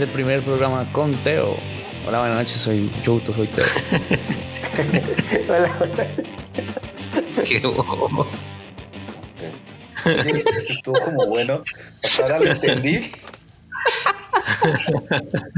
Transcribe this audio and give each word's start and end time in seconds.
es 0.00 0.08
el 0.08 0.14
primer 0.14 0.42
programa 0.42 0.90
con 0.92 1.12
Teo. 1.16 1.56
Hola, 2.08 2.20
buenas 2.20 2.38
noches, 2.38 2.56
soy 2.56 2.90
Youto, 3.02 3.34
soy 3.34 3.48
Teo. 3.48 3.66
Hola, 5.48 5.76
hola. 5.78 6.06
Qué 7.44 7.58
bobo. 7.60 8.26
Eso 10.06 10.72
estuvo 10.72 10.98
como 11.00 11.26
bueno. 11.26 11.62
Hasta 12.02 12.22
ahora 12.22 12.38
lo 12.38 12.50
entendí. 12.52 13.10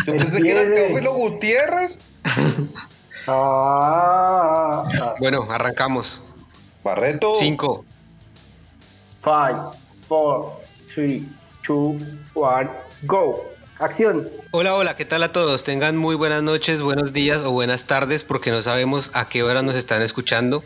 Yo 0.07 0.17
pensé 0.17 0.43
que 0.43 0.51
era. 0.51 0.75
Teófilo 0.75 1.13
Gutiérrez. 1.13 2.01
Ah, 3.29 4.85
ah. 5.01 5.15
Bueno, 5.21 5.47
arrancamos. 5.51 6.29
Barreto. 6.83 7.37
Cinco. 7.39 7.85
Five, 9.23 9.57
four, 10.09 10.61
three, 10.93 11.29
two, 11.63 11.97
one, 12.35 12.69
go. 13.05 13.52
Acción. 13.83 14.31
Hola, 14.53 14.77
hola, 14.77 14.95
¿qué 14.95 15.05
tal 15.05 15.25
a 15.25 15.33
todos? 15.33 15.65
Tengan 15.65 15.97
muy 15.97 16.15
buenas 16.15 16.41
noches, 16.41 16.81
buenos 16.81 17.13
días 17.13 17.43
o 17.43 17.51
buenas 17.51 17.85
tardes 17.85 18.23
porque 18.23 18.53
no 18.53 18.63
sabemos 18.63 19.11
a 19.13 19.29
qué 19.29 19.43
hora 19.43 19.63
nos 19.63 19.75
están 19.75 20.03
escuchando. 20.03 20.63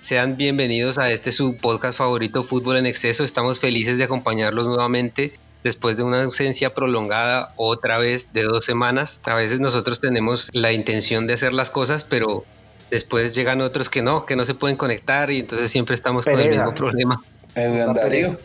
Sean 0.00 0.36
bienvenidos 0.36 0.98
a 0.98 1.12
este 1.12 1.30
su 1.30 1.56
podcast 1.56 1.96
favorito 1.96 2.42
Fútbol 2.42 2.78
en 2.78 2.86
Exceso. 2.86 3.22
Estamos 3.22 3.60
felices 3.60 3.98
de 3.98 4.04
acompañarlos 4.04 4.66
nuevamente 4.66 5.32
después 5.62 5.96
de 5.96 6.02
una 6.02 6.24
ausencia 6.24 6.74
prolongada 6.74 7.52
otra 7.54 7.98
vez 7.98 8.32
de 8.32 8.42
dos 8.42 8.64
semanas. 8.64 9.20
A 9.26 9.34
veces 9.36 9.60
nosotros 9.60 10.00
tenemos 10.00 10.50
la 10.52 10.72
intención 10.72 11.28
de 11.28 11.34
hacer 11.34 11.52
las 11.52 11.70
cosas, 11.70 12.02
pero 12.02 12.44
después 12.90 13.32
llegan 13.32 13.60
otros 13.60 13.88
que 13.88 14.02
no, 14.02 14.26
que 14.26 14.34
no 14.34 14.44
se 14.44 14.54
pueden 14.54 14.76
conectar 14.76 15.30
y 15.30 15.38
entonces 15.38 15.70
siempre 15.70 15.94
estamos 15.94 16.24
con 16.24 16.40
el 16.40 16.50
mismo 16.50 16.74
problema. 16.74 17.22
Darío. 17.54 18.36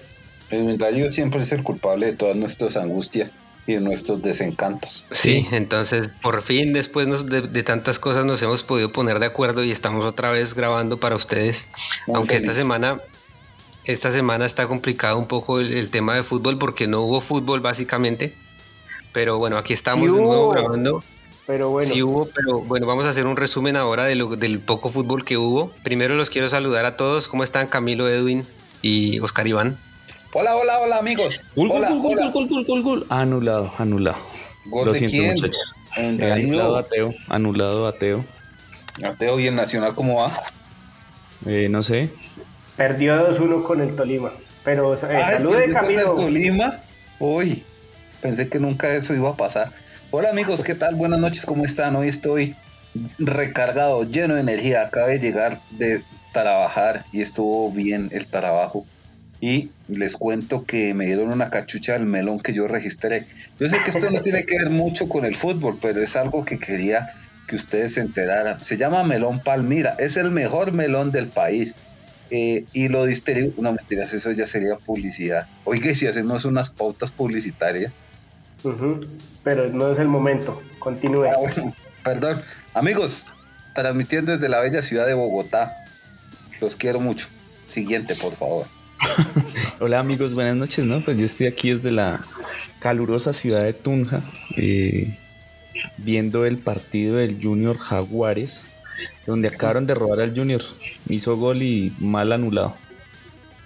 Edwin 0.52 0.78
Darío 0.78 1.10
siempre 1.10 1.42
es 1.42 1.52
el 1.54 1.64
culpable 1.64 2.06
de 2.06 2.14
todas 2.14 2.36
nuestras 2.36 2.78
angustias 2.78 3.34
y 3.68 3.74
de 3.74 3.82
nuestros 3.82 4.22
desencantos. 4.22 5.06
Sí, 5.12 5.48
entonces 5.52 6.10
por 6.22 6.42
fin 6.44 6.74
después 6.74 7.08
nos- 7.08 7.26
de, 7.26 7.42
de 7.42 7.64
tantas 7.64 7.98
cosas 8.00 8.26
nos 8.26 8.42
hemos 8.42 8.64
podido 8.64 8.92
poner 8.92 9.20
de 9.20 9.26
acuerdo 9.26 9.64
y 9.64 9.72
estamos 9.72 10.06
otra 10.06 10.30
vez 10.32 10.54
grabando 10.54 11.00
para 11.00 11.16
ustedes. 11.16 11.70
Muy 12.08 12.18
Aunque 12.18 12.36
esta 12.36 12.52
semana, 12.52 13.02
esta 13.86 14.12
semana 14.12 14.46
está 14.46 14.68
complicado 14.68 15.18
un 15.18 15.28
poco 15.28 15.60
el, 15.60 15.74
el 15.74 15.90
tema 15.90 16.16
de 16.16 16.24
fútbol 16.24 16.58
porque 16.60 16.88
no 16.88 17.02
hubo 17.02 17.22
fútbol 17.22 17.60
básicamente. 17.62 18.36
Pero 19.14 19.38
bueno, 19.38 19.58
aquí 19.58 19.74
estamos 19.74 20.06
de 20.14 20.22
nuevo 20.22 20.50
grabando. 20.50 21.04
Pero 21.48 21.70
bueno, 21.70 21.94
Sí 21.94 22.02
hubo, 22.02 22.28
pero 22.36 22.60
bueno, 22.62 22.88
vamos 22.88 23.06
a 23.06 23.10
hacer 23.10 23.28
un 23.28 23.38
resumen 23.38 23.76
ahora 23.76 24.06
de 24.06 24.16
lo, 24.16 24.36
del 24.36 24.60
poco 24.60 24.90
fútbol 24.90 25.24
que 25.24 25.38
hubo. 25.38 25.72
Primero 25.84 26.16
los 26.16 26.30
quiero 26.32 26.50
saludar 26.50 26.86
a 26.86 26.98
todos. 26.98 27.28
¿Cómo 27.28 27.44
están 27.44 27.68
Camilo, 27.68 28.10
Edwin 28.10 28.46
y 28.82 29.20
Oscar 29.20 29.46
Iván? 29.48 29.78
Hola, 30.38 30.54
hola, 30.58 30.80
hola, 30.80 30.98
amigos. 30.98 31.46
Gol, 31.56 31.70
gol, 31.70 31.78
Hola, 31.78 31.90
gol, 31.92 32.02
gol, 32.02 32.18
hola. 32.20 32.32
gol, 32.32 32.48
gol, 32.50 32.66
gol, 32.66 32.84
gol. 32.84 33.06
Anulado, 33.08 33.72
anulado. 33.78 34.18
¿Gol 34.66 34.88
Lo 34.88 34.92
de 34.92 35.00
siento, 35.00 35.16
quién? 35.18 35.32
muchachos. 35.32 35.74
Eh, 35.98 36.30
anulado 36.30 36.78
ateo, 36.78 37.14
anulado 37.30 37.88
ateo. 37.88 38.26
Mateo 39.02 39.40
y 39.40 39.48
el 39.48 39.56
Nacional, 39.56 39.96
¿cómo 39.96 40.18
va? 40.22 40.38
Eh, 41.46 41.70
no 41.70 41.84
sé. 41.84 42.10
perdió 42.76 43.16
2-1 43.40 43.64
con 43.64 43.80
el 43.80 43.96
Tolima. 43.96 44.34
Pero 44.66 44.96
eh, 44.96 44.98
Ay, 45.04 45.38
perdió 45.38 45.52
contra 45.62 45.82
Camilo. 45.82 46.00
el 46.02 46.16
Tolima. 46.16 46.80
Uy, 47.20 47.64
pensé 48.22 48.50
que 48.50 48.60
nunca 48.60 48.94
eso 48.94 49.14
iba 49.14 49.30
a 49.30 49.38
pasar. 49.38 49.72
Hola 50.12 50.32
amigos, 50.32 50.64
¿qué 50.66 50.76
tal? 50.76 50.96
Buenas 50.96 51.20
noches, 51.20 51.46
¿cómo 51.46 51.64
están? 51.64 51.96
Hoy 51.96 52.10
estoy 52.10 52.56
recargado, 53.20 54.04
lleno 54.04 54.34
de 54.36 54.42
energía. 54.42 54.82
Acabo 54.82 55.08
de 55.08 55.20
llegar 55.20 55.62
de 55.72 56.04
trabajar 56.34 57.06
y 57.14 57.22
estuvo 57.22 57.72
bien 57.72 58.10
el 58.12 58.28
trabajo. 58.28 58.86
Y 59.46 59.70
les 59.88 60.18
cuento 60.18 60.66
que 60.66 60.96
me 60.96 61.06
dieron 61.06 61.32
una 61.32 61.52
cachucha 61.52 61.94
del 61.94 62.08
melón 62.08 62.40
que 62.40 62.52
yo 62.52 62.68
registré. 62.68 63.28
Yo 63.60 63.70
sé 63.70 63.84
que 63.84 63.92
esto 63.92 64.10
no 64.10 64.20
tiene 64.24 64.44
que 64.44 64.58
ver 64.58 64.72
mucho 64.72 65.08
con 65.08 65.24
el 65.24 65.36
fútbol, 65.36 65.78
pero 65.80 66.02
es 66.02 66.16
algo 66.16 66.44
que 66.44 66.58
quería 66.58 67.14
que 67.48 67.56
ustedes 67.56 67.94
se 67.94 68.02
enteraran. 68.02 68.64
Se 68.64 68.76
llama 68.76 69.04
melón 69.04 69.44
Palmira, 69.44 69.94
es 70.00 70.18
el 70.18 70.32
mejor 70.32 70.72
melón 70.72 71.12
del 71.12 71.28
país. 71.28 71.76
Eh, 72.32 72.66
y 72.74 72.88
lo 72.88 73.06
distribuye. 73.06 73.54
No 73.62 73.72
mentiras, 73.72 74.16
eso 74.16 74.32
ya 74.32 74.48
sería 74.48 74.78
publicidad. 74.78 75.48
Oiga, 75.64 75.94
si 75.94 76.08
hacemos 76.08 76.44
unas 76.46 76.72
pautas 76.72 77.12
publicitarias. 77.12 77.94
Pero 79.44 79.70
no 79.70 79.94
es 79.94 80.00
el 80.00 80.08
momento. 80.08 80.60
Continúe. 80.80 81.26
Ah, 81.26 81.38
bueno, 81.38 81.76
perdón. 82.04 82.42
Amigos, 82.74 83.28
transmitiendo 83.76 84.32
desde 84.32 84.50
la 84.50 84.60
bella 84.62 84.82
ciudad 84.82 85.06
de 85.06 85.14
Bogotá. 85.14 85.78
Los 86.60 86.76
quiero 86.76 87.00
mucho. 87.00 87.28
Siguiente, 87.68 88.16
por 88.16 88.34
favor. 88.34 88.66
Hola 89.80 90.00
amigos, 90.00 90.34
buenas 90.34 90.56
noches, 90.56 90.86
¿no? 90.86 91.00
Pues 91.02 91.18
yo 91.18 91.26
estoy 91.26 91.48
aquí 91.48 91.72
desde 91.72 91.92
la 91.92 92.22
calurosa 92.80 93.34
ciudad 93.34 93.64
de 93.64 93.74
Tunja, 93.74 94.22
eh, 94.58 95.18
viendo 95.98 96.46
el 96.46 96.58
partido 96.60 97.18
del 97.18 97.40
Junior 97.42 97.78
Jaguares, 97.78 98.64
donde 99.26 99.48
acabaron 99.50 99.88
de 99.88 99.96
robar 99.96 100.22
al 100.22 100.36
Junior. 100.36 100.62
Hizo 101.08 101.38
gol 101.38 101.62
y 101.62 101.94
mal 102.00 102.32
anulado. 102.32 102.76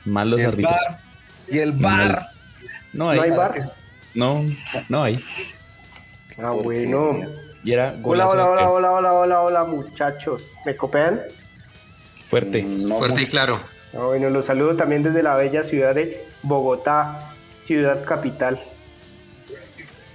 Mal 0.05 0.29
los 0.31 0.39
y 0.39 0.43
el 0.43 0.49
árbitros. 0.49 0.75
bar. 0.88 0.99
Y 1.49 1.57
el 1.59 1.71
bar. 1.73 2.27
No 2.93 3.09
hay, 3.09 3.17
No 3.17 3.23
hay 3.23 3.29
Para 3.31 3.41
bar. 3.43 3.51
que- 3.51 3.59
no, 4.15 4.45
no 4.88 5.03
hay. 5.03 5.23
Ah, 6.38 6.51
bueno. 6.51 7.19
Y 7.63 7.73
era 7.73 7.95
Hola, 8.01 8.27
hola, 8.27 8.49
hola, 8.49 8.69
hola, 8.69 8.91
hola, 8.91 9.13
hola, 9.13 9.41
hola, 9.41 9.63
muchachos. 9.65 10.41
¿Me 10.65 10.75
copian? 10.75 11.21
Fuerte. 12.27 12.63
No 12.63 12.97
Fuerte 12.97 13.23
y 13.23 13.25
claro. 13.25 13.59
Ah, 13.94 14.05
bueno, 14.05 14.29
los 14.29 14.45
saludo 14.45 14.75
también 14.75 15.03
desde 15.03 15.23
la 15.23 15.35
bella 15.35 15.63
ciudad 15.63 15.95
de 15.95 16.23
Bogotá, 16.44 17.33
ciudad 17.66 18.05
capital. 18.05 18.59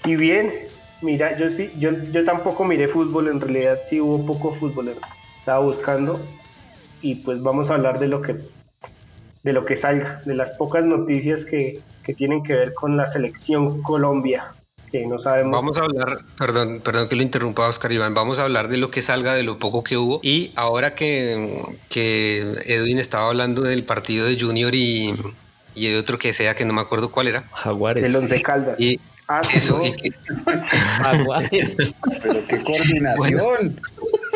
Y 0.05 0.17
bien, 0.17 0.53
mira, 1.03 1.37
yo 1.39 1.51
sí, 1.51 1.71
yo, 1.79 1.91
yo 2.13 2.25
tampoco 2.25 2.65
miré 2.65 2.89
fútbol, 2.89 3.29
en 3.29 3.41
realidad 3.41 3.81
sí 3.89 4.01
hubo 4.01 4.25
poco 4.25 4.55
fútbol, 4.55 4.95
estaba 5.39 5.59
buscando 5.61 6.21
y 7.01 7.17
pues 7.17 7.43
vamos 7.43 7.71
a 7.71 7.75
hablar 7.75 7.99
de 7.99 8.09
lo 8.09 8.23
que 8.23 8.37
de 9.43 9.53
lo 9.53 9.65
que 9.65 9.77
salga, 9.77 10.23
de 10.25 10.35
las 10.35 10.51
pocas 10.57 10.85
noticias 10.85 11.45
que, 11.45 11.81
que 12.03 12.15
tienen 12.15 12.43
que 12.43 12.55
ver 12.55 12.73
con 12.73 12.97
la 12.97 13.07
selección 13.09 13.83
Colombia, 13.83 14.55
que 14.99 15.07
no 15.07 15.19
sabemos. 15.21 15.51
Vamos 15.53 15.77
a 15.77 15.81
hablar, 15.81 16.21
perdón, 16.39 16.81
perdón 16.81 17.09
que 17.09 17.17
lo 17.17 17.23
interrumpa 17.23 17.69
Oscar 17.69 17.91
Iván, 17.91 18.15
vamos 18.15 18.39
a 18.39 18.45
hablar 18.45 18.69
de 18.69 18.77
lo 18.77 18.91
que 18.93 19.03
salga, 19.03 19.35
de 19.35 19.43
lo 19.43 19.59
poco 19.59 19.83
que 19.83 19.97
hubo. 19.97 20.21
Y 20.23 20.53
ahora 20.55 20.95
que, 20.95 21.63
que 21.89 22.39
Edwin 22.67 22.99
estaba 23.01 23.29
hablando 23.29 23.63
del 23.63 23.85
partido 23.85 24.27
de 24.27 24.39
Junior 24.41 24.73
y, 24.75 25.13
y 25.75 25.89
de 25.89 25.99
otro 25.99 26.17
que 26.19 26.33
sea, 26.33 26.55
que 26.55 26.65
no 26.65 26.73
me 26.73 26.81
acuerdo 26.81 27.11
cuál 27.11 27.27
era. 27.27 27.49
Jaguares. 27.53 28.05
del 28.05 28.15
Once 28.15 28.41
Caldas. 28.43 28.79
Y 28.79 29.01
Ah, 29.27 29.41
eso, 29.55 29.79
no. 29.79 29.87
y 29.87 29.93
que- 29.93 30.11
Jaguares. 31.03 31.77
Pero 32.23 32.47
qué 32.47 32.63
coordinación. 32.63 33.81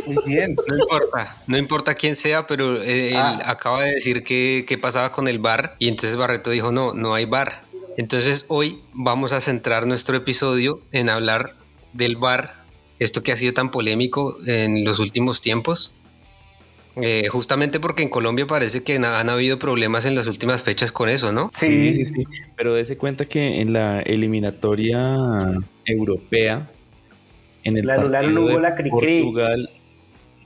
Muy 0.07 0.17
bien. 0.25 0.57
no 0.67 0.77
importa, 0.79 1.37
no 1.47 1.59
importa 1.59 1.95
quién 1.95 2.17
sea, 2.17 2.47
pero 2.47 2.83
eh, 2.83 3.11
él 3.11 3.17
Ah. 3.17 3.43
acaba 3.45 3.83
de 3.83 3.93
decir 3.93 4.25
que, 4.25 4.65
que 4.67 4.79
pasaba 4.79 5.13
con 5.13 5.29
el 5.29 5.39
bar 5.39 5.77
y 5.79 5.89
entonces 5.89 6.17
Barreto 6.17 6.49
dijo, 6.51 6.73
no, 6.73 6.95
no 6.95 7.13
hay 7.15 7.27
bar. 7.27 7.63
Entonces 7.99 8.47
hoy 8.49 8.79
vamos 8.93 9.33
a 9.33 9.41
centrar 9.41 9.85
nuestro 9.89 10.17
episodio 10.17 10.81
en 10.93 11.11
hablar 11.11 11.55
del 11.93 12.17
bar, 12.17 12.55
esto 13.01 13.25
que 13.25 13.33
ha 13.33 13.37
sido 13.37 13.53
tan 13.55 13.73
polémico 13.73 14.37
en 14.47 14.85
los 14.85 15.01
últimos 15.01 15.41
tiempos. 15.41 15.99
Eh, 17.03 17.27
justamente 17.29 17.81
porque 17.81 18.05
en 18.05 18.09
Colombia 18.09 18.47
parece 18.47 18.85
que 18.85 18.97
han 18.99 19.29
habido 19.29 19.59
problemas 19.59 20.07
en 20.07 20.15
las 20.15 20.29
últimas 20.29 20.63
fechas 20.63 20.93
con 20.93 21.09
eso, 21.09 21.33
¿no? 21.33 21.51
Sí, 21.59 21.93
sí, 21.93 22.05
sí. 22.05 22.25
Pero 22.57 22.75
dése 22.75 22.97
cuenta 22.97 23.25
que 23.25 23.61
en 23.61 23.73
la 23.73 24.01
eliminatoria 24.03 25.17
europea, 25.85 26.71
en 27.65 27.79
el 27.79 27.91
anularon 27.91 28.13
partido 28.13 28.47
de 28.47 28.53
gol 28.55 28.65
a 28.65 28.75
Cricri. 28.77 29.23
Portugal, 29.23 29.71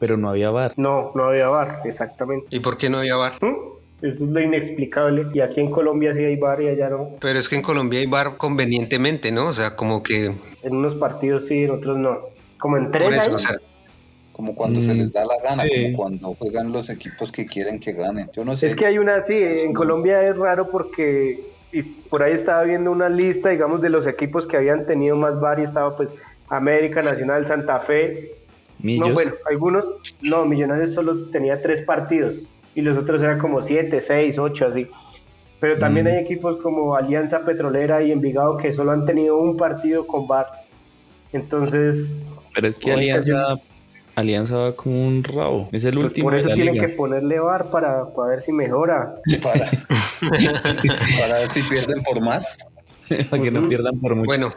pero 0.01 0.17
no 0.17 0.31
había 0.31 0.51
VAR. 0.51 0.73
No, 0.79 1.13
no 1.15 1.25
había 1.25 1.49
bar, 1.49 1.83
exactamente. 1.85 2.47
¿Y 2.49 2.61
por 2.61 2.79
qué 2.79 2.89
no 2.89 2.99
había 2.99 3.17
bar? 3.17 3.35
¿Mm? 3.43 3.82
Eso 4.03 4.25
es 4.25 4.31
lo 4.31 4.41
inexplicable. 4.41 5.27
Y 5.33 5.41
aquí 5.41 5.61
en 5.61 5.71
Colombia 5.71 6.13
sí 6.15 6.25
hay 6.25 6.37
bar 6.37 6.61
y 6.61 6.69
allá 6.69 6.89
no. 6.91 7.11
Pero 7.21 7.39
es 7.39 7.49
que 7.49 7.57
en 7.57 7.63
Colombia 7.63 8.01
hay 8.01 8.07
bar 8.07 8.37
convenientemente, 8.37 9.31
¿no? 9.31 9.47
O 9.49 9.53
sea, 9.53 9.77
como 9.77 10.03
que 10.03 10.35
En 10.63 10.77
unos 10.77 10.95
partidos 10.97 11.47
sí, 11.47 11.65
en 11.65 11.71
otros 11.71 11.97
no. 11.99 12.19
Como 12.59 12.77
en 12.77 12.91
tres 12.91 13.05
por 13.05 13.15
eso, 13.15 13.35
o 13.35 13.39
sea, 13.39 13.57
Como 14.33 14.55
cuando 14.55 14.81
Mm, 14.81 14.83
se 14.83 14.95
les 14.95 15.13
da 15.13 15.25
la 15.25 15.35
gana, 15.45 15.63
sí. 15.65 15.71
como 15.71 15.97
cuando 15.97 16.35
juegan 16.35 16.73
los 16.73 16.89
equipos 16.91 17.31
que 17.31 17.47
quieren 17.47 17.79
que 17.79 17.93
ganen. 17.93 18.29
Yo 18.35 18.45
no 18.45 18.57
sé. 18.57 18.69
Es 18.69 18.77
que 18.77 18.87
hay 18.87 18.99
una 18.99 19.25
sí, 19.27 19.35
en 19.35 19.59
Sí. 19.59 19.73
Colombia 19.73 20.23
es 20.25 20.37
raro 20.37 20.69
porque 20.71 21.41
y 21.75 21.83
por 21.83 22.23
ahí 22.23 22.35
estaba 22.35 22.63
viendo 22.65 22.91
una 22.91 23.09
lista, 23.09 23.49
digamos, 23.51 23.81
de 23.81 23.89
los 23.89 24.07
equipos 24.07 24.47
que 24.47 24.57
habían 24.59 24.85
tenido 24.87 25.17
más 25.17 25.41
bar 25.41 25.59
y 25.61 25.65
estaba 25.65 25.97
pues 25.97 26.09
América, 26.49 27.01
Nacional, 27.03 27.47
Santa 27.47 27.81
Fe. 27.81 28.33
Millos. 28.81 29.09
No, 29.09 29.15
bueno, 29.15 29.33
algunos, 29.49 29.87
no, 30.23 30.45
Millonarios 30.45 30.93
solo 30.93 31.31
tenía 31.31 31.63
tres 31.63 31.81
partidos 31.83 32.35
y 32.75 32.81
los 32.83 32.97
otros 32.97 33.21
eran 33.23 33.39
como 33.39 33.63
siete, 33.63 34.01
seis, 34.01 34.39
ocho, 34.39 34.67
así. 34.67 34.87
Pero 35.61 35.79
también 35.79 36.07
Mm. 36.07 36.09
hay 36.11 36.17
equipos 36.17 36.57
como 36.57 36.97
Alianza 36.97 37.45
Petrolera 37.45 38.03
y 38.03 38.11
Envigado 38.13 38.57
que 38.57 38.73
solo 38.73 38.91
han 38.93 39.05
tenido 39.07 39.39
un 39.39 39.57
partido 39.57 40.07
con 40.07 40.27
bar. 40.27 40.47
Entonces, 41.33 42.09
Pero 42.55 42.69
es 42.69 42.79
que 42.79 42.93
Alianza, 42.93 43.55
Alianza 44.17 44.57
va 44.57 44.77
como 44.77 45.07
un 45.07 45.23
rabo. 45.25 45.69
Es 45.73 45.85
el 45.85 45.95
pues 45.95 46.07
último 46.07 46.27
por 46.27 46.35
eso 46.35 46.45
de 46.45 46.51
la 46.51 46.55
tienen 46.57 46.75
liga. 46.75 46.87
que 46.87 46.93
ponerle 46.95 47.39
bar 47.39 47.71
para, 47.71 48.07
para 48.15 48.29
ver 48.31 48.43
si 48.43 48.53
mejora. 48.53 49.15
Para, 49.43 49.65
para 51.21 51.39
ver 51.39 51.49
si 51.49 51.63
pierden 51.63 52.03
por 52.03 52.21
más. 52.25 52.57
para 53.31 53.43
que 53.43 53.51
no 53.51 53.69
pierdan 53.69 53.99
por 54.01 54.15
mucho. 54.15 54.27
bueno, 54.27 54.49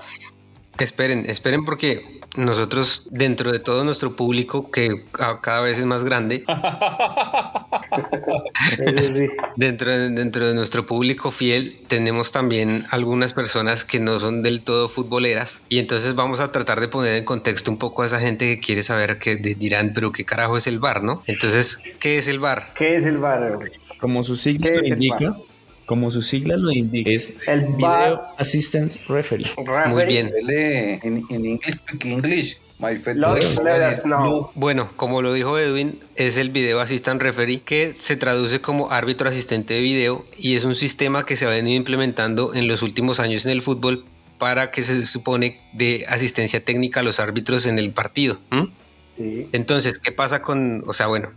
Esperen, 0.77 1.25
esperen 1.27 1.63
porque 1.63 2.01
nosotros 2.35 3.07
dentro 3.09 3.53
de 3.53 3.59
todo 3.61 3.85
nuestro 3.85 4.17
público 4.17 4.71
que 4.71 4.89
cada 5.41 5.61
vez 5.61 5.79
es 5.79 5.85
más 5.85 6.03
grande, 6.03 6.43
dentro, 9.55 9.91
de, 9.91 10.09
dentro 10.09 10.47
de 10.47 10.53
nuestro 10.53 10.85
público 10.85 11.31
fiel 11.31 11.77
tenemos 11.87 12.31
también 12.31 12.85
algunas 12.91 13.33
personas 13.33 13.85
que 13.85 13.99
no 13.99 14.19
son 14.19 14.43
del 14.43 14.61
todo 14.61 14.89
futboleras 14.89 15.65
y 15.69 15.79
entonces 15.79 16.15
vamos 16.15 16.39
a 16.39 16.51
tratar 16.51 16.79
de 16.79 16.87
poner 16.87 17.15
en 17.17 17.25
contexto 17.25 17.71
un 17.71 17.77
poco 17.77 18.03
a 18.03 18.05
esa 18.05 18.19
gente 18.19 18.45
que 18.45 18.59
quiere 18.59 18.83
saber 18.83 19.19
que 19.19 19.35
dirán, 19.35 19.91
pero 19.93 20.11
qué 20.11 20.25
carajo 20.25 20.57
es 20.57 20.67
el 20.67 20.79
bar, 20.79 21.03
¿no? 21.03 21.21
Entonces, 21.27 21.81
¿qué 21.99 22.17
es 22.17 22.27
el 22.27 22.39
bar? 22.39 22.73
¿Qué 22.77 22.97
es 22.97 23.05
el 23.05 23.17
bar? 23.17 23.59
Como 23.99 24.23
su 24.23 24.35
sigla 24.35 24.71
lo 24.71 24.85
indica, 24.85 25.35
como 25.85 26.11
su 26.11 26.21
sigla 26.21 26.57
lo 26.57 26.71
indica, 26.71 27.11
es 27.11 27.33
el 27.47 27.61
Video 27.61 28.21
Assistance 28.37 28.99
Referee. 29.07 29.51
Muy 29.87 30.05
bien. 30.05 30.31
En, 30.47 31.23
en 31.29 31.59
My 32.77 32.95
no. 34.05 34.51
Bueno, 34.53 34.89
como 34.97 35.21
lo 35.21 35.33
dijo 35.33 35.57
Edwin, 35.57 36.01
es 36.15 36.35
el 36.35 36.49
Video 36.49 36.81
Assistant 36.81 37.21
Referee 37.21 37.61
que 37.61 37.95
se 37.99 38.17
traduce 38.17 38.59
como 38.59 38.91
árbitro 38.91 39.29
asistente 39.29 39.75
de 39.75 39.81
video 39.81 40.25
y 40.37 40.55
es 40.55 40.65
un 40.65 40.75
sistema 40.75 41.25
que 41.25 41.37
se 41.37 41.45
ha 41.45 41.49
venido 41.49 41.77
implementando 41.77 42.53
en 42.53 42.67
los 42.67 42.81
últimos 42.81 43.21
años 43.21 43.45
en 43.45 43.53
el 43.53 43.61
fútbol 43.61 44.05
para 44.37 44.71
que 44.71 44.83
se 44.83 45.05
supone 45.05 45.61
de 45.71 46.05
asistencia 46.09 46.63
técnica 46.65 46.99
a 46.99 47.03
los 47.03 47.21
árbitros 47.21 47.65
en 47.65 47.79
el 47.79 47.91
partido. 47.91 48.39
Sí. 49.17 49.47
Entonces, 49.53 49.97
¿qué 49.97 50.11
pasa 50.11 50.41
con, 50.41 50.83
o 50.85 50.91
sea, 50.91 51.07
bueno, 51.07 51.31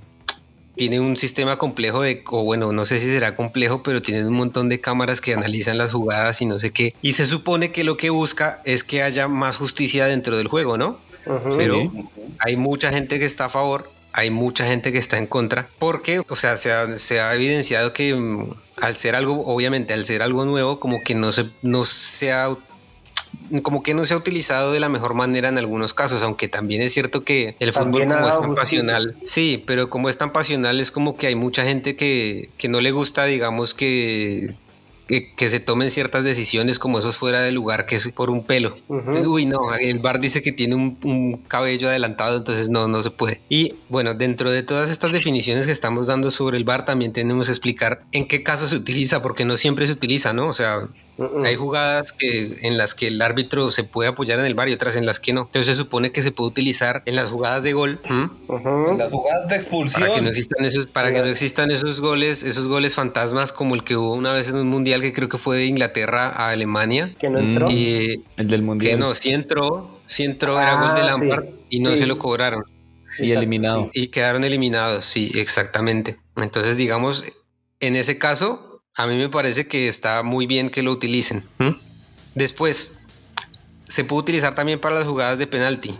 tiene 0.75 0.99
un 0.99 1.17
sistema 1.17 1.57
complejo 1.57 2.03
de, 2.03 2.23
o 2.27 2.43
bueno, 2.43 2.73
no 2.73 2.85
sé 2.85 2.99
si 3.01 3.07
será 3.07 3.37
complejo, 3.37 3.83
pero 3.85 4.03
tiene 4.03 4.27
un 4.27 4.35
montón 4.35 4.69
de 4.69 4.81
cámaras 4.81 5.21
que 5.21 5.35
analizan 5.35 5.79
las 5.79 5.93
jugadas 5.93 6.41
y 6.41 6.47
no 6.47 6.59
sé 6.59 6.73
qué. 6.73 6.95
Y 7.03 7.13
se 7.13 7.27
supone 7.27 7.71
que 7.71 7.85
lo 7.85 7.97
que 7.97 8.11
busca 8.11 8.63
es 8.65 8.83
que 8.83 9.03
haya 9.03 9.29
más 9.29 9.57
justicia 9.57 10.07
dentro 10.07 10.37
del 10.37 10.49
juego, 10.49 10.79
¿no? 10.79 10.99
Pero 11.57 11.91
hay 12.39 12.57
mucha 12.57 12.91
gente 12.91 13.19
que 13.19 13.25
está 13.25 13.47
a 13.47 13.49
favor, 13.49 13.91
hay 14.13 14.31
mucha 14.31 14.67
gente 14.67 14.93
que 14.93 14.99
está 14.99 15.19
en 15.19 15.27
contra, 15.27 15.69
porque, 15.79 16.23
o 16.29 16.37
sea, 16.37 16.57
se 16.57 16.73
ha, 16.73 16.99
se 16.99 17.21
ha 17.21 17.35
evidenciado 17.35 17.93
que 17.93 18.15
mm, 18.15 18.55
al 18.81 18.97
ser 18.97 19.15
algo, 19.15 19.45
obviamente, 19.47 19.95
al 19.95 20.05
ser 20.05 20.23
algo 20.23 20.45
nuevo, 20.45 20.81
como 20.81 21.03
que 21.03 21.15
no 21.15 21.33
se, 21.33 21.51
no 21.63 21.85
se 21.85 22.33
ha 22.33 22.49
como 23.63 23.83
que 23.83 23.93
no 23.95 24.05
se 24.05 24.15
ha 24.15 24.17
utilizado 24.17 24.73
de 24.73 24.81
la 24.81 24.89
mejor 24.89 25.15
manera 25.15 25.49
en 25.49 25.59
algunos 25.59 25.95
casos, 25.95 26.23
aunque 26.23 26.49
también 26.49 26.83
es 26.83 26.93
cierto 26.93 27.25
que 27.25 27.57
el 27.59 27.73
fútbol 27.73 28.07
como 28.07 28.29
es 28.29 28.41
tan 28.41 28.55
pasional, 28.55 29.17
sí, 29.25 29.63
pero 29.67 29.91
como 29.91 30.09
es 30.09 30.19
tan 30.19 30.33
pasional 30.33 30.81
es 30.81 30.91
como 30.91 31.17
que 31.17 31.27
hay 31.27 31.35
mucha 31.35 31.65
gente 31.65 31.95
que, 31.95 32.51
que 32.57 32.69
no 32.69 32.81
le 32.81 32.91
gusta, 32.91 33.27
digamos, 33.27 33.75
que 33.75 34.55
que, 35.09 35.49
se 35.49 35.59
tomen 35.59 35.91
ciertas 35.91 36.23
decisiones 36.23 36.79
como 36.79 36.99
esos 36.99 37.17
fuera 37.17 37.41
de 37.41 37.51
lugar 37.51 37.87
que 37.87 37.97
es 37.97 38.13
por 38.13 38.29
un 38.29 38.45
pelo. 38.45 38.77
uy, 38.89 39.47
no, 39.47 39.75
el 39.75 39.99
bar 40.01 40.21
dice 40.21 40.43
que 40.43 40.53
tiene 40.53 40.75
un, 40.75 41.43
cabello 41.49 41.89
adelantado, 41.89 42.37
entonces 42.37 42.69
no, 42.69 42.89
no 42.89 43.03
se 43.03 43.11
puede. 43.11 43.41
Y 43.49 43.77
bueno, 43.89 44.15
dentro 44.15 44.51
de 44.51 44.63
todas 44.63 44.91
estas 44.91 45.13
definiciones 45.13 45.67
que 45.67 45.73
estamos 45.73 46.07
dando 46.07 46.31
sobre 46.31 46.59
el 46.59 46.65
bar, 46.65 46.85
también 46.85 47.13
tenemos 47.13 47.47
que 47.47 47.53
explicar 47.53 48.05
en 48.13 48.29
qué 48.29 48.43
caso 48.43 48.69
se 48.69 48.77
utiliza, 48.77 49.23
porque 49.23 49.47
no 49.47 49.57
siempre 49.57 49.87
se 49.87 49.93
utiliza, 49.93 50.35
¿no? 50.35 50.47
O 50.47 50.53
sea, 50.53 50.89
hay 51.45 51.57
jugadas 51.57 52.13
que, 52.13 52.59
en 52.63 52.79
las 52.79 52.95
que 52.95 53.09
el 53.09 53.21
árbitro 53.21 53.71
se 53.71 53.83
puede 53.83 54.09
apoyar 54.09 54.39
en 54.39 54.45
el 54.45 54.55
bar 54.55 54.69
y 54.69 54.73
otras 54.73 54.95
en 54.95 55.05
las 55.05 55.19
que 55.19 55.33
no. 55.33 55.43
Entonces 55.43 55.67
se 55.67 55.75
supone 55.75 56.13
que 56.13 56.23
se 56.23 56.31
puede 56.31 56.51
utilizar 56.51 57.03
en 57.07 57.17
las 57.17 57.29
jugadas 57.29 57.65
de 57.65 57.73
gol. 57.73 58.01
En 58.09 58.99
las 58.99 59.11
jugadas 59.11 59.49
de 59.49 59.57
expulsión. 59.57 60.03
Para 60.03 60.15
que 60.15 60.23
no 60.23 60.29
existan 60.29 60.65
esos, 60.65 60.87
para 60.87 61.13
que 61.13 61.21
no 61.21 61.27
existan 61.27 61.71
esos 61.71 62.01
goles, 62.01 62.43
esos 62.43 62.69
goles 62.69 62.95
fantasmas 62.95 63.53
como 63.53 63.75
el 63.75 63.83
que 63.83 63.97
hubo 63.97 64.15
una 64.15 64.33
vez 64.33 64.49
en 64.49 64.57
un 64.57 64.69
mundial 64.69 65.01
que 65.01 65.13
creo 65.13 65.29
que 65.29 65.39
fue 65.39 65.57
de 65.57 65.67
Inglaterra 65.67 66.29
a 66.29 66.51
Alemania. 66.51 67.15
Que 67.19 67.29
no 67.29 67.41
entró. 67.41 67.71
Y, 67.71 68.25
el 68.37 68.49
del 68.49 68.63
mundial. 68.63 68.93
Que 68.93 68.99
no, 68.99 69.15
sí 69.15 69.31
entró, 69.31 70.01
sí 70.07 70.23
entró, 70.23 70.61
era 70.61 70.77
gol 70.77 70.95
de 70.95 71.01
ah, 71.01 71.05
Lampard 71.05 71.47
y 71.69 71.81
no 71.81 71.97
se 71.97 72.07
lo 72.07 72.19
cobraron. 72.19 72.63
Y 73.19 73.33
eliminado. 73.33 73.91
Y 73.93 74.09
quedaron 74.09 74.45
eliminados, 74.45 75.05
sí, 75.05 75.33
exactamente. 75.35 76.19
Entonces, 76.37 76.77
digamos, 76.77 77.25
en 77.81 77.97
ese 77.97 78.19
caso, 78.19 78.68
a 78.99 79.07
mí 79.07 79.17
me 79.17 79.29
parece 79.29 79.69
que 79.69 79.89
está 79.89 80.25
muy 80.25 80.47
bien 80.47 80.71
que 80.71 80.83
lo 80.83 80.91
utilicen. 80.91 81.45
Después, 82.35 83.07
se 83.87 84.05
puede 84.05 84.23
utilizar 84.23 84.57
también 84.57 84.81
para 84.81 84.97
las 84.97 85.07
jugadas 85.07 85.39
de 85.39 85.47
penalti. 85.47 85.95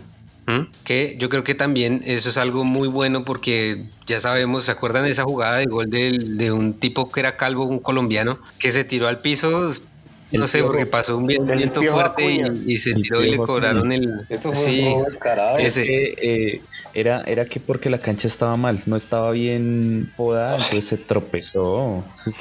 Que 0.83 1.15
yo 1.19 1.29
creo 1.29 1.43
que 1.43 1.53
también 1.53 2.01
eso 2.05 2.29
es 2.29 2.37
algo 2.37 2.63
muy 2.63 2.87
bueno 2.87 3.23
porque 3.23 3.85
ya 4.07 4.19
sabemos, 4.19 4.65
¿se 4.65 4.71
acuerdan 4.71 5.03
de 5.03 5.11
esa 5.11 5.23
jugada 5.23 5.57
de 5.57 5.65
gol 5.65 5.89
de, 5.89 6.17
de 6.17 6.51
un 6.51 6.73
tipo 6.73 7.11
que 7.11 7.19
era 7.19 7.37
calvo, 7.37 7.65
un 7.65 7.79
colombiano, 7.79 8.39
que 8.57 8.71
se 8.71 8.83
tiró 8.83 9.07
al 9.07 9.19
piso 9.19 9.71
no 10.37 10.47
sé, 10.47 10.63
porque 10.63 10.85
pasó 10.85 11.17
un 11.17 11.25
viento 11.25 11.81
fuerte 11.81 12.41
y, 12.65 12.77
se 12.77 12.93
tiró 12.95 13.23
y 13.23 13.31
le 13.31 13.37
cobraron 13.37 13.91
el. 13.91 14.25
Eso 14.29 14.53
fue 14.53 14.63
sí, 14.63 14.95
descarado. 15.05 15.57
Ese, 15.57 15.85
eh, 15.87 16.61
era, 16.93 17.23
era 17.25 17.45
que 17.45 17.59
porque 17.59 17.89
la 17.89 17.99
cancha 17.99 18.27
estaba 18.27 18.55
mal, 18.57 18.83
no 18.85 18.95
estaba 18.95 19.31
bien 19.31 20.11
podada, 20.15 20.55
entonces 20.55 20.85
se 20.85 20.97
tropezó. 20.97 22.03
sí, 22.15 22.31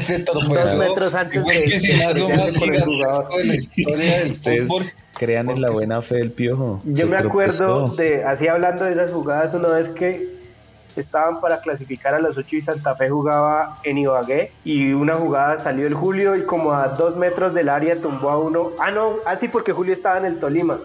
se 0.00 0.20
tropezó. 0.20 0.54
Dos 0.54 0.76
metros 0.76 1.14
antes 1.14 1.44
de 1.44 1.66
la 3.44 3.54
historia 3.54 4.18
del 4.24 4.36
fútbol. 4.66 4.92
Crean 5.18 5.50
en 5.50 5.60
la 5.60 5.70
buena 5.70 6.00
fe 6.02 6.16
del 6.16 6.32
piojo. 6.32 6.80
Yo 6.84 7.06
me 7.06 7.16
acuerdo 7.16 7.88
de, 7.88 8.24
así 8.24 8.48
hablando 8.48 8.84
de 8.84 8.92
esas 8.92 9.12
jugadas, 9.12 9.54
una 9.54 9.68
vez 9.68 9.88
que 9.90 10.41
estaban 11.00 11.40
para 11.40 11.60
clasificar 11.60 12.14
a 12.14 12.20
los 12.20 12.36
ocho 12.36 12.56
y 12.56 12.62
Santa 12.62 12.94
Fe 12.94 13.10
jugaba 13.10 13.76
en 13.84 13.98
Ibagué 13.98 14.52
y 14.64 14.92
una 14.92 15.14
jugada 15.14 15.58
salió 15.58 15.86
el 15.86 15.94
Julio 15.94 16.36
y 16.36 16.42
como 16.42 16.72
a 16.72 16.88
dos 16.88 17.16
metros 17.16 17.54
del 17.54 17.68
área 17.68 17.96
tumbó 17.96 18.30
a 18.30 18.38
uno. 18.38 18.72
Ah, 18.78 18.90
no, 18.90 19.16
así 19.26 19.46
ah, 19.46 19.50
porque 19.52 19.72
Julio 19.72 19.92
estaba 19.92 20.18
en 20.18 20.26
el 20.26 20.38
Tolima. 20.38 20.78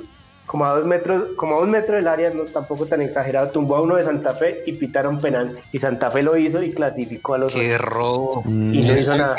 Como 0.46 0.66
a 0.66 0.76
dos 0.78 0.86
metros, 0.86 1.32
como 1.36 1.58
a 1.58 1.60
un 1.60 1.72
metro 1.72 1.96
del 1.96 2.08
área, 2.08 2.30
no 2.30 2.46
tampoco 2.46 2.86
tan 2.86 3.02
exagerado, 3.02 3.50
tumbó 3.50 3.76
a 3.76 3.82
uno 3.82 3.98
de 3.98 4.04
Santa 4.06 4.34
Fe 4.34 4.64
y 4.66 4.74
pitaron 4.74 5.18
penal. 5.18 5.60
Y 5.74 5.80
Santa 5.80 6.10
Fe 6.10 6.24
lo 6.24 6.38
hizo 6.38 6.64
y 6.64 6.72
clasificó 6.72 7.34
a 7.34 7.38
los 7.40 7.54
¡Qué 7.54 7.78
robo! 7.78 8.44
Y 8.46 8.50
no 8.50 8.98
hizo 8.98 9.18
nada. 9.18 9.36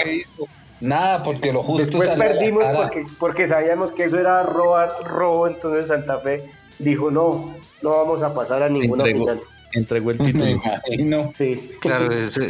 Nada, 0.80 1.22
porque 1.22 1.52
lo 1.52 1.62
justo 1.62 1.98
Después 1.98 2.08
perdimos 2.10 2.62
porque, 2.76 3.04
porque 3.18 3.48
sabíamos 3.48 3.90
que 3.92 4.04
eso 4.04 4.18
era 4.18 4.42
robar, 4.44 4.90
robo, 5.04 5.48
entonces 5.48 5.88
Santa 5.88 6.18
Fe 6.20 6.44
dijo 6.78 7.10
no, 7.10 7.52
no 7.82 7.90
vamos 7.90 8.22
a 8.22 8.32
pasar 8.32 8.62
a 8.62 8.68
ninguna 8.68 9.04
final 9.04 9.42
entregó 9.72 10.10
el 10.10 10.18
título. 10.18 10.62
no. 11.04 11.32
Sí. 11.36 11.70
Claro, 11.80 12.10
eso, 12.12 12.40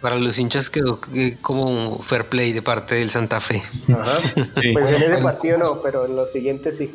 para 0.00 0.16
los 0.16 0.38
hinchas 0.38 0.70
quedó 0.70 1.00
eh, 1.14 1.36
como 1.40 1.98
fair 1.98 2.24
play 2.24 2.52
de 2.52 2.62
parte 2.62 2.96
del 2.96 3.10
Santa 3.10 3.40
Fe. 3.40 3.62
Ajá. 3.88 4.18
Pues 4.72 4.90
en 4.90 5.02
ese 5.02 5.22
partido 5.22 5.58
no, 5.58 5.80
pero 5.82 6.06
en 6.06 6.16
los 6.16 6.32
siguientes 6.32 6.76
sí. 6.78 6.92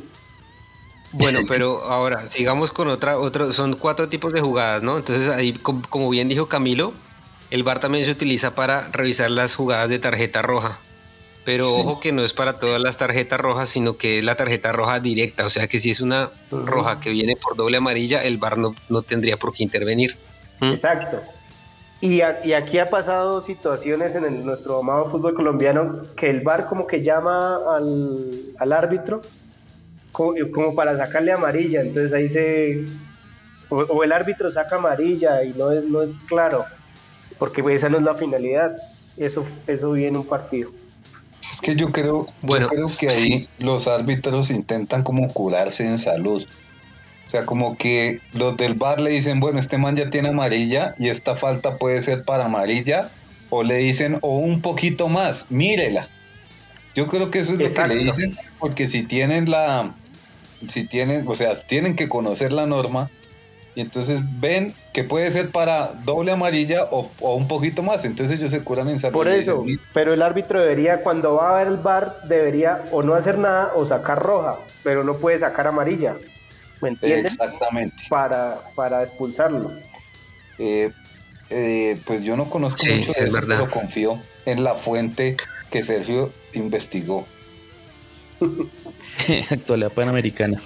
Bueno, 1.14 1.40
pero 1.48 1.84
ahora 1.86 2.28
sigamos 2.28 2.72
con 2.72 2.90
otra, 2.90 3.18
otro, 3.18 3.54
son 3.54 3.76
cuatro 3.76 4.10
tipos 4.10 4.34
de 4.34 4.42
jugadas, 4.42 4.84
¿no? 4.84 4.98
Entonces 4.98 5.30
ahí, 5.30 5.54
como 5.54 6.10
bien 6.10 6.28
dijo 6.28 6.48
Camilo, 6.48 6.94
el 7.50 7.64
VAR 7.64 7.80
también 7.80 8.06
se 8.06 8.12
utiliza 8.12 8.56
para 8.56 8.90
revisar 8.90 9.32
las 9.32 9.56
jugadas 9.56 9.90
de 9.90 10.00
tarjeta 10.00 10.42
roja. 10.42 10.80
Pero 11.48 11.74
ojo 11.78 12.02
que 12.02 12.12
no 12.12 12.26
es 12.26 12.34
para 12.34 12.60
todas 12.60 12.82
las 12.82 12.98
tarjetas 12.98 13.40
rojas, 13.40 13.70
sino 13.70 13.96
que 13.96 14.20
es 14.20 14.26
la 14.26 14.36
tarjeta 14.36 14.74
roja 14.74 15.00
directa. 15.00 15.46
O 15.46 15.50
sea 15.50 15.70
que 15.70 15.80
si 15.80 15.92
es 15.92 16.02
una 16.02 16.30
roja 16.52 17.00
que 17.00 17.12
viene 17.12 17.38
por 17.38 17.56
doble 17.56 17.78
amarilla, 17.78 18.22
el 18.22 18.38
VAR 18.38 18.58
no, 18.58 18.76
no 18.90 19.02
tendría 19.02 19.38
por 19.38 19.54
qué 19.54 19.64
intervenir. 19.64 20.18
¿Mm? 20.60 20.72
Exacto. 20.74 21.22
Y, 22.02 22.20
aquí 22.20 22.80
ha 22.80 22.90
pasado 22.90 23.42
situaciones 23.44 24.14
en 24.14 24.46
nuestro 24.46 24.80
amado 24.80 25.10
fútbol 25.10 25.36
colombiano 25.36 26.02
que 26.18 26.30
el 26.30 26.42
VAR 26.42 26.68
como 26.68 26.86
que 26.86 27.02
llama 27.02 27.60
al, 27.78 28.74
árbitro 28.74 29.22
como, 30.12 30.76
para 30.76 30.98
sacarle 30.98 31.32
amarilla. 31.32 31.80
Entonces 31.80 32.12
ahí 32.12 32.28
se... 32.28 32.86
O, 33.70 34.04
el 34.04 34.12
árbitro 34.12 34.52
saca 34.52 34.76
amarilla 34.76 35.46
y 35.46 35.54
no 35.54 35.72
es, 35.72 35.86
no 35.86 36.02
es 36.02 36.10
claro, 36.28 36.66
porque 37.40 37.64
esa 37.74 37.88
no 37.88 38.00
es 38.00 38.04
la 38.04 38.16
finalidad. 38.16 38.76
Eso, 39.16 39.46
eso 39.66 39.94
viene 39.94 40.18
un 40.18 40.28
partido. 40.28 40.72
Es 41.58 41.62
que 41.62 41.76
yo 41.76 41.92
creo, 41.92 42.28
bueno, 42.44 42.68
creo 42.68 42.88
que 42.96 43.10
ahí 43.10 43.48
los 43.58 43.88
árbitros 43.88 44.52
intentan 44.52 45.02
como 45.02 45.28
curarse 45.34 45.88
en 45.88 45.98
salud. 45.98 46.46
O 47.26 47.30
sea, 47.32 47.48
como 47.48 47.76
que 47.78 48.20
los 48.34 48.56
del 48.58 48.76
bar 48.76 49.02
le 49.02 49.10
dicen, 49.10 49.40
bueno, 49.40 49.58
este 49.58 49.80
man 49.80 49.96
ya 49.96 50.12
tiene 50.12 50.30
amarilla 50.30 50.94
y 51.00 51.10
esta 51.10 51.36
falta 51.36 51.78
puede 51.78 52.04
ser 52.04 52.26
para 52.26 52.46
amarilla. 52.46 53.10
O 53.50 53.64
le 53.64 53.78
dicen, 53.78 54.20
o 54.22 54.38
un 54.38 54.62
poquito 54.62 55.08
más, 55.08 55.48
mírela. 55.50 56.08
Yo 56.94 57.08
creo 57.08 57.32
que 57.32 57.40
eso 57.40 57.54
es 57.54 57.58
lo 57.58 57.74
que 57.74 57.88
le 57.88 58.04
dicen, 58.04 58.38
porque 58.60 58.86
si 58.86 59.02
tienen 59.02 59.50
la, 59.50 59.96
si 60.68 60.84
tienen, 60.84 61.28
o 61.28 61.34
sea, 61.34 61.56
tienen 61.56 61.96
que 61.96 62.08
conocer 62.08 62.54
la 62.54 62.68
norma 62.68 63.10
y 63.78 63.82
entonces 63.82 64.22
ven 64.40 64.74
que 64.92 65.04
puede 65.04 65.30
ser 65.30 65.52
para 65.52 65.94
doble 66.04 66.32
amarilla 66.32 66.86
o, 66.90 67.12
un 67.20 67.48
poquito 67.48 67.84
más, 67.84 68.06
entonces 68.06 68.40
ellos 68.40 68.50
se 68.50 68.64
curan 68.64 68.90
en 68.90 68.98
salud. 68.98 69.14
Por 69.14 69.28
eso, 69.28 69.64
pero 69.94 70.16
el 70.16 70.24
árbitro 70.24 70.60
debería, 70.60 71.04
cuando 71.04 71.36
va 71.36 71.52
a 71.52 71.60
ver 71.60 71.68
el 71.68 71.78
bar, 71.78 72.22
debería 72.28 72.86
o 72.92 73.04
no 73.04 73.14
hacer 73.14 73.38
nada 73.38 73.74
o 73.76 73.86
sacar 73.86 74.24
roja, 74.24 74.58
pero 74.84 75.04
no 75.04 75.18
puede 75.18 75.38
sacar 75.38 75.68
amarilla, 75.68 76.16
¿me 76.82 76.90
entiendes? 76.90 77.34
Exactamente. 77.34 77.96
Para, 78.10 78.58
para 78.74 79.04
expulsarlo. 79.04 79.72
Eh, 80.58 80.92
eh, 81.52 82.02
pues 82.04 82.24
yo 82.24 82.36
no 82.36 82.50
conozco 82.50 82.84
mucho 82.84 83.14
de 83.14 83.28
eso, 83.28 83.38
pero 83.48 83.70
confío 83.70 84.20
en 84.48 84.64
la 84.64 84.74
fuente 84.74 85.38
que 85.70 85.84
Sergio 85.84 86.34
investigó. 86.56 87.28
Actualidad 89.52 89.92
panamericana. 89.92 90.60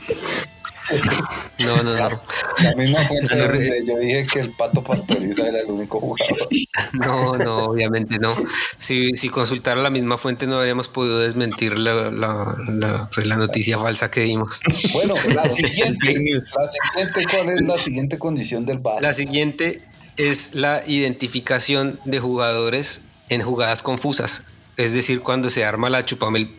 No, 1.60 1.83
no, 1.83 1.95
no. 1.95 2.21
La 2.60 2.75
misma 2.75 3.03
fuente 3.05 3.36
donde 3.36 3.86
yo 3.86 3.98
dije 3.98 4.27
que 4.27 4.39
el 4.39 4.51
Pato 4.51 4.83
Pastoriza 4.83 5.48
era 5.48 5.60
el 5.60 5.67
único 5.67 6.00
jugador. 6.00 6.48
No, 6.93 7.38
no, 7.38 7.57
obviamente 7.65 8.19
no. 8.19 8.36
Si, 8.77 9.15
si 9.15 9.29
consultara 9.29 9.81
la 9.81 9.89
misma 9.89 10.17
fuente 10.17 10.48
no 10.48 10.60
habríamos 10.60 10.88
podido 10.88 11.19
desmentir 11.19 11.77
la, 11.77 12.12
la, 12.12 12.55
la, 12.67 13.10
pues, 13.13 13.25
la 13.25 13.38
noticia 13.38 13.77
falsa 13.77 14.12
que 14.12 14.21
dimos. 14.21 14.60
Bueno, 14.93 15.15
la 15.33 15.48
siguiente, 15.50 16.13
la 16.13 16.67
siguiente, 16.67 17.25
¿cuál 17.29 17.50
es 17.50 17.62
la 17.62 17.77
siguiente 17.77 18.19
condición 18.19 18.65
del 18.65 18.79
VAR? 18.79 19.01
La 19.01 19.13
siguiente 19.13 19.81
es 20.17 20.53
la 20.53 20.83
identificación 20.86 22.00
de 22.05 22.19
jugadores 22.19 23.07
en 23.29 23.41
jugadas 23.41 23.81
confusas. 23.81 24.48
Es 24.77 24.93
decir, 24.93 25.21
cuando 25.21 25.50
se 25.50 25.63
arma 25.63 25.89
la 25.89 26.05
chupamel 26.05 26.53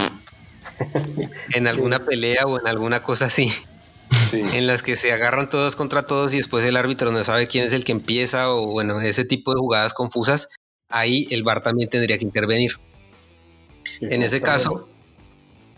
en 1.55 1.67
alguna 1.67 2.01
pelea 2.01 2.47
o 2.47 2.59
en 2.59 2.67
alguna 2.67 3.03
cosa 3.03 3.27
así. 3.27 3.53
En 4.33 4.67
las 4.67 4.83
que 4.83 4.97
se 4.97 5.13
agarran 5.13 5.49
todos 5.49 5.77
contra 5.77 6.07
todos 6.07 6.33
y 6.35 6.39
después 6.39 6.65
el 6.65 6.77
árbitro 6.77 7.13
no 7.13 7.23
sabe 7.25 7.47
quién 7.47 7.65
es 7.65 7.73
el 7.73 7.85
que 7.85 7.93
empieza 7.93 8.51
o 8.51 8.67
bueno, 8.67 9.01
ese 9.01 9.25
tipo 9.25 9.53
de 9.53 9.59
jugadas 9.59 9.95
confusas, 9.95 10.49
ahí 10.89 11.27
el 11.31 11.43
VAR 11.43 11.63
también 11.63 11.89
tendría 11.89 12.19
que 12.19 12.25
intervenir. 12.25 12.79
en 14.01 14.23
ese 14.23 14.41
caso, 14.41 14.89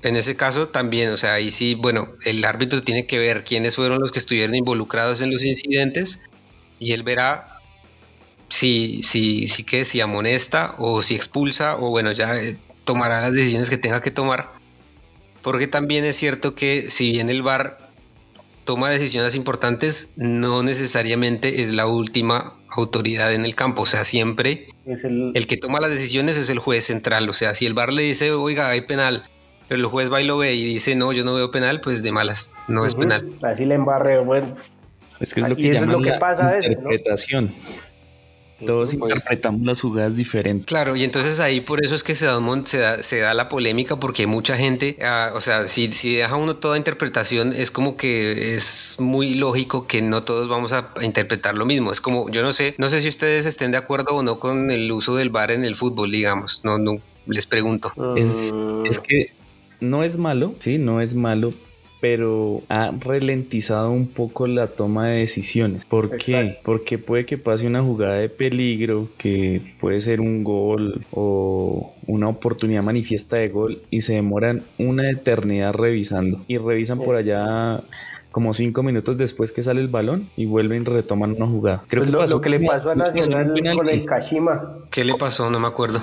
en 0.02 0.16
ese 0.16 0.36
caso 0.36 0.68
también, 0.68 1.10
o 1.10 1.16
sea, 1.16 1.34
ahí 1.34 1.50
sí, 1.50 1.74
bueno, 1.74 2.08
el 2.24 2.44
árbitro 2.44 2.82
tiene 2.82 3.06
que 3.06 3.18
ver 3.18 3.44
quiénes 3.44 3.76
fueron 3.76 4.00
los 4.00 4.12
que 4.12 4.18
estuvieron 4.18 4.54
involucrados 4.54 5.20
en 5.22 5.30
los 5.32 5.42
incidentes 5.42 6.22
y 6.78 6.92
él 6.92 7.02
verá 7.02 7.60
si, 8.48 9.02
si, 9.02 9.48
si 9.48 9.64
que 9.64 9.84
si 9.84 10.00
amonesta 10.00 10.74
o 10.78 11.02
si 11.02 11.14
expulsa 11.14 11.76
o 11.76 11.90
bueno, 11.90 12.12
ya 12.12 12.36
eh, 12.36 12.58
tomará 12.84 13.20
las 13.20 13.32
decisiones 13.32 13.70
que 13.70 13.78
tenga 13.78 14.02
que 14.02 14.10
tomar. 14.10 14.52
Porque 15.42 15.66
también 15.66 16.04
es 16.04 16.16
cierto 16.16 16.54
que 16.54 16.90
si 16.90 17.12
bien 17.12 17.28
el 17.28 17.42
VAR 17.42 17.83
toma 18.64 18.90
decisiones 18.90 19.34
importantes, 19.34 20.12
no 20.16 20.62
necesariamente 20.62 21.62
es 21.62 21.72
la 21.72 21.86
última 21.86 22.54
autoridad 22.70 23.32
en 23.32 23.44
el 23.44 23.54
campo. 23.54 23.82
O 23.82 23.86
sea, 23.86 24.04
siempre 24.04 24.68
el... 24.86 25.46
que 25.46 25.56
toma 25.56 25.80
las 25.80 25.90
decisiones 25.90 26.36
es 26.36 26.50
el 26.50 26.58
juez 26.58 26.84
central. 26.84 27.28
O 27.28 27.32
sea, 27.32 27.54
si 27.54 27.66
el 27.66 27.74
bar 27.74 27.92
le 27.92 28.02
dice, 28.02 28.32
oiga, 28.32 28.68
hay 28.68 28.82
penal, 28.82 29.24
pero 29.68 29.80
el 29.80 29.86
juez 29.86 30.12
va 30.12 30.20
y 30.20 30.26
lo 30.26 30.38
ve 30.38 30.54
y 30.54 30.64
dice, 30.64 30.96
no, 30.96 31.12
yo 31.12 31.24
no 31.24 31.34
veo 31.34 31.50
penal, 31.50 31.80
pues 31.80 32.02
de 32.02 32.12
malas, 32.12 32.54
no 32.68 32.86
es 32.86 32.94
penal. 32.94 33.30
Así 33.42 33.64
le 33.64 33.76
embarre, 33.76 34.18
bueno. 34.18 34.56
Es 35.20 35.32
que 35.32 35.40
es 35.40 35.48
lo 35.48 35.56
que 35.56 35.72
llaman 35.72 36.02
la 36.02 36.18
pasa 36.18 36.56
interpretación. 36.56 37.54
Todos 38.64 38.94
pues, 38.94 39.12
interpretamos 39.12 39.62
las 39.62 39.80
jugadas 39.80 40.16
diferentes. 40.16 40.66
Claro, 40.66 40.96
y 40.96 41.04
entonces 41.04 41.40
ahí 41.40 41.60
por 41.60 41.84
eso 41.84 41.94
es 41.94 42.02
que 42.02 42.14
se 42.14 42.26
da, 42.26 43.02
se 43.02 43.18
da, 43.18 43.34
la 43.34 43.48
polémica, 43.48 43.96
porque 43.96 44.26
mucha 44.26 44.56
gente, 44.56 44.96
ah, 45.02 45.32
o 45.34 45.40
sea, 45.40 45.66
si, 45.66 45.92
si 45.92 46.16
deja 46.16 46.36
uno 46.36 46.56
toda 46.56 46.76
interpretación, 46.76 47.52
es 47.52 47.70
como 47.70 47.96
que 47.96 48.54
es 48.54 48.96
muy 48.98 49.34
lógico 49.34 49.86
que 49.86 50.02
no 50.02 50.22
todos 50.22 50.48
vamos 50.48 50.72
a, 50.72 50.92
interpretar 51.02 51.56
lo 51.56 51.66
mismo. 51.66 51.90
Es 51.90 52.00
como, 52.00 52.30
yo 52.30 52.42
no 52.42 52.52
sé, 52.52 52.74
no 52.78 52.88
sé 52.88 53.00
si 53.00 53.08
ustedes 53.08 53.46
estén 53.46 53.72
de 53.72 53.78
acuerdo 53.78 54.14
o 54.14 54.22
no 54.22 54.38
con 54.38 54.70
el 54.70 54.90
uso 54.92 55.16
del 55.16 55.30
bar 55.30 55.50
en 55.50 55.64
el 55.64 55.76
fútbol, 55.76 56.10
digamos. 56.10 56.62
No, 56.64 56.78
no 56.78 56.98
les 57.26 57.46
pregunto. 57.46 57.92
Es, 58.16 58.52
es 58.84 58.98
que 58.98 59.32
no 59.80 60.04
es 60.04 60.16
malo, 60.16 60.54
sí, 60.58 60.78
no 60.78 61.00
es 61.00 61.14
malo, 61.14 61.52
pero 62.04 62.60
ha 62.68 62.92
ralentizado 63.00 63.90
un 63.90 64.08
poco 64.08 64.46
la 64.46 64.66
toma 64.66 65.08
de 65.08 65.20
decisiones. 65.20 65.86
¿Por 65.86 66.18
qué? 66.18 66.58
Porque 66.62 66.98
puede 66.98 67.24
que 67.24 67.38
pase 67.38 67.66
una 67.66 67.82
jugada 67.82 68.16
de 68.16 68.28
peligro, 68.28 69.08
que 69.16 69.62
puede 69.80 70.02
ser 70.02 70.20
un 70.20 70.44
gol 70.44 71.02
o 71.12 71.94
una 72.06 72.28
oportunidad 72.28 72.82
manifiesta 72.82 73.36
de 73.36 73.48
gol 73.48 73.80
y 73.88 74.02
se 74.02 74.16
demoran 74.16 74.64
una 74.76 75.10
eternidad 75.10 75.72
revisando 75.72 76.44
y 76.46 76.58
revisan 76.58 76.98
por 76.98 77.16
allá 77.16 77.82
como 78.30 78.52
cinco 78.52 78.82
minutos 78.82 79.16
después 79.16 79.50
que 79.50 79.62
sale 79.62 79.80
el 79.80 79.88
balón 79.88 80.28
y 80.36 80.44
vuelven 80.44 80.82
y 80.82 80.84
retoman 80.84 81.32
una 81.32 81.46
jugada. 81.46 81.84
Creo 81.88 82.02
pues 82.04 82.28
que 82.28 82.34
lo, 82.34 82.40
que 82.42 82.50
le 82.50 82.60
pasó 82.60 82.90
a 82.90 82.96
Nacional 82.96 83.54
con 83.78 83.88
el 83.88 84.04
Kashima. 84.04 84.74
¿Qué 84.90 85.06
le 85.06 85.14
pasó? 85.14 85.48
No 85.48 85.58
me 85.58 85.68
acuerdo. 85.68 86.02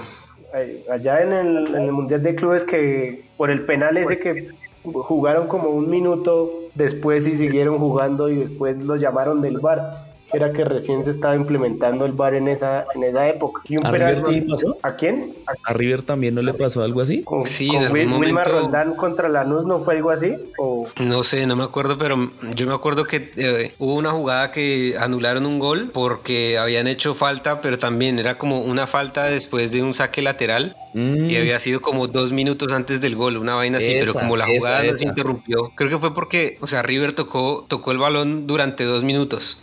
Allá 0.91 1.21
en 1.21 1.31
el, 1.31 1.75
en 1.75 1.83
el 1.83 1.91
Mundial 1.91 2.23
de 2.23 2.33
Clubes 2.33 2.63
que 2.63 3.23
por 3.37 3.51
el 3.51 3.65
penal 3.65 3.97
ese 3.97 4.17
que 4.17 4.49
jugaron 4.83 5.47
como 5.47 5.69
un 5.69 5.89
minuto 5.89 6.51
después 6.75 7.27
y 7.27 7.37
siguieron 7.37 7.77
jugando 7.79 8.29
y 8.29 8.35
después 8.37 8.77
los 8.77 8.99
llamaron 8.99 9.41
del 9.41 9.59
bar. 9.59 10.10
Era 10.33 10.51
que 10.53 10.63
recién 10.63 11.03
se 11.03 11.11
estaba 11.11 11.35
implementando 11.35 12.05
el 12.05 12.13
bar 12.13 12.33
en 12.33 12.47
esa, 12.47 12.85
en 12.95 13.03
esa 13.03 13.27
época. 13.27 13.61
¿Y 13.67 13.77
un 13.77 13.85
¿A, 13.85 13.91
River 13.91 14.45
pasó? 14.47 14.77
¿A 14.83 14.95
quién? 14.95 15.33
¿A, 15.65 15.73
River 15.73 16.03
también 16.03 16.35
no 16.35 16.41
le 16.41 16.53
pasó 16.53 16.83
algo 16.83 17.01
así? 17.01 17.23
Con, 17.23 17.45
sí, 17.45 17.67
con 17.67 17.97
en 17.97 18.13
Wilmar 18.13 18.47
Roldán 18.47 18.95
contra 18.95 19.29
Lanús 19.29 19.65
no 19.65 19.83
fue 19.83 19.95
algo 19.95 20.11
así. 20.11 20.35
¿O? 20.57 20.87
No 20.99 21.23
sé, 21.23 21.45
no 21.45 21.55
me 21.55 21.63
acuerdo, 21.63 21.97
pero 21.97 22.31
yo 22.55 22.67
me 22.67 22.73
acuerdo 22.73 23.05
que 23.05 23.31
eh, 23.35 23.73
hubo 23.79 23.95
una 23.95 24.11
jugada 24.11 24.51
que 24.51 24.95
anularon 24.99 25.45
un 25.45 25.59
gol 25.59 25.89
porque 25.93 26.57
habían 26.57 26.87
hecho 26.87 27.13
falta, 27.13 27.61
pero 27.61 27.77
también 27.77 28.19
era 28.19 28.37
como 28.37 28.59
una 28.59 28.87
falta 28.87 29.25
después 29.25 29.71
de 29.71 29.83
un 29.83 29.93
saque 29.93 30.21
lateral 30.21 30.75
y 30.93 30.99
mm. 30.99 31.23
había 31.39 31.59
sido 31.59 31.81
como 31.81 32.07
dos 32.07 32.31
minutos 32.31 32.71
antes 32.73 32.99
del 32.99 33.15
gol, 33.15 33.37
una 33.37 33.55
vaina 33.55 33.77
así, 33.77 33.95
pero 33.97 34.13
como 34.13 34.35
la 34.35 34.45
jugada 34.45 34.83
no 34.83 34.97
se 34.97 35.07
interrumpió, 35.07 35.71
creo 35.75 35.89
que 35.89 35.97
fue 35.97 36.13
porque, 36.13 36.57
o 36.59 36.67
sea, 36.67 36.81
River 36.81 37.13
tocó, 37.13 37.65
tocó 37.67 37.91
el 37.91 37.97
balón 37.97 38.45
durante 38.45 38.83
dos 38.83 39.03
minutos, 39.03 39.59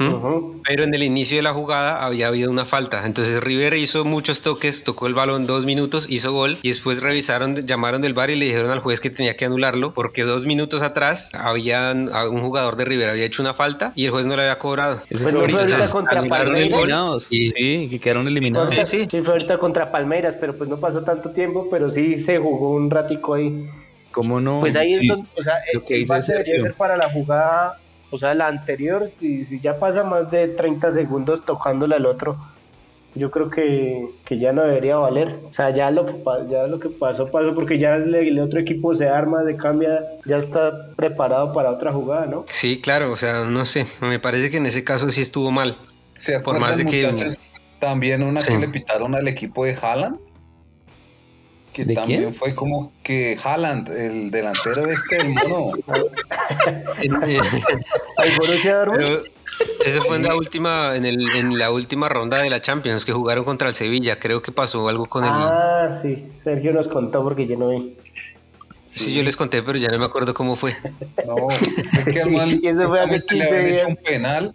pero 0.67 0.85
en 0.85 0.95
el 0.95 1.03
inicio 1.03 1.37
de 1.37 1.43
la 1.43 1.53
jugada 1.53 2.05
había 2.05 2.29
habido 2.29 2.50
una 2.50 2.65
falta, 2.65 3.05
entonces 3.07 3.43
River 3.43 3.75
hizo 3.75 4.05
muchos 4.05 4.43
toques, 4.43 4.85
tocó 4.85 5.07
el 5.07 5.15
balón 5.15 5.47
dos 5.47 5.65
minutos, 5.65 6.07
hizo 6.09 6.33
gol 6.33 6.59
y 6.62 6.69
después 6.69 7.00
revisaron, 7.00 7.67
llamaron 7.67 8.03
del 8.03 8.15
bar 8.15 8.31
y 8.31 8.37
le 8.37 8.47
dijeron 8.47 8.71
al 8.71 8.81
juez 8.81 9.00
que 9.00 9.11
tenía 9.11 9.37
que 9.37 9.45
anularlo 9.45 9.95
porque 9.95 10.23
dos 10.23 10.45
minutos 10.45 10.83
atrás 10.83 11.31
habían 11.35 12.09
un 12.09 12.41
jugador 12.41 12.77
de 12.77 12.85
River 12.85 13.11
había 13.11 13.25
hecho 13.25 13.43
una 13.43 13.55
falta 13.55 13.93
y 13.95 14.07
el 14.07 14.11
juez 14.11 14.27
no 14.27 14.37
le 14.37 14.43
había 14.43 14.59
cobrado. 14.59 15.03
entonces, 15.11 15.88
contra 15.91 16.23
Palmeiras. 16.23 17.25
Sí, 17.29 17.50
sí, 17.50 17.88
que 17.91 17.99
quedaron 17.99 18.27
eliminados. 18.27 18.75
Sí, 18.87 19.07
sí. 19.11 19.21
fue 19.23 19.33
ahorita 19.33 19.59
contra 19.59 19.91
Palmeiras, 19.91 20.37
pero 20.41 20.57
pues 20.57 20.69
no 20.69 20.79
pasó 20.79 21.03
tanto 21.03 21.31
tiempo, 21.31 21.69
pero 21.71 21.91
sí 21.91 22.21
se 22.21 22.38
jugó 22.38 22.71
un 22.71 22.91
ratico 22.91 23.35
ahí. 23.35 23.69
¿Cómo 24.11 24.41
no? 24.41 24.61
Pues 24.61 24.75
ahí 24.75 24.95
es 24.95 25.07
donde, 25.07 25.29
o 25.37 25.43
sea, 25.43 25.55
el, 25.73 25.85
que 25.85 26.05
base 26.07 26.33
debería 26.33 26.62
ser 26.62 26.75
para 26.75 26.97
la 26.97 27.11
jugada, 27.11 27.79
o 28.11 28.19
sea, 28.19 28.35
la 28.35 28.47
anterior, 28.47 29.11
si, 29.19 29.45
si 29.45 29.61
ya 29.61 29.79
pasa 29.79 30.03
más 30.03 30.31
de 30.31 30.49
30 30.49 30.93
segundos 30.93 31.45
tocándole 31.45 31.97
al 31.97 32.07
otro, 32.07 32.38
yo 33.15 33.31
creo 33.31 33.50
que, 33.50 34.09
que, 34.25 34.38
ya 34.38 34.53
no 34.53 34.62
debería 34.62 34.97
valer. 34.97 35.41
O 35.49 35.53
sea, 35.53 35.71
ya 35.71 35.91
lo 35.91 36.07
que, 36.07 36.15
ya 36.50 36.67
lo 36.67 36.79
que 36.79 36.88
pasó, 36.88 37.31
pasó, 37.31 37.55
porque 37.55 37.79
ya 37.79 37.97
el, 37.97 38.38
otro 38.38 38.61
equipo 38.61 38.95
se 38.95 39.09
arma, 39.09 39.45
se 39.45 39.57
cambia, 39.57 40.00
ya 40.25 40.38
está 40.38 40.91
preparado 40.95 41.53
para 41.53 41.71
otra 41.71 41.93
jugada, 41.93 42.27
¿no? 42.27 42.45
Sí, 42.49 42.81
claro, 42.81 43.12
o 43.12 43.17
sea, 43.17 43.45
no 43.45 43.67
sé, 43.67 43.87
me 44.00 44.19
parece 44.19 44.50
que 44.50 44.59
en 44.59 44.67
ese 44.67 44.85
caso 44.85 45.11
sí 45.11 45.21
estuvo 45.21 45.50
mal. 45.50 45.77
¿Se 46.15 46.41
Por 46.41 46.59
más 46.61 46.77
de 46.77 46.87
que... 46.87 47.09
También 47.79 48.25
una 48.25 48.43
que 48.43 48.59
le 48.59 48.67
pitaron 48.67 49.15
al 49.15 49.29
equipo 49.29 49.65
de 49.65 49.77
Haaland 49.81 50.19
que 51.87 51.94
también 51.94 52.35
fue 52.35 52.54
como 52.54 52.92
que 53.02 53.38
Haaland, 53.42 53.88
el 53.90 54.30
delantero 54.30 54.87
este, 54.87 55.18
el 55.18 55.28
mono. 55.28 55.73
Pero 58.16 59.23
ese 59.85 60.00
fue 60.00 60.16
en 60.16 60.25
la 60.25 60.35
última, 60.35 60.97
en, 60.97 61.04
el, 61.04 61.25
en 61.37 61.56
la 61.58 61.70
última 61.70 62.08
ronda 62.08 62.42
de 62.42 62.50
la 62.50 62.61
Champions 62.61 63.04
que 63.04 63.12
jugaron 63.12 63.44
contra 63.44 63.68
el 63.68 63.75
Sevilla. 63.75 64.18
Creo 64.18 64.42
que 64.42 64.50
pasó 64.50 64.88
algo 64.88 65.06
con 65.06 65.25
él. 65.25 65.30
Ah, 65.32 66.00
sí. 66.02 66.26
Sergio 66.42 66.73
nos 66.73 66.88
contó 66.88 67.23
porque 67.23 67.47
yo 67.47 67.56
no 67.56 67.68
vi. 67.68 67.97
Sí. 68.85 69.14
yo 69.14 69.23
les 69.23 69.37
conté, 69.37 69.62
pero 69.62 69.78
ya 69.78 69.88
no 69.88 69.99
me 69.99 70.06
acuerdo 70.06 70.35
cómo 70.35 70.56
fue. 70.56 70.76
No, 71.26 71.49
fue 71.49 72.12
que 72.12 72.23
al 72.23 72.30
man 72.32 72.58
le 72.61 73.44
habían 73.44 73.66
hecho 73.66 73.87
un 73.87 73.97
penal 73.97 74.54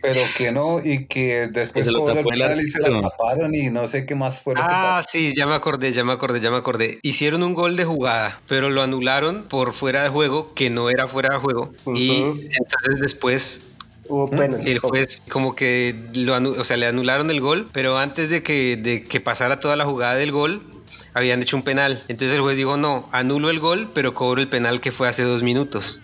pero 0.00 0.22
que 0.36 0.52
no, 0.52 0.80
y 0.84 1.06
que 1.06 1.48
después 1.50 1.90
cobró 1.90 2.18
el 2.18 2.24
penal 2.24 2.60
y 2.60 2.66
se 2.66 2.80
la 2.80 3.00
taparon 3.00 3.54
y 3.54 3.70
no 3.70 3.86
sé 3.86 4.06
qué 4.06 4.14
más 4.14 4.42
fue 4.42 4.54
lo 4.54 4.60
ah, 4.60 4.66
que 4.66 4.72
pasó. 4.72 5.08
sí, 5.10 5.34
ya 5.34 5.46
me 5.46 5.54
acordé, 5.54 5.92
ya 5.92 6.04
me 6.04 6.12
acordé, 6.12 6.40
ya 6.40 6.50
me 6.50 6.56
acordé. 6.56 6.98
Hicieron 7.02 7.42
un 7.42 7.54
gol 7.54 7.76
de 7.76 7.84
jugada, 7.84 8.40
pero 8.46 8.70
lo 8.70 8.82
anularon 8.82 9.44
por 9.48 9.72
fuera 9.72 10.02
de 10.02 10.08
juego, 10.08 10.54
que 10.54 10.70
no 10.70 10.90
era 10.90 11.08
fuera 11.08 11.34
de 11.34 11.40
juego. 11.40 11.72
Y 11.94 12.22
entonces 12.22 13.00
después 13.00 13.68
Hubo 14.08 14.30
El 14.32 14.78
juez 14.78 15.22
como 15.28 15.54
que 15.54 15.94
lo 16.14 16.34
o 16.34 16.64
sea, 16.64 16.78
le 16.78 16.86
anularon 16.86 17.30
el 17.30 17.42
gol, 17.42 17.68
pero 17.72 17.98
antes 17.98 18.30
de 18.30 18.42
que, 18.42 18.76
de 18.76 19.04
que 19.04 19.20
pasara 19.20 19.60
toda 19.60 19.76
la 19.76 19.84
jugada 19.84 20.14
del 20.14 20.32
gol, 20.32 20.62
habían 21.12 21.42
hecho 21.42 21.56
un 21.56 21.62
penal. 21.62 22.02
Entonces 22.08 22.34
el 22.34 22.40
juez 22.40 22.56
dijo, 22.56 22.78
no, 22.78 23.08
anulo 23.12 23.50
el 23.50 23.60
gol, 23.60 23.90
pero 23.94 24.14
cobro 24.14 24.40
el 24.40 24.48
penal 24.48 24.80
que 24.80 24.92
fue 24.92 25.08
hace 25.08 25.22
dos 25.22 25.42
minutos. 25.42 26.02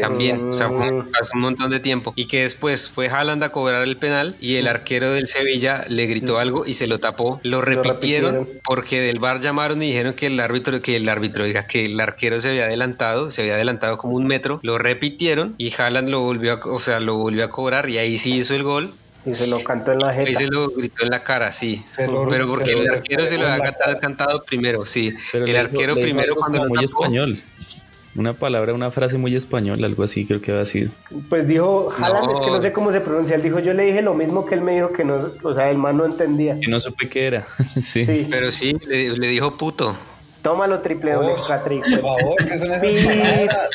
También, 0.00 0.50
o 0.50 0.52
sea, 0.52 0.68
pasó 0.68 1.32
un 1.34 1.40
montón 1.40 1.70
de 1.70 1.80
tiempo. 1.80 2.12
Y 2.16 2.26
que 2.26 2.42
después 2.42 2.88
fue 2.88 3.08
Haaland 3.08 3.42
a 3.42 3.50
cobrar 3.50 3.82
el 3.82 3.96
penal 3.96 4.36
y 4.40 4.56
el 4.56 4.68
arquero 4.68 5.10
del 5.10 5.26
Sevilla 5.26 5.84
le 5.88 6.06
gritó 6.06 6.38
algo 6.38 6.66
y 6.66 6.74
se 6.74 6.86
lo 6.86 7.00
tapó. 7.00 7.40
Lo 7.42 7.60
repitieron, 7.60 8.48
porque 8.64 9.00
del 9.00 9.18
bar 9.18 9.40
llamaron 9.40 9.82
y 9.82 9.86
dijeron 9.86 10.14
que 10.14 10.26
el 10.26 10.38
árbitro, 10.40 10.80
que 10.80 10.96
el 10.96 11.08
árbitro, 11.08 11.44
diga, 11.44 11.66
que 11.66 11.86
el 11.86 11.98
arquero 11.98 12.40
se 12.40 12.50
había 12.50 12.64
adelantado, 12.64 13.30
se 13.30 13.42
había 13.42 13.54
adelantado 13.54 13.98
como 13.98 14.14
un 14.14 14.26
metro. 14.26 14.60
Lo 14.62 14.78
repitieron 14.78 15.54
y 15.58 15.72
Haaland 15.74 16.08
lo 16.08 16.20
volvió 16.20 16.52
a, 16.52 16.60
o 16.66 16.78
sea, 16.78 17.00
lo 17.00 17.16
volvió 17.16 17.44
a 17.44 17.50
cobrar 17.50 17.88
y 17.88 17.98
ahí 17.98 18.18
sí 18.18 18.34
hizo 18.34 18.54
el 18.54 18.62
gol. 18.62 18.92
Y 19.26 19.34
se 19.34 19.46
lo 19.46 19.62
cantó 19.62 19.92
en 19.92 19.98
la 19.98 20.14
jeta. 20.14 20.28
Ahí 20.28 20.34
se 20.34 20.46
lo 20.46 20.70
gritó 20.70 21.04
en 21.04 21.10
la 21.10 21.22
cara, 21.22 21.52
sí. 21.52 21.84
pero 21.96 22.46
porque 22.48 22.72
el 22.72 22.88
arquero 22.88 23.26
se 23.26 23.36
lo 23.36 23.46
había 23.46 23.72
cantado, 24.00 24.42
primero, 24.44 24.86
sí. 24.86 25.14
el 25.34 25.56
arquero 25.56 25.94
primero 25.94 26.36
cuando 26.36 26.64
lo 26.64 26.70
muy 26.70 26.84
español. 26.84 27.42
Una 28.16 28.34
palabra, 28.34 28.74
una 28.74 28.90
frase 28.90 29.18
muy 29.18 29.36
española, 29.36 29.86
algo 29.86 30.02
así 30.02 30.26
creo 30.26 30.40
que 30.40 30.50
había 30.50 30.66
sido. 30.66 30.90
Pues 31.28 31.46
dijo, 31.46 31.92
Haaland, 31.96 32.26
No. 32.26 32.34
es 32.34 32.40
que 32.40 32.50
no 32.50 32.60
sé 32.60 32.72
cómo 32.72 32.90
se 32.90 33.00
pronuncia, 33.00 33.36
él 33.36 33.42
dijo, 33.42 33.60
yo 33.60 33.72
le 33.72 33.86
dije 33.86 34.02
lo 34.02 34.14
mismo 34.14 34.44
que 34.44 34.56
él 34.56 34.62
me 34.62 34.74
dijo 34.74 34.88
que 34.92 35.04
no, 35.04 35.18
o 35.42 35.54
sea, 35.54 35.70
el 35.70 35.78
man 35.78 35.96
no 35.96 36.04
entendía. 36.06 36.56
Que 36.56 36.68
no 36.68 36.80
supe 36.80 37.08
qué 37.08 37.26
era. 37.28 37.46
sí. 37.84 38.04
Sí, 38.04 38.26
Pero 38.28 38.50
sí, 38.50 38.76
le, 38.88 39.16
le 39.16 39.26
dijo 39.28 39.56
puto. 39.56 39.94
tómalo 40.42 40.80
triple 40.80 41.12
doble. 41.12 41.34
Por 41.36 42.00
favor, 42.00 42.36
¿qué 42.46 42.58
son 42.58 42.72
esas 42.72 43.04
palabras? 43.06 43.68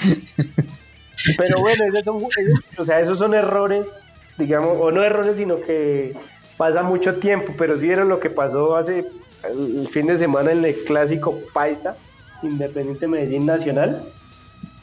Pero 1.36 1.60
bueno, 1.60 1.84
esos 1.86 2.04
son, 2.04 2.16
esos- 2.36 2.60
o 2.78 2.84
sea, 2.84 3.00
esos 3.00 3.18
son 3.18 3.34
errores, 3.34 3.86
digamos, 4.38 4.76
o 4.80 4.92
no 4.92 5.02
errores, 5.02 5.36
sino 5.36 5.60
que 5.60 6.12
pasa 6.56 6.82
mucho 6.84 7.16
tiempo, 7.16 7.54
pero 7.58 7.76
sí 7.78 7.86
vieron 7.86 8.08
lo 8.08 8.20
que 8.20 8.30
pasó 8.30 8.76
hace 8.76 9.04
el 9.44 9.88
fin 9.88 10.06
de 10.06 10.16
semana 10.18 10.52
en 10.52 10.64
el 10.64 10.74
clásico 10.84 11.40
Paisa, 11.52 11.96
Independiente 12.42 13.06
Medellín 13.08 13.46
Nacional, 13.46 14.02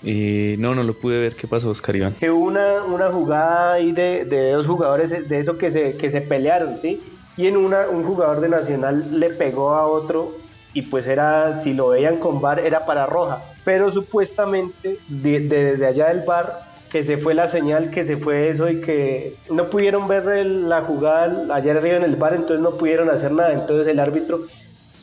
Eh, 0.08 0.56
no, 0.60 0.76
no 0.76 0.84
lo 0.84 0.94
pude 1.00 1.18
ver. 1.18 1.36
¿Qué 1.36 1.48
pasó, 1.48 1.72
Oscar 1.72 1.96
Iván? 1.96 2.14
que 2.20 2.30
hubo 2.30 2.46
una, 2.46 2.84
una 2.84 3.12
jugada 3.12 3.74
ahí 3.74 3.92
de, 3.92 4.26
de 4.26 4.52
dos 4.52 4.68
jugadores 4.68 5.10
de 5.10 5.40
eso 5.40 5.58
que 5.58 5.72
se, 5.72 5.98
que 5.98 6.12
se 6.12 6.22
pelearon, 6.22 6.78
¿sí? 6.78 7.02
Y 7.38 7.48
en 7.48 7.58
una, 7.58 7.90
un 7.90 8.04
jugador 8.04 8.40
de 8.40 8.50
Nacional 8.50 9.20
le 9.20 9.32
pegó 9.32 9.74
a 9.74 9.88
otro 9.88 10.34
y 10.74 10.84
pues 10.84 11.08
era, 11.08 11.62
si 11.64 11.74
lo 11.74 11.90
veían 11.90 12.18
con 12.18 12.40
VAR, 12.40 12.60
era 12.60 12.86
para 12.86 13.08
roja. 13.08 13.42
Pero 13.64 13.90
supuestamente 13.90 15.00
de- 15.08 15.40
de- 15.40 15.64
desde 15.72 15.86
allá 15.88 16.10
del 16.10 16.22
VAR, 16.26 16.54
que 16.92 17.04
se 17.04 17.18
fue 17.18 17.34
la 17.34 17.48
señal, 17.48 17.90
que 17.90 18.06
se 18.06 18.18
fue 18.18 18.50
eso 18.50 18.70
y 18.70 18.82
que 18.82 19.34
no 19.50 19.70
pudieron 19.72 20.08
ver 20.08 20.28
el- 20.30 20.70
la 20.70 20.82
jugada 20.84 21.48
ayer 21.56 21.78
arriba 21.78 21.98
en 21.98 22.04
el 22.04 22.16
VAR, 22.16 22.36
entonces 22.36 22.60
no 22.62 22.78
pudieron 22.78 23.10
hacer 23.10 23.32
nada. 23.32 23.54
Entonces 23.54 23.88
el 23.88 24.00
árbitro 24.00 24.42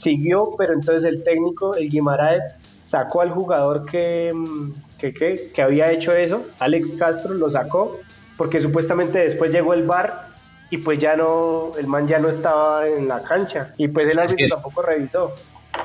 siguió, 0.03 0.55
pero 0.59 0.75
entonces 0.75 1.05
el 1.05 1.23
técnico, 1.23 1.75
el 1.77 1.89
Guimaraes, 1.91 2.43
sacó 2.85 3.21
al 3.23 3.31
jugador 3.31 3.87
que, 3.87 4.33
mm, 4.35 4.73
que, 4.99 5.15
que- 5.15 5.51
que 5.55 5.63
había 5.63 5.91
hecho 5.93 6.13
eso, 6.13 6.45
Alex 6.59 6.93
Castro 6.99 7.35
lo 7.35 7.49
sacó, 7.49 8.01
porque 8.37 8.61
supuestamente 8.61 9.19
después 9.21 9.51
llegó 9.51 9.73
el 9.75 9.85
VAR 9.85 10.29
y 10.71 10.79
pues 10.79 10.99
ya 10.99 11.17
no, 11.17 11.73
el 11.79 11.87
man 11.87 12.07
ya 12.09 12.19
no 12.19 12.29
estaba 12.29 12.87
en 12.89 13.07
la 13.09 13.23
cancha 13.23 13.75
y 13.79 13.89
pues 13.89 14.09
el 14.09 14.19
árbitro 14.19 14.37
que- 14.45 14.49
tampoco 14.51 14.83
revisó. 14.83 15.33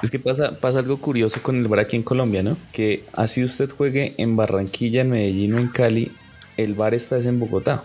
Es 0.02 0.12
que 0.12 0.20
pasa, 0.20 0.52
pasa 0.60 0.80
algo 0.80 0.98
curioso 1.00 1.40
con 1.42 1.56
el 1.58 1.68
bar 1.70 1.80
aquí 1.80 1.96
en 1.96 2.04
Colombia, 2.04 2.44
¿no? 2.44 2.58
Que 2.74 3.06
así 3.14 3.42
usted 3.44 3.70
juegue 3.70 4.14
en 4.18 4.36
Barranquilla, 4.36 5.02
en 5.02 5.12
Medellín 5.12 5.54
o 5.54 5.60
en 5.60 5.70
Cali, 5.70 6.12
el 6.58 6.74
bar 6.74 6.94
está 6.94 7.18
es 7.18 7.26
en 7.26 7.40
Bogotá. 7.40 7.84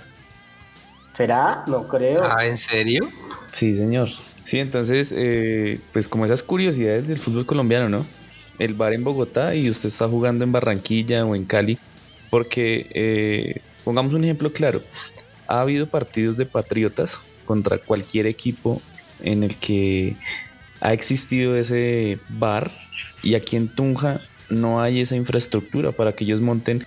¿Será? 1.17 1.63
No 1.69 1.87
creo. 1.87 2.21
Ah, 2.25 2.45
¿en 2.47 2.57
serio? 2.57 3.09
Sí, 3.53 3.77
señor. 3.77 4.09
Sí, 4.45 4.59
entonces, 4.59 5.15
eh, 5.17 5.87
pues 5.93 6.09
como 6.09 6.25
esas 6.25 6.43
curiosidades 6.43 7.07
del 7.07 7.19
fútbol 7.19 7.47
colombiano, 7.47 7.89
¿no? 7.89 8.13
El 8.59 8.75
bar 8.75 8.93
en 8.93 9.05
Bogotá 9.05 9.55
y 9.55 9.71
usted 9.71 9.89
está 9.89 10.09
jugando 10.09 10.45
en 10.45 10.53
Barranquilla 10.53 11.25
o 11.25 11.35
en 11.37 11.47
Cali, 11.47 11.79
porque, 12.29 12.89
eh, 12.95 13.55
pongamos 13.85 14.15
un 14.15 14.25
ejemplo 14.25 14.53
claro, 14.53 14.89
ha 15.49 15.61
habido 15.63 15.91
partidos 15.91 16.37
de 16.37 16.47
Patriotas 16.47 17.19
contra 17.45 17.79
cualquier 17.79 18.27
equipo 18.27 18.87
en 19.19 19.43
el 19.45 19.61
que 19.61 20.19
ha 20.81 20.93
existido 20.95 21.57
ese 21.57 22.25
bar 22.29 22.73
y 23.23 23.35
aquí 23.37 23.57
en 23.57 23.75
Tunja 23.75 24.29
no 24.51 24.81
hay 24.83 25.01
esa 25.01 25.17
infraestructura 25.17 25.93
para 25.93 26.15
que 26.15 26.25
ellos 26.25 26.41
monten 26.41 26.85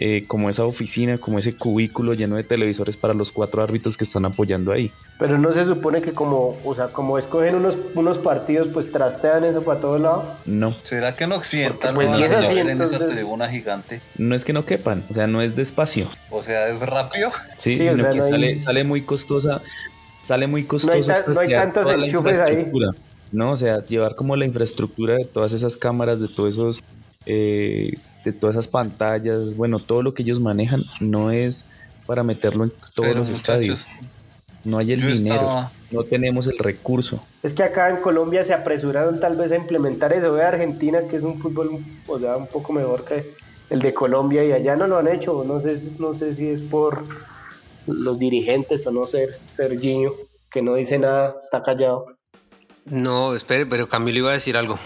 eh, 0.00 0.24
como 0.28 0.48
esa 0.48 0.64
oficina, 0.64 1.18
como 1.18 1.38
ese 1.40 1.56
cubículo 1.56 2.14
lleno 2.14 2.36
de 2.36 2.44
televisores 2.44 2.96
para 2.96 3.14
los 3.14 3.32
cuatro 3.32 3.62
árbitros 3.62 3.96
que 3.96 4.04
están 4.04 4.24
apoyando 4.24 4.70
ahí. 4.72 4.92
Pero 5.18 5.36
no 5.38 5.52
se 5.52 5.64
supone 5.64 6.00
que 6.00 6.12
como, 6.12 6.56
o 6.64 6.74
sea, 6.74 6.86
como 6.88 7.18
escogen 7.18 7.56
unos, 7.56 7.74
unos 7.94 8.18
partidos, 8.18 8.68
pues 8.72 8.90
trastean 8.92 9.44
eso 9.44 9.62
para 9.62 9.80
todos 9.80 10.00
lados. 10.00 10.24
No, 10.46 10.72
¿Será 10.84 11.14
que 11.16 11.24
en 11.24 11.32
Occidental 11.32 11.76
Porque, 11.78 11.88
no 11.88 11.94
pues, 11.94 12.30
van 12.30 12.44
a 12.44 12.48
así, 12.48 12.58
en 12.60 12.80
esa 12.80 13.06
tribuna 13.08 13.48
gigante? 13.48 14.00
no 14.16 14.34
es 14.36 14.44
que 14.44 14.52
no 14.52 14.64
quepan, 14.64 15.04
o 15.10 15.14
sea, 15.14 15.26
no 15.26 15.42
es 15.42 15.56
despacio, 15.56 16.08
O 16.30 16.42
sea, 16.42 16.68
es 16.68 16.80
rápido. 16.80 17.30
¿sí? 17.56 17.76
Sí, 17.76 17.88
o 17.88 17.92
sino 17.96 18.04
sea, 18.04 18.12
que 18.12 18.18
no 18.18 18.24
hay- 18.24 18.30
sale, 18.30 18.60
sale 18.60 18.84
muy 18.84 19.02
costosa, 19.02 19.60
sale 20.22 20.46
muy 20.46 20.64
costoso 20.64 20.94
no 21.34 21.40
hay 21.40 21.50
tantos 21.50 21.82
toda 21.82 21.96
la 21.96 22.06
enchufes 22.06 22.38
ahí. 22.38 22.52
infraestructura, 22.52 22.90
¿no? 23.32 23.50
O 23.52 23.56
sea, 23.56 23.84
llevar 23.84 24.14
como 24.14 24.36
la 24.36 24.44
infraestructura 24.46 25.14
de 25.14 25.24
todas 25.24 25.52
esas 25.52 25.76
cámaras, 25.76 26.20
de 26.20 26.28
todos 26.28 26.54
esos, 26.54 26.78
eh, 27.26 27.90
de 28.32 28.38
todas 28.38 28.56
esas 28.56 28.68
pantallas, 28.68 29.56
bueno, 29.56 29.78
todo 29.78 30.02
lo 30.02 30.14
que 30.14 30.22
ellos 30.22 30.40
manejan 30.40 30.82
no 31.00 31.30
es 31.30 31.64
para 32.06 32.22
meterlo 32.22 32.64
en 32.64 32.70
todos 32.94 33.08
Pero 33.08 33.18
los 33.20 33.28
estadios. 33.28 33.86
No 34.64 34.78
hay 34.78 34.92
el 34.92 35.00
dinero, 35.00 35.36
estaba... 35.36 35.72
no 35.90 36.04
tenemos 36.04 36.46
el 36.46 36.58
recurso. 36.58 37.22
Es 37.42 37.54
que 37.54 37.62
acá 37.62 37.90
en 37.90 37.98
Colombia 37.98 38.42
se 38.42 38.52
apresuraron 38.52 39.20
tal 39.20 39.36
vez 39.36 39.52
a 39.52 39.56
implementar 39.56 40.12
eso. 40.12 40.32
Ve 40.32 40.42
Argentina, 40.42 41.00
que 41.08 41.16
es 41.16 41.22
un 41.22 41.38
fútbol 41.38 41.84
o 42.06 42.18
sea, 42.18 42.36
un 42.36 42.46
poco 42.46 42.72
mejor 42.72 43.04
que 43.04 43.30
el 43.70 43.80
de 43.80 43.94
Colombia, 43.94 44.44
y 44.44 44.52
allá 44.52 44.76
no 44.76 44.86
lo 44.86 44.98
han 44.98 45.08
hecho. 45.08 45.44
No 45.44 45.60
sé, 45.60 45.80
no 45.98 46.14
sé 46.14 46.34
si 46.34 46.48
es 46.48 46.60
por 46.62 47.04
los 47.86 48.18
dirigentes 48.18 48.86
o 48.86 48.90
no 48.90 49.06
ser 49.06 49.38
Serginho, 49.48 50.12
que 50.50 50.60
no 50.60 50.74
dice 50.74 50.98
nada, 50.98 51.36
está 51.42 51.62
callado. 51.62 52.17
No, 52.90 53.34
espere, 53.34 53.66
pero 53.66 53.88
Camilo 53.88 54.18
iba 54.18 54.30
a 54.30 54.34
decir 54.34 54.56
algo. 54.56 54.78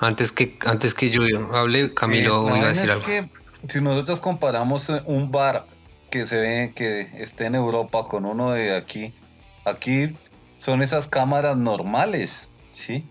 Antes 0.00 0.32
que, 0.32 0.58
antes 0.64 0.94
que 0.94 1.10
yo 1.10 1.22
hable, 1.54 1.92
Camilo 1.94 2.48
Eh, 2.48 2.56
iba 2.56 2.66
a 2.66 2.68
decir 2.68 2.84
es 2.84 2.90
algo. 2.90 3.04
que 3.04 3.30
si 3.68 3.80
nosotros 3.80 4.20
comparamos 4.20 4.88
eh, 4.88 5.02
un 5.06 5.30
bar 5.30 5.66
que 6.10 6.26
se 6.26 6.38
ve 6.40 6.72
que 6.74 7.02
esté 7.22 7.44
en 7.46 7.54
Europa 7.54 8.04
con 8.08 8.24
uno 8.24 8.50
de 8.52 8.74
aquí, 8.76 9.14
aquí 9.64 10.16
son 10.58 10.82
esas 10.82 11.06
cámaras 11.06 11.56
normales, 11.56 12.48
¿sí? 12.72 13.06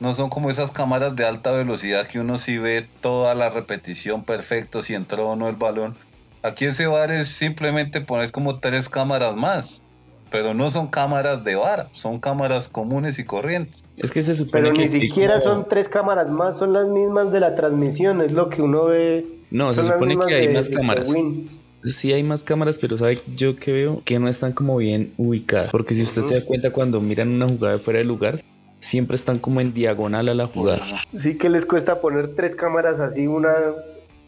No 0.00 0.14
son 0.14 0.30
como 0.30 0.50
esas 0.50 0.70
cámaras 0.70 1.14
de 1.14 1.26
alta 1.26 1.50
velocidad 1.52 2.06
que 2.06 2.18
uno 2.20 2.38
sí 2.38 2.58
ve 2.58 2.88
toda 3.00 3.34
la 3.34 3.50
repetición 3.50 4.24
perfecto, 4.24 4.82
si 4.82 4.94
entró 4.94 5.28
o 5.30 5.36
no 5.36 5.48
el 5.48 5.56
balón. 5.56 5.96
Aquí 6.42 6.64
ese 6.64 6.86
bar 6.86 7.12
es 7.12 7.28
simplemente 7.28 8.00
poner 8.00 8.32
como 8.32 8.58
tres 8.58 8.88
cámaras 8.88 9.36
más, 9.36 9.81
pero 10.32 10.54
no 10.54 10.70
son 10.70 10.88
cámaras 10.88 11.44
de 11.44 11.54
bar, 11.54 11.88
son 11.92 12.18
cámaras 12.18 12.68
comunes 12.68 13.18
y 13.18 13.24
corrientes. 13.24 13.84
Es 13.96 14.10
que 14.10 14.22
se 14.22 14.34
supone 14.34 14.62
Pero 14.62 14.74
que 14.74 14.82
ni 14.82 14.88
siquiera 14.88 15.38
como- 15.38 15.54
son 15.56 15.68
tres 15.68 15.88
cámaras 15.88 16.28
más, 16.30 16.56
son 16.58 16.72
las 16.72 16.88
mismas 16.88 17.30
de 17.30 17.40
la 17.40 17.54
transmisión, 17.54 18.22
es 18.22 18.32
lo 18.32 18.48
que 18.48 18.62
uno 18.62 18.86
ve. 18.86 19.26
No, 19.50 19.72
se 19.74 19.82
supone 19.82 20.16
que 20.26 20.34
hay 20.34 20.48
de- 20.48 20.54
más 20.54 20.68
de 20.70 20.74
cámaras. 20.76 21.12
Sí 21.84 22.12
hay 22.12 22.22
más 22.22 22.42
cámaras, 22.44 22.78
pero 22.78 22.96
sabe 22.96 23.18
yo 23.36 23.56
que 23.56 23.72
veo 23.72 24.02
que 24.04 24.18
no 24.18 24.28
están 24.28 24.52
como 24.52 24.76
bien 24.76 25.12
ubicadas. 25.18 25.70
Porque 25.70 25.94
si 25.94 26.02
usted 26.04 26.22
se 26.22 26.34
da 26.40 26.44
cuenta 26.46 26.70
cuando 26.72 27.00
miran 27.00 27.28
una 27.28 27.48
jugada 27.48 27.74
de 27.74 27.80
fuera 27.80 27.98
de 27.98 28.04
lugar, 28.04 28.40
siempre 28.80 29.16
están 29.16 29.38
como 29.38 29.60
en 29.60 29.74
diagonal 29.74 30.28
a 30.28 30.34
la 30.34 30.46
jugada. 30.46 30.84
Sí 31.20 31.36
que 31.36 31.48
les 31.50 31.66
cuesta 31.66 32.00
poner 32.00 32.34
tres 32.36 32.54
cámaras 32.54 33.00
así, 33.00 33.26
una, 33.26 33.52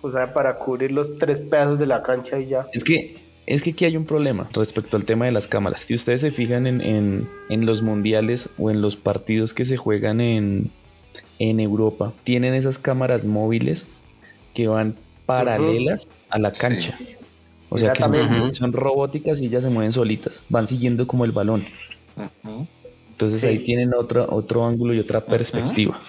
o 0.02 0.10
sea, 0.10 0.34
para 0.34 0.56
cubrir 0.56 0.90
los 0.92 1.16
tres 1.18 1.38
pedazos 1.38 1.78
de 1.78 1.86
la 1.86 2.02
cancha 2.02 2.38
y 2.40 2.48
ya. 2.48 2.66
Es 2.72 2.82
que, 2.82 3.16
es 3.46 3.62
que 3.62 3.70
aquí 3.70 3.84
hay 3.84 3.96
un 3.96 4.06
problema 4.06 4.48
respecto 4.52 4.96
al 4.96 5.04
tema 5.04 5.26
de 5.26 5.32
las 5.32 5.46
cámaras. 5.46 5.80
Si 5.80 5.94
ustedes 5.94 6.20
se 6.22 6.30
fijan 6.30 6.66
en, 6.66 6.80
en- 6.80 7.28
en 7.50 7.66
los 7.66 7.82
mundiales 7.82 8.48
o 8.58 8.70
en 8.70 8.80
los 8.80 8.96
partidos 8.96 9.52
que 9.52 9.64
se 9.64 9.76
juegan 9.76 10.20
en, 10.20 10.70
en 11.38 11.60
Europa, 11.60 12.12
tienen 12.24 12.54
esas 12.54 12.78
cámaras 12.78 13.24
móviles 13.24 13.86
que 14.54 14.66
van 14.68 14.96
paralelas 15.26 16.06
a 16.30 16.38
la 16.38 16.52
cancha. 16.52 16.96
O 17.68 17.76
sea 17.78 17.92
que 17.92 18.02
son, 18.52 18.72
robóticas 18.72 19.40
y 19.40 19.46
ellas 19.46 19.64
se 19.64 19.70
mueven 19.70 19.92
solitas, 19.92 20.42
van 20.48 20.66
siguiendo 20.66 21.06
como 21.06 21.24
el 21.24 21.32
balón. 21.32 21.64
Entonces 23.10 23.40
Sí. 23.40 23.46
ahí 23.46 23.58
tienen 23.58 23.92
otro, 23.94 24.26
otro 24.30 24.64
ángulo 24.64 24.94
y 24.94 25.00
otra 25.00 25.20
perspectiva. 25.24 26.00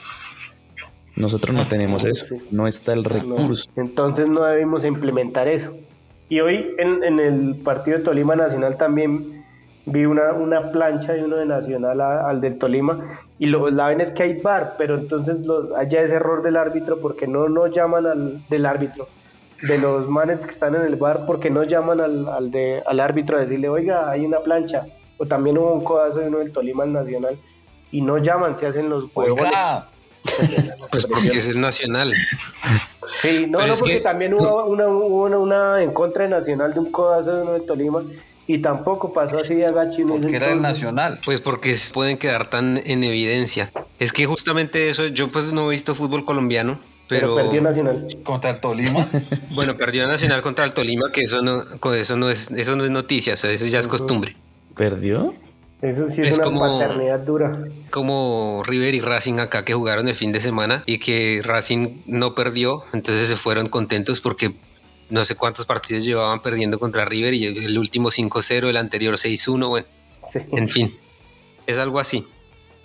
Nosotros 1.16 1.56
no 1.56 1.66
tenemos 1.66 2.04
eso, 2.04 2.26
no 2.52 2.68
está 2.68 2.94
el 2.94 3.04
recurso. 3.04 3.72
Entonces 3.78 4.28
no 4.30 4.44
debimos 4.44 4.84
implementar 4.86 5.48
eso. 5.48 5.74
Y 6.30 6.40
hoy 6.40 6.74
en, 6.78 7.04
en 7.04 7.20
el 7.20 7.56
partido 7.64 7.98
de 7.98 8.04
Tolima 8.04 8.36
Nacional 8.36 8.78
también 8.78 9.44
vi 9.86 10.06
una, 10.06 10.34
una 10.34 10.72
plancha 10.72 11.14
de 11.14 11.24
uno 11.24 11.38
de 11.38 11.46
Nacional 11.46 12.02
a- 12.02 12.28
al 12.28 12.42
del 12.42 12.58
Tolima 12.58 13.20
y 13.38 13.46
lo, 13.48 13.70
la 13.70 13.88
ven 13.88 14.02
es 14.02 14.12
que 14.12 14.24
hay 14.24 14.42
bar, 14.42 14.74
pero 14.78 14.96
entonces 14.96 15.46
los, 15.46 15.72
allá 15.74 16.02
es 16.02 16.10
error 16.10 16.42
del 16.42 16.58
árbitro 16.58 17.00
porque 17.00 17.28
no, 17.28 17.48
no 17.50 17.68
llaman 17.68 18.08
al 18.08 18.48
del 18.50 18.66
árbitro, 18.66 19.08
de 19.62 19.78
los 19.78 20.10
manes 20.10 20.40
que 20.44 20.50
están 20.52 20.74
en 20.76 20.82
el 20.82 20.96
bar 20.96 21.26
porque 21.28 21.50
no 21.52 21.64
llaman 21.64 22.02
al, 22.02 22.28
al, 22.28 22.50
de, 22.50 22.82
al 22.88 23.00
árbitro 23.00 23.38
a 23.38 23.42
decirle, 23.42 23.70
oiga, 23.70 24.10
hay 24.10 24.26
una 24.26 24.40
plancha. 24.40 24.86
O 25.18 25.26
también 25.26 25.58
hubo 25.58 25.72
un 25.74 25.84
codazo 25.84 26.20
de 26.20 26.28
uno 26.28 26.40
del 26.40 26.52
Tolima 26.52 26.84
al 26.84 26.92
Nacional 26.92 27.38
y 27.92 28.02
no 28.02 28.18
llaman, 28.18 28.58
se 28.58 28.66
hacen 28.66 28.90
los 28.90 29.06
huevones. 29.16 29.46
Oiga, 29.46 29.88
Pues 30.92 31.06
porque 31.06 31.38
es 31.38 31.48
el 31.48 31.60
nacional. 31.60 32.14
Sí, 33.22 33.46
no, 33.48 33.60
Pero 33.60 33.74
no, 33.74 33.80
porque 33.80 33.94
que- 33.96 34.02
también 34.02 34.34
hubo 34.34 34.66
una, 34.66 34.88
una, 34.88 35.38
una 35.38 35.84
en 35.84 35.94
contra 35.94 36.24
de 36.24 36.30
Nacional 36.30 36.74
de 36.74 36.80
un 36.80 36.92
codazo 36.92 37.36
de 37.36 37.42
uno 37.44 37.54
de 37.54 37.62
Tolima 37.62 38.04
y 38.48 38.60
tampoco 38.60 39.12
pasó 39.14 39.40
así 39.40 39.56
de 39.56 39.66
agacho. 39.66 39.98
porque 40.08 40.36
era 40.36 40.52
el 40.52 40.62
nacional. 40.62 41.20
Pues 41.26 41.42
porque 41.42 41.76
pueden 41.94 42.18
quedar 42.18 42.50
tan 42.50 42.78
en 42.86 43.04
evidencia. 43.04 43.72
Es 44.00 44.12
que 44.14 44.26
justamente 44.26 44.90
eso, 44.90 45.08
yo 45.08 45.32
pues 45.32 45.52
no 45.52 45.68
he 45.68 45.76
visto 45.76 45.96
fútbol 45.96 46.26
colombiano, 46.26 46.80
Pero, 47.08 47.36
pero, 47.36 47.48
perdió 47.48 47.62
Nacional. 47.62 48.08
Contra 48.24 48.52
el 48.52 48.60
Tolima. 48.60 49.08
bueno, 49.52 49.78
perdió 49.78 50.08
Nacional 50.08 50.42
contra 50.42 50.66
el 50.66 50.74
Tolima, 50.74 51.12
que 51.12 51.22
eso 51.22 51.42
no, 51.42 51.64
con 51.80 51.96
eso 51.96 52.18
no 52.18 52.30
es, 52.30 52.52
eso 52.52 52.76
no 52.76 52.84
es 52.84 52.92
noticia, 52.92 53.34
o 53.36 53.38
sea, 53.38 53.52
eso 53.52 53.66
ya 53.68 53.80
es 53.80 53.88
costumbre. 53.88 54.36
¿Perdió? 54.76 55.34
Eso 55.86 56.10
sí 56.10 56.22
es, 56.22 56.40
una 56.40 56.60
paternidad 56.60 57.20
dura. 57.20 57.68
Como 57.92 58.64
River 58.66 58.96
y 58.96 59.02
Racing 59.02 59.40
acá 59.40 59.64
que 59.64 59.74
jugaron 59.74 60.08
el 60.08 60.16
fin 60.16 60.32
de 60.32 60.42
semana 60.42 60.84
y 60.86 60.98
que 60.98 61.42
Racing 61.44 62.02
no 62.08 62.34
perdió, 62.34 62.84
entonces 62.94 63.28
se 63.28 63.36
fueron 63.36 63.68
contentos 63.68 64.20
porque 64.20 64.56
no 65.10 65.24
sé 65.26 65.36
cuántos 65.36 65.66
partidos 65.66 66.04
llevaban 66.04 66.42
perdiendo 66.42 66.80
contra 66.80 67.06
River 67.06 67.36
y 67.36 67.46
el 67.46 67.78
último 67.78 68.10
5-0, 68.10 68.68
el 68.68 68.78
anterior 68.78 69.16
6-1, 69.16 69.68
bueno, 69.68 69.88
en 70.34 70.68
fin, 70.68 70.92
es 71.68 71.78
algo 71.78 72.00
así. 72.00 72.26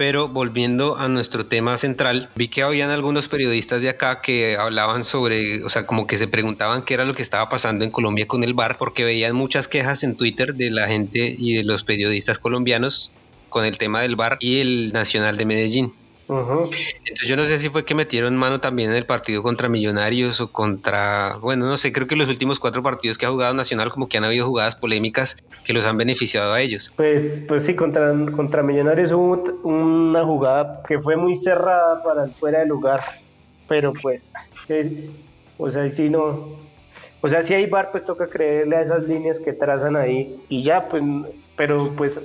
Pero 0.00 0.28
volviendo 0.28 0.96
a 0.96 1.08
nuestro 1.08 1.44
tema 1.44 1.76
central, 1.76 2.30
vi 2.34 2.48
que 2.48 2.62
habían 2.62 2.88
algunos 2.88 3.28
periodistas 3.28 3.82
de 3.82 3.90
acá 3.90 4.22
que 4.22 4.56
hablaban 4.56 5.04
sobre, 5.04 5.62
o 5.62 5.68
sea, 5.68 5.84
como 5.84 6.06
que 6.06 6.16
se 6.16 6.26
preguntaban 6.26 6.86
qué 6.86 6.94
era 6.94 7.04
lo 7.04 7.14
que 7.14 7.20
estaba 7.20 7.50
pasando 7.50 7.84
en 7.84 7.90
Colombia 7.90 8.26
con 8.26 8.42
el 8.42 8.54
bar, 8.54 8.78
porque 8.78 9.04
veían 9.04 9.36
muchas 9.36 9.68
quejas 9.68 10.02
en 10.02 10.16
Twitter 10.16 10.54
de 10.54 10.70
la 10.70 10.88
gente 10.88 11.36
y 11.38 11.52
de 11.52 11.64
los 11.64 11.82
periodistas 11.82 12.38
colombianos 12.38 13.12
con 13.50 13.66
el 13.66 13.76
tema 13.76 14.00
del 14.00 14.16
bar 14.16 14.38
y 14.40 14.60
el 14.60 14.90
Nacional 14.94 15.36
de 15.36 15.44
Medellín. 15.44 15.92
Entonces 16.30 17.28
yo 17.28 17.36
no 17.36 17.44
sé 17.44 17.58
si 17.58 17.68
fue 17.68 17.84
que 17.84 17.94
metieron 17.94 18.36
mano 18.36 18.60
también 18.60 18.90
en 18.90 18.96
el 18.96 19.04
partido 19.04 19.42
contra 19.42 19.68
Millonarios 19.68 20.40
o 20.40 20.52
contra, 20.52 21.36
bueno, 21.40 21.66
no 21.66 21.76
sé, 21.76 21.92
creo 21.92 22.06
que 22.06 22.14
los 22.14 22.28
últimos 22.28 22.60
cuatro 22.60 22.82
partidos 22.82 23.18
que 23.18 23.26
ha 23.26 23.30
jugado 23.30 23.52
Nacional 23.54 23.90
como 23.90 24.08
que 24.08 24.18
han 24.18 24.24
habido 24.24 24.46
jugadas 24.46 24.76
polémicas 24.76 25.42
que 25.64 25.72
los 25.72 25.86
han 25.86 25.96
beneficiado 25.96 26.52
a 26.52 26.60
ellos. 26.60 26.92
Pues, 26.96 27.42
pues 27.48 27.64
sí, 27.64 27.74
contra, 27.74 28.14
contra 28.36 28.62
Millonarios 28.62 29.10
hubo 29.10 29.42
una 29.64 30.24
jugada 30.24 30.82
que 30.86 31.00
fue 31.00 31.16
muy 31.16 31.34
cerrada 31.34 32.02
para 32.04 32.24
el 32.24 32.30
fuera 32.34 32.60
de 32.60 32.66
lugar, 32.66 33.02
pero 33.68 33.92
pues, 33.92 34.22
eh, 34.68 35.10
o 35.58 35.70
sea, 35.70 35.90
si 35.90 36.10
no, 36.10 36.56
o 37.22 37.28
sea, 37.28 37.42
si 37.42 37.54
hay 37.54 37.66
bar, 37.66 37.90
pues 37.90 38.04
toca 38.04 38.28
creerle 38.28 38.76
a 38.76 38.82
esas 38.82 39.02
líneas 39.02 39.40
que 39.40 39.52
trazan 39.52 39.96
ahí 39.96 40.40
y 40.48 40.62
ya, 40.62 40.88
pues, 40.88 41.02
pero 41.56 41.92
pues 41.96 42.18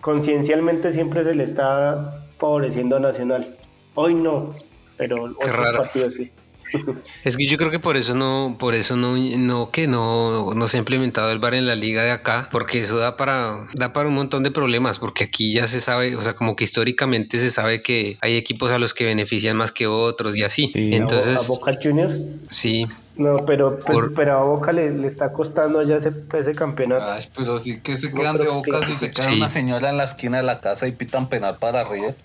conciencialmente 0.00 0.92
siempre 0.92 1.22
se 1.22 1.34
le 1.34 1.44
está 1.44 2.23
favoreciendo 2.44 2.96
a 2.96 3.00
Nacional. 3.00 3.56
Hoy 3.94 4.14
no, 4.14 4.54
pero 4.98 5.34
partidos 5.38 6.14
sí. 6.14 6.30
Es 7.24 7.38
que 7.38 7.46
yo 7.46 7.56
creo 7.56 7.70
que 7.70 7.78
por 7.78 7.96
eso 7.96 8.14
no, 8.14 8.56
por 8.58 8.74
eso 8.74 8.96
no, 8.96 9.16
no 9.16 9.70
que 9.70 9.86
no, 9.86 10.52
no 10.52 10.68
se 10.68 10.76
ha 10.76 10.80
implementado 10.80 11.32
el 11.32 11.38
bar 11.38 11.54
en 11.54 11.66
la 11.66 11.74
liga 11.74 12.02
de 12.02 12.10
acá, 12.10 12.48
porque 12.50 12.80
eso 12.80 12.98
da 12.98 13.16
para, 13.16 13.66
da 13.72 13.94
para 13.94 14.10
un 14.10 14.14
montón 14.14 14.42
de 14.42 14.50
problemas, 14.50 14.98
porque 14.98 15.24
aquí 15.24 15.54
ya 15.54 15.66
se 15.68 15.80
sabe, 15.80 16.16
o 16.16 16.22
sea, 16.22 16.34
como 16.34 16.54
que 16.54 16.64
históricamente 16.64 17.38
se 17.38 17.50
sabe 17.50 17.80
que 17.80 18.18
hay 18.20 18.36
equipos 18.36 18.70
a 18.72 18.78
los 18.78 18.92
que 18.92 19.04
benefician 19.04 19.56
más 19.56 19.72
que 19.72 19.86
otros 19.86 20.36
y 20.36 20.42
así. 20.42 20.70
Entonces, 20.74 21.38
¿A 21.38 21.46
Boca 21.48 21.78
Juniors? 21.82 22.14
Sí. 22.50 22.86
No, 23.16 23.46
pero, 23.46 23.78
pues, 23.78 24.10
pero, 24.16 24.38
a 24.38 24.42
Boca 24.42 24.72
le, 24.72 25.06
está 25.06 25.32
costando 25.32 25.82
ya 25.82 25.96
ese, 25.96 26.12
ese 26.32 26.52
campeonato. 26.52 27.04
Ay, 27.04 27.24
pero 27.36 27.60
sí 27.60 27.80
que 27.80 27.96
se 27.96 28.12
quedan 28.12 28.36
de 28.36 28.48
Boca 28.48 28.84
si 28.86 28.96
se 28.96 29.12
queda 29.12 29.32
una 29.32 29.48
señora 29.48 29.90
en 29.90 29.96
la 29.96 30.04
esquina 30.04 30.38
de 30.38 30.42
la 30.42 30.60
casa 30.60 30.88
y 30.88 30.92
pitan 30.92 31.28
penal 31.28 31.56
para 31.58 31.84
River. 31.84 32.16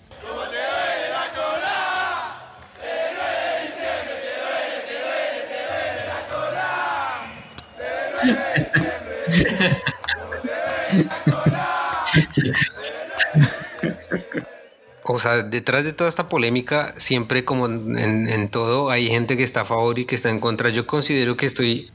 O 15.02 15.18
sea, 15.18 15.42
detrás 15.42 15.84
de 15.84 15.92
toda 15.92 16.08
esta 16.08 16.28
polémica, 16.28 16.94
siempre 16.96 17.44
como 17.44 17.66
en, 17.66 18.48
todo, 18.50 18.90
hay 18.90 19.08
gente 19.08 19.36
que 19.36 19.42
está 19.42 19.62
a 19.62 19.64
favor 19.64 19.98
y 19.98 20.04
que 20.04 20.14
está 20.14 20.30
en 20.30 20.40
contra. 20.40 20.68
Yo 20.70 20.86
considero 20.86 21.36
que 21.36 21.46
estoy, 21.46 21.90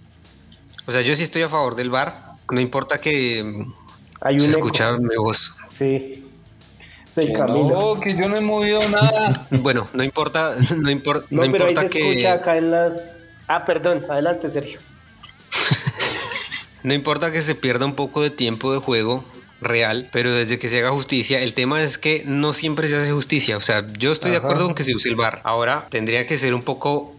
o 0.86 0.92
sea, 0.92 1.02
yo 1.02 1.16
sí 1.16 1.24
estoy 1.24 1.44
a 1.44 1.50
favor 1.50 1.76
del 1.76 1.90
bar. 1.90 2.14
No 2.52 2.60
importa 2.60 3.00
que 3.00 3.66
hay 4.22 4.36
un 4.36 4.42
se 4.42 4.50
escucha 4.50 4.98
mi 4.98 5.16
voz. 5.16 5.56
Sí. 5.70 6.26
no, 7.16 8.00
que 8.00 8.16
yo 8.16 8.28
no 8.28 8.38
he 8.38 8.42
movido 8.42 8.88
nada. 8.90 9.48
bueno, 9.52 9.88
no 9.94 10.04
importa, 10.04 10.56
no, 10.78 10.90
importa 10.90 11.26
no, 11.30 11.42
pero 11.42 11.70
importa 11.70 11.82
ahí 11.82 11.90
se 11.90 12.00
Escucha 12.00 12.34
acá 12.34 12.58
en 12.58 12.72
las... 12.72 13.02
Ah, 13.48 13.66
perdón, 13.66 14.06
adelante, 14.10 14.50
Sergio. 14.50 14.80
No 16.86 16.94
importa 16.94 17.32
que 17.32 17.42
se 17.42 17.56
pierda 17.56 17.88
un 17.88 17.96
poco 17.96 18.22
de 18.22 18.30
tiempo 18.30 18.72
de 18.72 18.78
juego 18.78 19.26
real, 19.60 20.08
pero 20.12 20.32
desde 20.32 20.60
que 20.60 20.70
se 20.70 20.78
haga 20.78 20.92
justicia, 20.92 21.42
el 21.42 21.56
tema 21.56 21.82
es 21.82 21.98
que 21.98 22.22
no 22.28 22.54
siempre 22.54 22.88
se 22.88 22.96
hace 22.96 23.12
justicia. 23.12 23.58
O 23.58 23.62
sea, 23.62 23.88
yo 23.98 24.12
estoy 24.12 24.30
de 24.30 24.38
acuerdo 24.38 24.66
con 24.66 24.76
que 24.76 24.84
se 24.84 24.96
use 24.96 25.10
el 25.10 25.16
bar. 25.16 25.42
Ahora 25.44 25.88
tendría 25.90 26.28
que 26.28 26.38
ser 26.38 26.54
un 26.54 26.62
poco 26.62 27.15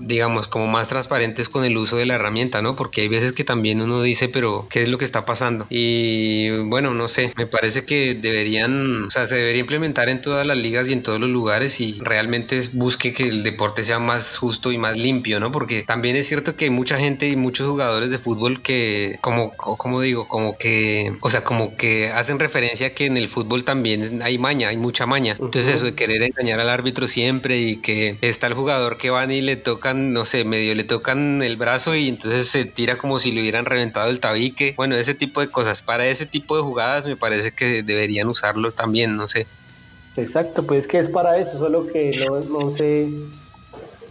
digamos, 0.00 0.46
como 0.46 0.66
más 0.66 0.88
transparentes 0.88 1.48
con 1.48 1.64
el 1.64 1.76
uso 1.76 1.96
de 1.96 2.06
la 2.06 2.14
herramienta, 2.14 2.62
¿no? 2.62 2.76
Porque 2.76 3.02
hay 3.02 3.08
veces 3.08 3.32
que 3.32 3.44
también 3.44 3.80
uno 3.80 4.02
dice, 4.02 4.28
pero 4.28 4.66
¿qué 4.70 4.82
es 4.82 4.88
lo 4.88 4.98
que 4.98 5.04
está 5.04 5.24
pasando? 5.24 5.66
Y 5.68 6.50
bueno, 6.68 6.94
no 6.94 7.08
sé, 7.08 7.32
me 7.36 7.46
parece 7.46 7.84
que 7.84 8.14
deberían, 8.14 9.04
o 9.04 9.10
sea, 9.10 9.26
se 9.26 9.36
debería 9.36 9.60
implementar 9.60 10.08
en 10.08 10.20
todas 10.20 10.46
las 10.46 10.56
ligas 10.56 10.88
y 10.88 10.92
en 10.92 11.02
todos 11.02 11.20
los 11.20 11.28
lugares 11.28 11.80
y 11.80 11.98
realmente 12.00 12.60
busque 12.72 13.12
que 13.12 13.24
el 13.24 13.42
deporte 13.42 13.84
sea 13.84 13.98
más 13.98 14.36
justo 14.36 14.72
y 14.72 14.78
más 14.78 14.96
limpio, 14.96 15.40
¿no? 15.40 15.50
Porque 15.50 15.82
también 15.82 16.16
es 16.16 16.28
cierto 16.28 16.56
que 16.56 16.66
hay 16.66 16.70
mucha 16.70 16.98
gente 16.98 17.28
y 17.28 17.36
muchos 17.36 17.68
jugadores 17.68 18.10
de 18.10 18.18
fútbol 18.18 18.62
que, 18.62 19.18
como, 19.20 19.52
como 19.52 20.00
digo, 20.00 20.28
como 20.28 20.56
que, 20.56 21.16
o 21.20 21.30
sea, 21.30 21.44
como 21.44 21.76
que 21.76 22.10
hacen 22.10 22.38
referencia 22.38 22.88
a 22.88 22.90
que 22.90 23.06
en 23.06 23.16
el 23.16 23.28
fútbol 23.28 23.64
también 23.64 24.22
hay 24.22 24.38
maña, 24.38 24.68
hay 24.68 24.76
mucha 24.76 25.06
maña. 25.06 25.36
Entonces 25.40 25.76
eso 25.76 25.84
de 25.84 25.94
querer 25.94 26.22
engañar 26.22 26.60
al 26.60 26.70
árbitro 26.70 27.08
siempre 27.08 27.58
y 27.58 27.76
que 27.76 28.18
está 28.20 28.46
el 28.46 28.54
jugador 28.54 28.98
que 28.98 29.10
va 29.10 29.26
y 29.32 29.40
le 29.40 29.56
tocan, 29.56 30.12
no 30.12 30.24
sé, 30.24 30.44
medio 30.44 30.74
le 30.74 30.84
tocan 30.84 31.42
el 31.42 31.56
brazo 31.56 31.94
y 31.94 32.08
entonces 32.08 32.48
se 32.48 32.64
tira 32.64 32.96
como 32.96 33.18
si 33.18 33.32
le 33.32 33.40
hubieran 33.40 33.64
reventado 33.64 34.10
el 34.10 34.20
tabique. 34.20 34.74
Bueno, 34.76 34.94
ese 34.96 35.14
tipo 35.14 35.40
de 35.40 35.48
cosas. 35.48 35.82
Para 35.82 36.06
ese 36.06 36.26
tipo 36.26 36.56
de 36.56 36.62
jugadas 36.62 37.06
me 37.06 37.16
parece 37.16 37.52
que 37.52 37.82
deberían 37.82 38.28
usarlos 38.28 38.76
también, 38.76 39.16
no 39.16 39.28
sé. 39.28 39.46
Exacto, 40.16 40.62
pues 40.64 40.86
que 40.86 40.98
es 40.98 41.08
para 41.08 41.38
eso, 41.38 41.58
solo 41.58 41.86
que 41.86 42.24
no, 42.26 42.40
no 42.40 42.76
sé, 42.76 43.08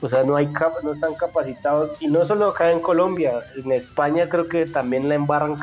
o 0.01 0.09
sea, 0.09 0.23
no, 0.23 0.35
hay 0.35 0.47
no 0.83 0.93
están 0.93 1.13
capacitados, 1.13 1.91
y 1.99 2.07
no 2.07 2.25
solo 2.25 2.47
acá 2.47 2.71
en 2.71 2.79
Colombia, 2.79 3.43
en 3.55 3.71
España 3.71 4.27
creo 4.27 4.47
que 4.47 4.65
también 4.65 5.07
la 5.07 5.13
embarran 5.13 5.57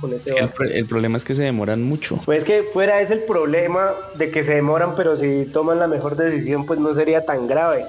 con 0.00 0.12
ese... 0.12 0.36
el, 0.36 0.50
el, 0.72 0.86
problema 0.86 1.16
es 1.16 1.24
que 1.24 1.36
se 1.36 1.42
demoran 1.42 1.80
mucho. 1.80 2.18
Pues 2.24 2.42
que 2.42 2.64
fuera 2.64 3.00
es 3.00 3.12
el 3.12 3.20
problema 3.20 3.92
de 4.16 4.32
que 4.32 4.42
se 4.42 4.54
demoran, 4.54 4.96
pero 4.96 5.16
si 5.16 5.44
toman 5.44 5.78
la 5.78 5.86
mejor 5.86 6.16
decisión, 6.16 6.66
pues 6.66 6.80
no 6.80 6.92
sería 6.92 7.24
tan 7.24 7.46
grave. 7.46 7.84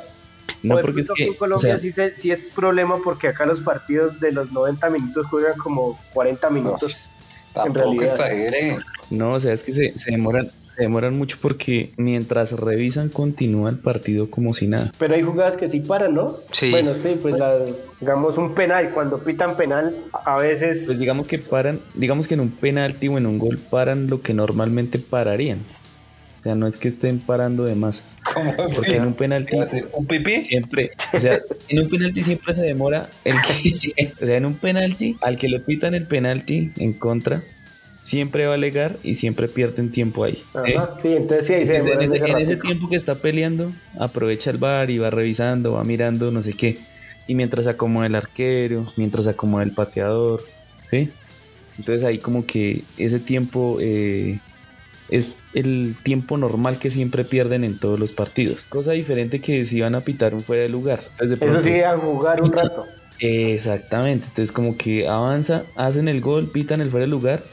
No, 0.62 0.79
porque 0.79 1.01
es 1.01 1.10
que, 1.15 1.25
en 1.25 1.34
Colombia 1.34 1.77
sí, 1.77 2.32
es 2.32 2.49
problema 2.56 2.97
porque 3.03 3.27
acá 3.27 3.45
los 3.45 3.62
partidos 3.62 4.19
de 4.19 4.32
los 4.32 4.51
90 4.51 4.89
minutos 4.89 5.27
juegan 5.27 5.58
como 5.58 5.99
40 6.13 6.49
minutos. 6.49 6.99
No, 7.56 7.65
en 7.65 7.73
realidad. 7.73 8.77
No, 9.10 9.34
o 9.34 9.39
sea, 9.39 9.53
es 9.53 9.62
que 9.62 9.73
se, 9.73 9.93
demoran, 10.12 10.49
se 10.75 10.84
demoran 10.84 11.17
mucho 11.17 11.38
porque 11.41 11.91
mientras 11.97 12.51
revisan 12.51 13.10
continúa 13.10 13.69
el 13.69 13.77
partido 13.77 14.32
como 14.32 14.53
si 14.53 14.67
nada. 14.67 14.91
Pero 14.97 15.13
hay 15.13 15.21
jugadas 15.21 15.56
que 15.56 15.67
sí 15.67 15.82
paran, 15.82 16.15
¿no? 16.15 16.38
Sí. 16.51 16.71
Bueno, 16.71 16.93
sí, 17.03 17.19
pues 17.21 17.36
digamos 17.99 18.38
un 18.38 18.56
penal, 18.56 18.91
cuando 18.91 19.19
pitan 19.19 19.56
penal, 19.56 19.95
a 20.13 20.38
veces... 20.38 20.84
Pues 20.86 20.97
digamos 20.97 21.27
que 21.27 21.38
paran, 21.38 21.79
digamos 21.93 22.27
que 22.27 22.34
en 22.34 22.39
un 22.39 22.51
penalti 22.51 23.08
o 23.10 23.17
en 23.17 23.25
un 23.25 23.38
gol 23.38 23.60
paran 23.69 24.10
lo 24.10 24.21
que 24.21 24.34
normalmente 24.34 24.97
pararían. 24.97 25.60
O 26.43 26.45
sea, 26.45 26.56
no 26.56 26.67
es 26.67 26.77
que 26.77 26.89
estén 26.89 27.19
parando 27.19 27.63
de 27.63 27.73
más. 27.73 28.03
¿Cómo 28.34 28.53
Porque 28.53 28.97
en 28.97 29.08
un 29.08 29.13
penalti. 29.13 29.56
¿Un 29.93 30.06
pipí? 30.06 30.43
Siempre. 30.43 30.91
O 31.13 31.19
sea, 31.19 31.39
en 31.69 31.79
un 31.79 31.89
penalti 31.89 32.21
siempre 32.21 32.53
se 32.53 32.63
demora. 32.63 33.10
El 33.23 33.38
que, 33.41 34.13
o 34.21 34.25
sea, 34.25 34.36
en 34.36 34.45
un 34.45 34.56
penalti, 34.56 35.15
al 35.21 35.38
que 35.38 35.47
le 35.47 35.62
pitan 35.62 35.95
el 35.95 36.06
penalti 36.06 36.73
en 36.75 36.91
contra, 36.91 37.41
siempre 38.03 38.45
va 38.45 38.51
a 38.51 38.56
alegar 38.56 38.97
y 39.03 39.15
siempre 39.15 39.47
pierden 39.47 39.89
tiempo 39.93 40.25
ahí. 40.25 40.43
Ajá, 40.53 40.97
¿sí? 41.01 41.13
entonces 41.13 41.47
sí, 41.47 41.53
ahí 41.53 41.65
se 41.65 41.73
demora. 41.75 42.03
En, 42.03 42.13
ese, 42.13 42.32
en 42.32 42.38
ese, 42.39 42.56
tiempo 42.58 42.89
que 42.89 42.97
está 42.97 43.15
peleando, 43.15 43.71
aprovecha 43.97 44.49
el 44.49 44.58
bar 44.58 44.89
y 44.89 44.97
va 44.97 45.12
revisando, 45.12 45.75
va 45.75 45.86
mirando, 45.86 46.29
no 46.29 46.43
sé 46.43 46.51
qué. 46.51 46.77
Y 47.25 47.36
mientras 47.36 47.67
acomoda 47.67 48.06
el 48.06 48.15
arquero, 48.15 48.91
mientras 48.97 49.27
acomoda 49.27 49.63
el 49.63 49.71
pateador, 49.71 50.43
¿sí? 50.91 51.10
Entonces 51.77 52.03
ahí 52.03 52.17
como 52.17 52.45
que 52.45 52.84
ese 52.97 53.21
tiempo 53.21 53.77
eh, 53.79 54.39
es 55.13 55.38
el 55.54 55.95
tiempo 56.02 56.38
normal 56.38 56.80
que 56.80 56.89
siempre 56.89 57.23
pierden 57.23 57.63
en 57.63 57.78
todos 57.78 57.99
los 57.99 58.13
partidos. 58.13 58.62
Cosa 58.62 58.93
diferente 58.93 59.41
que 59.41 59.63
si 59.67 59.80
van 59.80 59.93
a 59.93 60.02
pitar 60.02 60.34
un 60.34 60.41
fuera 60.41 60.63
de 60.63 60.69
lugar. 60.69 61.02
Eso 61.19 61.62
sí, 61.62 61.82
a 61.82 61.95
jugar 61.95 62.41
un 62.41 62.52
rato. 62.52 62.88
Exactamente, 63.19 64.26
entonces 64.28 64.52
como 64.52 64.76
que 64.76 65.08
avanza, 65.08 65.65
hacen 65.76 66.08
el 66.08 66.19
gol, 66.19 66.49
pitan 66.49 66.82
el 66.82 66.89
fuera 66.89 67.06
de 67.06 67.12
lugar 67.12 67.43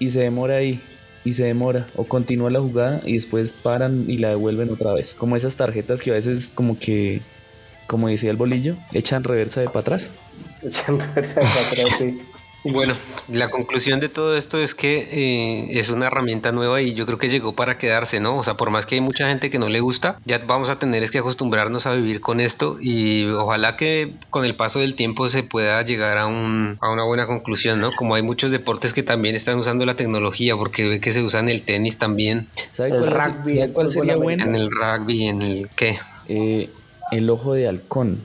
y 0.00 0.10
se 0.10 0.22
demora 0.22 0.56
ahí 0.56 0.80
y 1.24 1.34
se 1.34 1.44
demora 1.44 1.86
o 1.94 2.02
continúa 2.02 2.50
la 2.50 2.60
jugada 2.60 3.00
y 3.04 3.14
después 3.14 3.52
paran 3.52 4.04
y 4.08 4.18
la 4.18 4.30
devuelven 4.30 4.70
otra 4.70 4.92
vez. 4.92 5.14
Como 5.14 5.36
esas 5.36 5.54
tarjetas 5.54 6.02
que 6.02 6.10
a 6.10 6.14
veces 6.14 6.50
como 6.52 6.80
que, 6.80 7.22
como 7.86 8.08
decía 8.08 8.32
el 8.32 8.36
bolillo, 8.36 8.74
echan 8.92 9.22
reversa 9.22 9.60
de 9.60 9.68
para 9.68 9.80
atrás. 9.80 10.10
Echan 10.62 10.98
reversa 10.98 11.40
de 11.40 11.46
para 11.46 11.68
atrás, 11.68 11.98
sí. 12.00 12.18
Bueno, 12.64 12.94
la 13.28 13.50
conclusión 13.50 13.98
de 13.98 14.08
todo 14.08 14.36
esto 14.36 14.58
es 14.58 14.76
que 14.76 15.08
eh, 15.10 15.80
es 15.80 15.88
una 15.88 16.06
herramienta 16.06 16.52
nueva 16.52 16.80
y 16.80 16.94
yo 16.94 17.06
creo 17.06 17.18
que 17.18 17.28
llegó 17.28 17.54
para 17.54 17.76
quedarse, 17.76 18.20
¿no? 18.20 18.36
O 18.36 18.44
sea, 18.44 18.54
por 18.54 18.70
más 18.70 18.86
que 18.86 18.94
hay 18.94 19.00
mucha 19.00 19.28
gente 19.28 19.50
que 19.50 19.58
no 19.58 19.68
le 19.68 19.80
gusta, 19.80 20.20
ya 20.24 20.38
vamos 20.38 20.68
a 20.68 20.78
tener 20.78 21.02
es 21.02 21.10
que 21.10 21.18
acostumbrarnos 21.18 21.86
a 21.86 21.94
vivir 21.94 22.20
con 22.20 22.38
esto 22.38 22.76
y 22.80 23.24
ojalá 23.30 23.76
que 23.76 24.12
con 24.30 24.44
el 24.44 24.54
paso 24.54 24.78
del 24.78 24.94
tiempo 24.94 25.28
se 25.28 25.42
pueda 25.42 25.82
llegar 25.82 26.18
a, 26.18 26.26
un, 26.26 26.78
a 26.80 26.92
una 26.92 27.04
buena 27.04 27.26
conclusión, 27.26 27.80
¿no? 27.80 27.90
Como 27.90 28.14
hay 28.14 28.22
muchos 28.22 28.52
deportes 28.52 28.92
que 28.92 29.02
también 29.02 29.34
están 29.34 29.58
usando 29.58 29.84
la 29.84 29.94
tecnología, 29.94 30.56
porque 30.56 30.88
ve 30.88 31.00
que 31.00 31.10
se 31.10 31.22
usa 31.22 31.40
en 31.40 31.48
el 31.48 31.62
tenis 31.62 31.98
también. 31.98 32.48
¿Sabe 32.76 32.90
El 32.90 32.98
cuál, 32.98 33.10
rugby, 33.10 33.54
sabe 33.54 33.62
el 33.64 33.72
cuál 33.72 33.90
sería 33.90 34.16
bueno? 34.16 34.44
En 34.44 34.54
el 34.54 34.70
rugby, 34.70 35.26
en 35.26 35.42
el 35.42 35.68
qué. 35.74 35.98
Eh, 36.28 36.70
el 37.10 37.28
ojo 37.28 37.54
de 37.54 37.66
halcón 37.66 38.22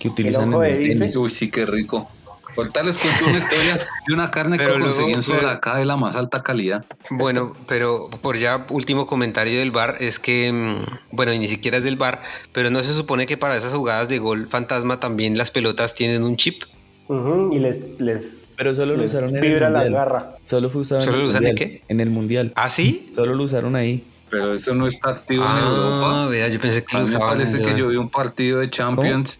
que 0.00 0.08
utilizan 0.08 0.52
ojo 0.52 0.62
de 0.62 0.70
el 0.72 0.98
tenis. 0.98 1.16
Uy, 1.16 1.30
sí, 1.30 1.50
qué 1.50 1.64
rico. 1.64 2.10
Ahorita 2.56 2.82
les 2.82 2.98
cuento 2.98 3.26
una 3.28 3.38
historia 3.38 3.78
de 4.06 4.14
una 4.14 4.30
carne 4.30 4.56
Pero 4.56 4.74
que 4.74 4.78
luego- 4.78 4.94
conseguí 4.94 5.12
en 5.14 5.22
Soracá 5.22 5.76
de 5.76 5.84
la 5.84 5.96
más 5.96 6.14
alta 6.16 6.42
calidad. 6.42 6.84
Bueno, 7.10 7.54
pero 7.66 8.08
por 8.22 8.36
ya 8.36 8.66
último 8.70 9.06
comentario 9.06 9.58
del 9.58 9.70
bar 9.70 9.96
es 10.00 10.18
que, 10.18 10.52
mm, 10.52 11.16
bueno, 11.16 11.32
y 11.32 11.38
ni 11.38 11.48
siquiera 11.48 11.78
es 11.78 11.84
del 11.84 11.96
bar, 11.96 12.22
pero 12.52 12.70
no 12.70 12.82
se 12.82 12.92
supone 12.92 13.26
que 13.26 13.36
para 13.36 13.56
esas 13.56 13.72
jugadas 13.72 14.08
de 14.08 14.18
gol 14.18 14.48
fantasma 14.48 15.00
también 15.00 15.36
las 15.36 15.50
pelotas 15.50 15.94
tienen 15.94 16.22
un 16.22 16.36
chip. 16.36 16.62
Ujú, 17.08 17.52
y 17.52 17.58
les, 17.58 17.78
les, 18.00 18.24
Pero 18.56 18.74
solo 18.74 18.96
lo 18.96 19.04
usaron 19.04 19.30
en 19.30 19.36
el 19.44 19.50
vibra 19.50 19.68
la 19.68 19.80
mundial. 19.80 19.92
garra. 19.94 20.36
Solo 20.42 20.70
fue 20.70 20.82
usado 20.82 21.00
¿Solo 21.02 21.16
en 21.16 21.22
lo 21.22 21.24
el 21.24 21.30
usan 21.30 21.42
en 21.44 21.48
mundial. 21.50 21.68
qué? 21.70 21.84
En 21.88 22.00
el 22.00 22.10
mundial. 22.10 22.52
¿Ah, 22.54 22.70
sí? 22.70 23.10
Solo 23.14 23.34
lo 23.34 23.42
usaron 23.44 23.74
ahí. 23.76 24.06
Pero 24.30 24.54
eso 24.54 24.74
no 24.74 24.86
está 24.86 25.10
activo 25.10 25.44
en 25.44 25.50
Ah, 25.50 25.66
Europa. 25.68 26.26
vea, 26.26 26.48
yo 26.48 26.58
pensé 26.60 26.84
que 26.84 26.96
lo 26.96 27.04
usaban 27.04 27.28
parece 27.28 27.60
que 27.62 27.76
yo 27.78 27.88
vi 27.88 27.96
un 27.96 28.08
partido 28.10 28.60
de 28.60 28.70
Champions 28.70 29.38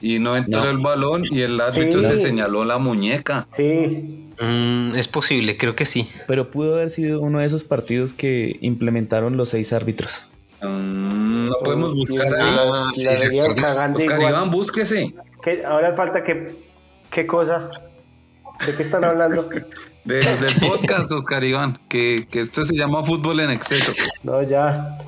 y 0.00 0.18
no 0.18 0.36
entró 0.36 0.64
No. 0.64 0.70
el 0.70 0.78
balón 0.78 1.22
y 1.30 1.40
el 1.42 1.60
árbitro 1.60 2.02
Sí. 2.02 2.08
se 2.08 2.18
señaló 2.18 2.64
la 2.64 2.78
muñeca. 2.78 3.46
Sí, 3.56 4.22
Mm, 4.38 4.94
es 4.96 5.08
posible, 5.08 5.56
creo 5.56 5.74
que 5.74 5.86
sí. 5.86 6.06
Pero 6.26 6.50
pudo 6.50 6.74
haber 6.74 6.90
sido 6.90 7.20
uno 7.22 7.38
de 7.38 7.46
esos 7.46 7.64
partidos 7.64 8.12
que 8.12 8.58
implementaron 8.60 9.38
los 9.38 9.48
seis 9.48 9.72
árbitros. 9.72 10.26
Mm, 10.60 11.46
no 11.48 11.54
podemos 11.64 11.94
buscar 11.94 12.28
sí, 12.94 13.08
Oscar 13.08 13.32
igual. 13.32 14.32
Iván, 14.32 14.50
búsquese. 14.50 15.14
¿Qué? 15.42 15.64
Ahora 15.64 15.94
falta 15.96 16.22
que... 16.22 16.54
¿Qué 17.10 17.26
cosa? 17.26 17.70
¿De 18.66 18.74
qué 18.76 18.82
están 18.82 19.04
hablando? 19.04 19.48
De- 20.04 20.20
del 20.20 20.54
podcast, 20.60 21.10
Oscar 21.12 21.42
Iván, 21.42 21.78
que, 21.88 22.26
que 22.30 22.40
esto 22.40 22.64
se 22.64 22.76
llama 22.76 23.02
fútbol 23.02 23.40
en 23.40 23.50
exceso. 23.50 23.92
No, 24.22 24.42
ya. 24.42 24.98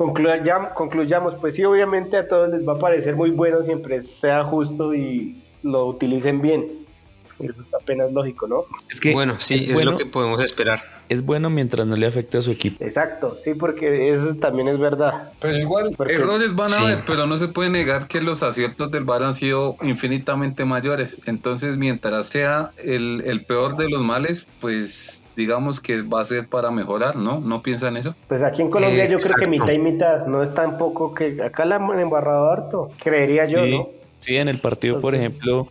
Concluyam- 0.00 0.72
concluyamos. 0.72 1.34
Pues 1.34 1.56
sí, 1.56 1.64
obviamente 1.64 2.16
a 2.16 2.26
todos 2.26 2.48
les 2.48 2.66
va 2.66 2.72
a 2.72 2.78
parecer 2.78 3.14
muy 3.16 3.30
bueno 3.32 3.62
siempre 3.62 4.00
sea 4.00 4.42
justo 4.44 4.94
y 4.94 5.42
lo 5.62 5.88
utilicen 5.88 6.40
bien. 6.40 6.86
Eso 7.38 7.60
es 7.60 7.74
apenas 7.74 8.10
lógico, 8.10 8.46
¿no? 8.48 8.64
Es 8.90 8.98
que 8.98 9.12
bueno, 9.12 9.36
sí, 9.38 9.66
es, 9.68 9.74
bueno, 9.74 9.90
lo 9.92 9.98
que 9.98 10.06
podemos 10.06 10.42
esperar. 10.42 10.80
Es 11.10 11.26
bueno 11.26 11.50
mientras 11.50 11.86
no 11.88 11.96
le 11.96 12.06
afecte 12.06 12.38
a 12.38 12.42
su 12.42 12.52
equipo. 12.52 12.82
Exacto, 12.84 13.36
sí, 13.44 13.52
porque 13.54 14.14
eso 14.14 14.36
también 14.36 14.68
es 14.68 14.78
verdad. 14.78 15.32
Pero 15.40 15.56
igual, 15.58 15.92
Porque- 15.96 16.14
errores 16.14 16.54
van 16.54 16.72
a 16.72 16.76
Sí. 16.76 16.84
haber, 16.84 16.98
pero 17.04 17.26
no 17.26 17.36
se 17.36 17.48
puede 17.48 17.68
negar 17.68 18.06
que 18.06 18.20
los 18.20 18.44
aciertos 18.44 18.92
del 18.92 19.02
VAR 19.04 19.24
han 19.24 19.34
sido 19.34 19.76
infinitamente 19.82 20.64
mayores. 20.64 21.20
Entonces, 21.26 21.76
mientras 21.76 22.28
sea 22.28 22.70
el, 22.78 23.22
el 23.26 23.44
peor 23.44 23.76
de 23.76 23.88
los 23.88 24.00
males, 24.02 24.46
pues 24.60 25.24
digamos 25.34 25.80
que 25.80 26.02
va 26.02 26.20
a 26.20 26.24
ser 26.24 26.46
para 26.46 26.70
mejorar, 26.70 27.16
¿no? 27.16 27.40
¿No 27.40 27.60
piensan 27.60 27.96
eso? 27.96 28.14
Pues 28.28 28.40
aquí 28.42 28.62
en 28.62 28.70
Colombia 28.70 29.06
yo 29.08 29.18
creo 29.18 29.34
que 29.34 29.48
mitad 29.48 29.72
y 29.72 29.78
mitad, 29.80 30.26
no 30.26 30.44
es 30.44 30.54
tampoco 30.54 31.12
que 31.12 31.42
acá 31.42 31.64
la 31.64 31.76
han 31.76 31.98
embarrado 31.98 32.50
harto, 32.52 32.88
creería 33.02 33.46
yo, 33.46 33.64
sí, 33.64 33.70
¿no? 33.72 33.88
sí, 34.18 34.36
en 34.36 34.48
el 34.48 34.60
partido, 34.60 35.00
por 35.00 35.16
ejemplo, 35.16 35.66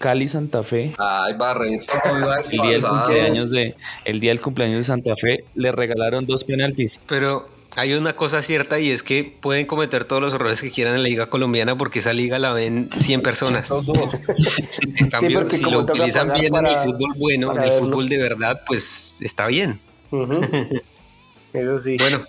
Cali 0.00 0.28
Santa 0.28 0.64
Fe, 0.64 0.94
Ay, 0.96 1.34
iba 1.34 2.40
el 2.40 2.50
día 2.50 2.70
del 2.70 2.82
cumpleaños 2.82 3.50
de 3.50 3.74
el 4.06 4.18
día 4.18 4.30
del 4.30 4.40
cumpleaños 4.40 4.78
de 4.78 4.82
Santa 4.84 5.14
Fe, 5.14 5.44
le 5.54 5.72
regalaron 5.72 6.24
dos 6.24 6.42
penaltis. 6.44 7.02
Pero 7.06 7.50
hay 7.76 7.92
una 7.92 8.14
cosa 8.14 8.40
cierta 8.40 8.80
y 8.80 8.90
es 8.90 9.02
que 9.02 9.36
pueden 9.42 9.66
cometer 9.66 10.06
todos 10.06 10.22
los 10.22 10.32
errores 10.32 10.62
que 10.62 10.70
quieran 10.70 10.94
en 10.94 11.02
la 11.02 11.08
liga 11.10 11.28
colombiana 11.28 11.76
porque 11.76 11.98
esa 11.98 12.14
liga 12.14 12.38
la 12.38 12.54
ven 12.54 12.88
100 12.98 13.20
personas. 13.20 13.70
En 14.96 15.10
cambio, 15.10 15.50
si 15.50 15.70
lo 15.70 15.80
utilizan 15.80 16.32
bien 16.32 16.54
en 16.56 16.66
el 16.66 16.76
fútbol 16.76 17.12
bueno, 17.18 17.52
en 17.52 17.62
el 17.62 17.68
verlo. 17.70 17.84
fútbol 17.84 18.08
de 18.08 18.16
verdad, 18.16 18.62
pues 18.66 19.20
está 19.20 19.48
bien. 19.48 19.78
Eso 21.52 21.82
sí. 21.82 21.96
Bueno, 21.98 22.24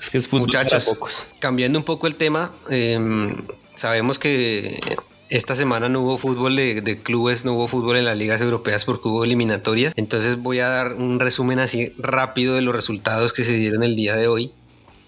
Es 0.00 0.10
que 0.10 0.18
es 0.18 0.28
fútbol 0.28 0.42
Muchachos. 0.42 1.26
cambiando 1.40 1.80
un 1.80 1.84
poco 1.84 2.06
el 2.06 2.14
tema, 2.14 2.52
eh, 2.70 3.34
sabemos 3.74 4.18
que 4.20 4.78
esta 5.30 5.54
semana 5.56 5.88
no 5.88 6.00
hubo 6.00 6.18
fútbol 6.18 6.56
de, 6.56 6.80
de 6.80 7.02
clubes, 7.02 7.44
no 7.44 7.54
hubo 7.54 7.68
fútbol 7.68 7.96
en 7.96 8.04
las 8.04 8.16
ligas 8.16 8.40
europeas 8.40 8.84
porque 8.84 9.08
hubo 9.08 9.24
eliminatorias. 9.24 9.92
Entonces 9.96 10.38
voy 10.38 10.60
a 10.60 10.68
dar 10.68 10.94
un 10.94 11.20
resumen 11.20 11.58
así 11.58 11.92
rápido 11.98 12.54
de 12.54 12.62
los 12.62 12.74
resultados 12.74 13.32
que 13.32 13.44
se 13.44 13.52
dieron 13.52 13.82
el 13.82 13.96
día 13.96 14.16
de 14.16 14.28
hoy 14.28 14.52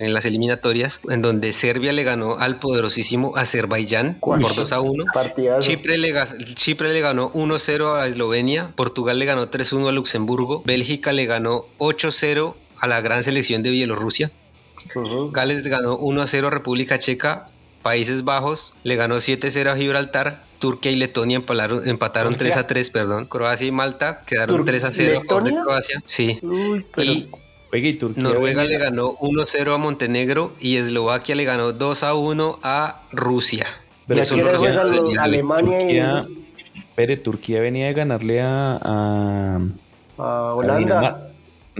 en 0.00 0.14
las 0.14 0.24
eliminatorias, 0.24 1.02
en 1.10 1.20
donde 1.20 1.52
Serbia 1.52 1.92
le 1.92 2.04
ganó 2.04 2.38
al 2.38 2.58
poderosísimo 2.58 3.36
Azerbaiyán 3.36 4.16
Uy. 4.22 4.40
por 4.40 4.54
2 4.54 4.72
a 4.72 4.80
1. 4.80 5.04
Partidazo. 5.12 5.60
Chipre 5.60 5.98
le, 5.98 6.14
Chipre 6.54 6.92
le 6.94 7.02
ganó 7.02 7.30
1-0 7.34 8.00
a 8.00 8.06
Eslovenia, 8.06 8.72
Portugal 8.76 9.18
le 9.18 9.26
ganó 9.26 9.50
3-1 9.50 9.88
a 9.88 9.92
Luxemburgo, 9.92 10.62
Bélgica 10.64 11.12
le 11.12 11.26
ganó 11.26 11.66
8-0 11.78 12.54
a 12.78 12.86
la 12.86 13.02
gran 13.02 13.22
selección 13.22 13.62
de 13.62 13.70
Bielorrusia, 13.70 14.32
Ujú. 14.94 15.30
Gales 15.32 15.64
ganó 15.64 15.98
1-0 15.98 16.46
a 16.46 16.50
República 16.50 16.98
Checa, 16.98 17.50
Países 17.82 18.24
Bajos 18.24 18.76
le 18.84 18.96
ganó 18.96 19.16
7-0 19.20 19.70
a 19.70 19.76
Gibraltar, 19.76 20.42
Turquía 20.58 20.92
y 20.92 20.96
Letonia 20.96 21.38
empalaron- 21.38 21.86
empataron 21.88 22.34
Turquía. 22.34 22.66
3-3, 22.66 22.90
perdón, 22.90 23.24
Croacia 23.26 23.66
y 23.66 23.72
Malta 23.72 24.22
quedaron 24.26 24.56
Tur- 24.58 24.64
3-0 24.66 25.18
a 25.18 25.20
favor 25.24 25.44
de. 25.44 25.50
Croacia, 25.58 26.02
sí. 26.06 26.38
Uy, 26.42 26.84
pero 26.94 27.10
Y 27.12 27.28
y 27.72 27.94
Turquía 27.94 28.22
Noruega 28.22 28.62
venía- 28.62 28.78
le 28.78 28.84
ganó 28.84 29.12
1-0 29.20 29.72
a 29.74 29.78
Montenegro 29.78 30.52
y 30.60 30.76
Eslovaquia 30.76 31.34
le 31.36 31.44
ganó 31.44 31.72
2-1 31.72 32.58
a 32.62 33.02
Rusia. 33.12 33.66
Pero 34.06 34.18
¿y 34.18 34.22
Esos 34.24 34.38
aquí 34.38 34.48
son 34.58 34.74
los. 34.74 35.18
Alemania 35.18 35.78
Turquía, 35.78 36.26
y 36.74 36.78
espere, 36.80 37.16
Turquía 37.16 37.60
venía 37.60 37.86
de 37.86 37.92
ganarle 37.94 38.42
a, 38.42 38.76
a- 38.76 39.56
a 40.18 40.22
a 40.22 40.54
Holanda. 40.54 40.78
Dinamarca. 40.80 41.29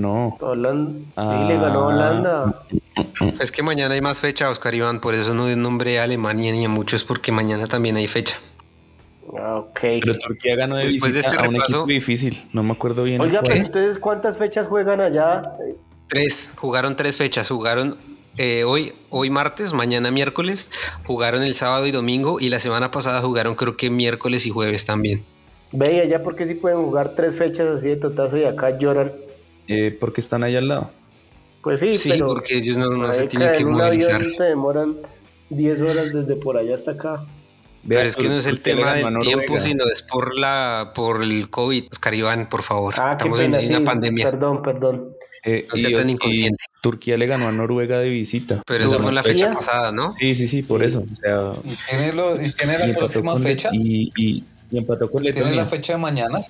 No, 0.00 0.36
Holanda. 0.40 0.92
Sí, 0.98 1.04
Ah. 1.16 1.44
le 1.48 1.56
ganó 1.58 1.86
Holanda. 1.86 2.62
Es 3.40 3.52
que 3.52 3.62
mañana 3.62 3.94
hay 3.94 4.00
más 4.00 4.20
fecha, 4.20 4.48
Oscar 4.50 4.74
Iván, 4.74 5.00
por 5.00 5.14
eso 5.14 5.34
no 5.34 5.46
nombré 5.56 5.98
a 6.00 6.04
Alemania 6.04 6.52
ni 6.52 6.64
a 6.64 6.68
muchos, 6.68 7.04
porque 7.04 7.32
mañana 7.32 7.66
también 7.66 7.96
hay 7.96 8.08
fecha. 8.08 8.36
Ah, 9.38 9.58
ok. 9.58 9.78
pero 9.80 10.18
Turquía 10.18 10.56
ganó 10.56 10.76
de 10.76 10.84
Después 10.84 11.12
de 11.12 11.18
visita 11.20 11.30
este 11.36 11.44
a 11.44 11.48
un 11.48 11.54
repaso- 11.54 11.70
equipo 11.76 11.86
difícil. 11.86 12.42
No 12.52 12.62
me 12.64 12.72
acuerdo 12.72 13.04
bien. 13.04 13.20
Oiga, 13.20 13.40
pero 13.44 13.60
ustedes 13.62 13.98
cuántas 13.98 14.36
fechas 14.38 14.66
juegan 14.66 15.00
allá? 15.00 15.42
Tres, 16.08 16.52
jugaron 16.56 16.96
tres 16.96 17.16
fechas, 17.16 17.48
jugaron 17.48 17.96
eh, 18.38 18.64
hoy, 18.64 18.92
hoy 19.10 19.30
martes, 19.30 19.72
mañana 19.72 20.10
miércoles, 20.10 20.70
jugaron 21.06 21.42
el 21.44 21.54
sábado 21.54 21.86
y 21.86 21.92
domingo 21.92 22.40
y 22.40 22.48
la 22.48 22.58
semana 22.58 22.90
pasada 22.90 23.20
jugaron 23.20 23.54
creo 23.54 23.76
que 23.76 23.88
miércoles 23.90 24.46
y 24.46 24.50
jueves 24.50 24.84
también. 24.86 25.24
Ve, 25.72 25.94
¿y 25.94 26.00
allá 26.00 26.22
porque 26.24 26.46
sí 26.46 26.54
pueden 26.54 26.82
jugar 26.82 27.12
tres 27.14 27.36
fechas 27.36 27.68
así 27.78 27.86
de 27.88 27.96
totazo 27.96 28.36
y 28.36 28.44
acá 28.44 28.76
lloran. 28.78 29.12
Eh, 29.72 29.96
porque 29.98 30.20
están 30.20 30.42
allá 30.42 30.58
al 30.58 30.68
lado. 30.68 30.90
Pues 31.62 31.78
sí, 31.80 31.94
Sí, 31.94 32.08
pero 32.10 32.26
porque 32.26 32.58
ellos 32.58 32.76
no, 32.76 32.90
no 32.90 33.12
se 33.12 33.22
ahí 33.22 33.28
tienen 33.28 33.52
que 33.52 33.58
en 33.58 33.70
movilizar. 33.70 34.20
se 34.36 34.44
demoran 34.44 34.96
10 35.50 35.80
horas 35.82 36.12
desde 36.12 36.34
por 36.36 36.56
allá 36.56 36.74
hasta 36.74 36.92
acá. 36.92 37.24
Pero 37.86 38.00
Vea, 38.00 38.04
es 38.04 38.16
que 38.16 38.28
no 38.28 38.34
es 38.34 38.46
el 38.46 38.60
tema 38.60 38.94
del 38.94 39.18
tiempo, 39.20 39.42
Noruega. 39.52 39.60
sino 39.60 39.84
es 39.84 40.02
por 40.02 40.36
la 40.36 40.92
por 40.94 41.22
el 41.22 41.48
COVID. 41.50 41.84
Oscar 41.92 42.14
Iván, 42.14 42.48
por 42.48 42.62
favor. 42.62 42.94
Ah, 42.98 43.10
qué 43.10 43.16
Estamos 43.28 43.40
en 43.40 43.52
pena, 43.52 43.66
una 43.68 43.78
sí, 43.78 43.84
pandemia. 43.84 44.30
Perdón, 44.30 44.62
perdón. 44.62 45.08
Eh, 45.44 45.66
No 45.70 45.76
sea 45.78 45.88
y- 45.90 45.94
tan 45.94 46.08
y 46.08 46.12
inconsciente. 46.12 46.64
Turquía 46.82 47.16
le 47.16 47.26
ganó 47.26 47.48
a 47.48 47.52
Noruega 47.52 47.98
de 47.98 48.08
visita. 48.10 48.62
Pero 48.66 48.84
eso 48.84 48.92
Ganó 48.92 49.02
fue 49.02 49.10
en 49.10 49.14
la 49.14 49.22
fecha 49.22 49.52
pasada, 49.52 49.92
¿no? 49.92 50.14
Sí, 50.18 50.34
sí, 50.34 50.48
sí, 50.48 50.62
por 50.62 50.82
eso. 50.82 51.00
O 51.10 51.16
sea, 51.16 51.52
¿Y 51.64 51.76
tiene, 51.88 52.12
lo- 52.12 52.34
y 52.42 52.52
tiene 52.52 52.74
y 52.84 52.88
la 52.92 52.98
próxima 52.98 53.36
fecha? 53.38 53.70
Y, 53.72 54.10
y, 54.16 54.44
y 54.70 54.78
empató 54.78 55.10
con 55.10 55.22
¿Tiene 55.22 55.36
Letonia. 55.38 55.56
la 55.62 55.66
fecha 55.66 55.94
de 55.94 55.98
mañana? 55.98 56.40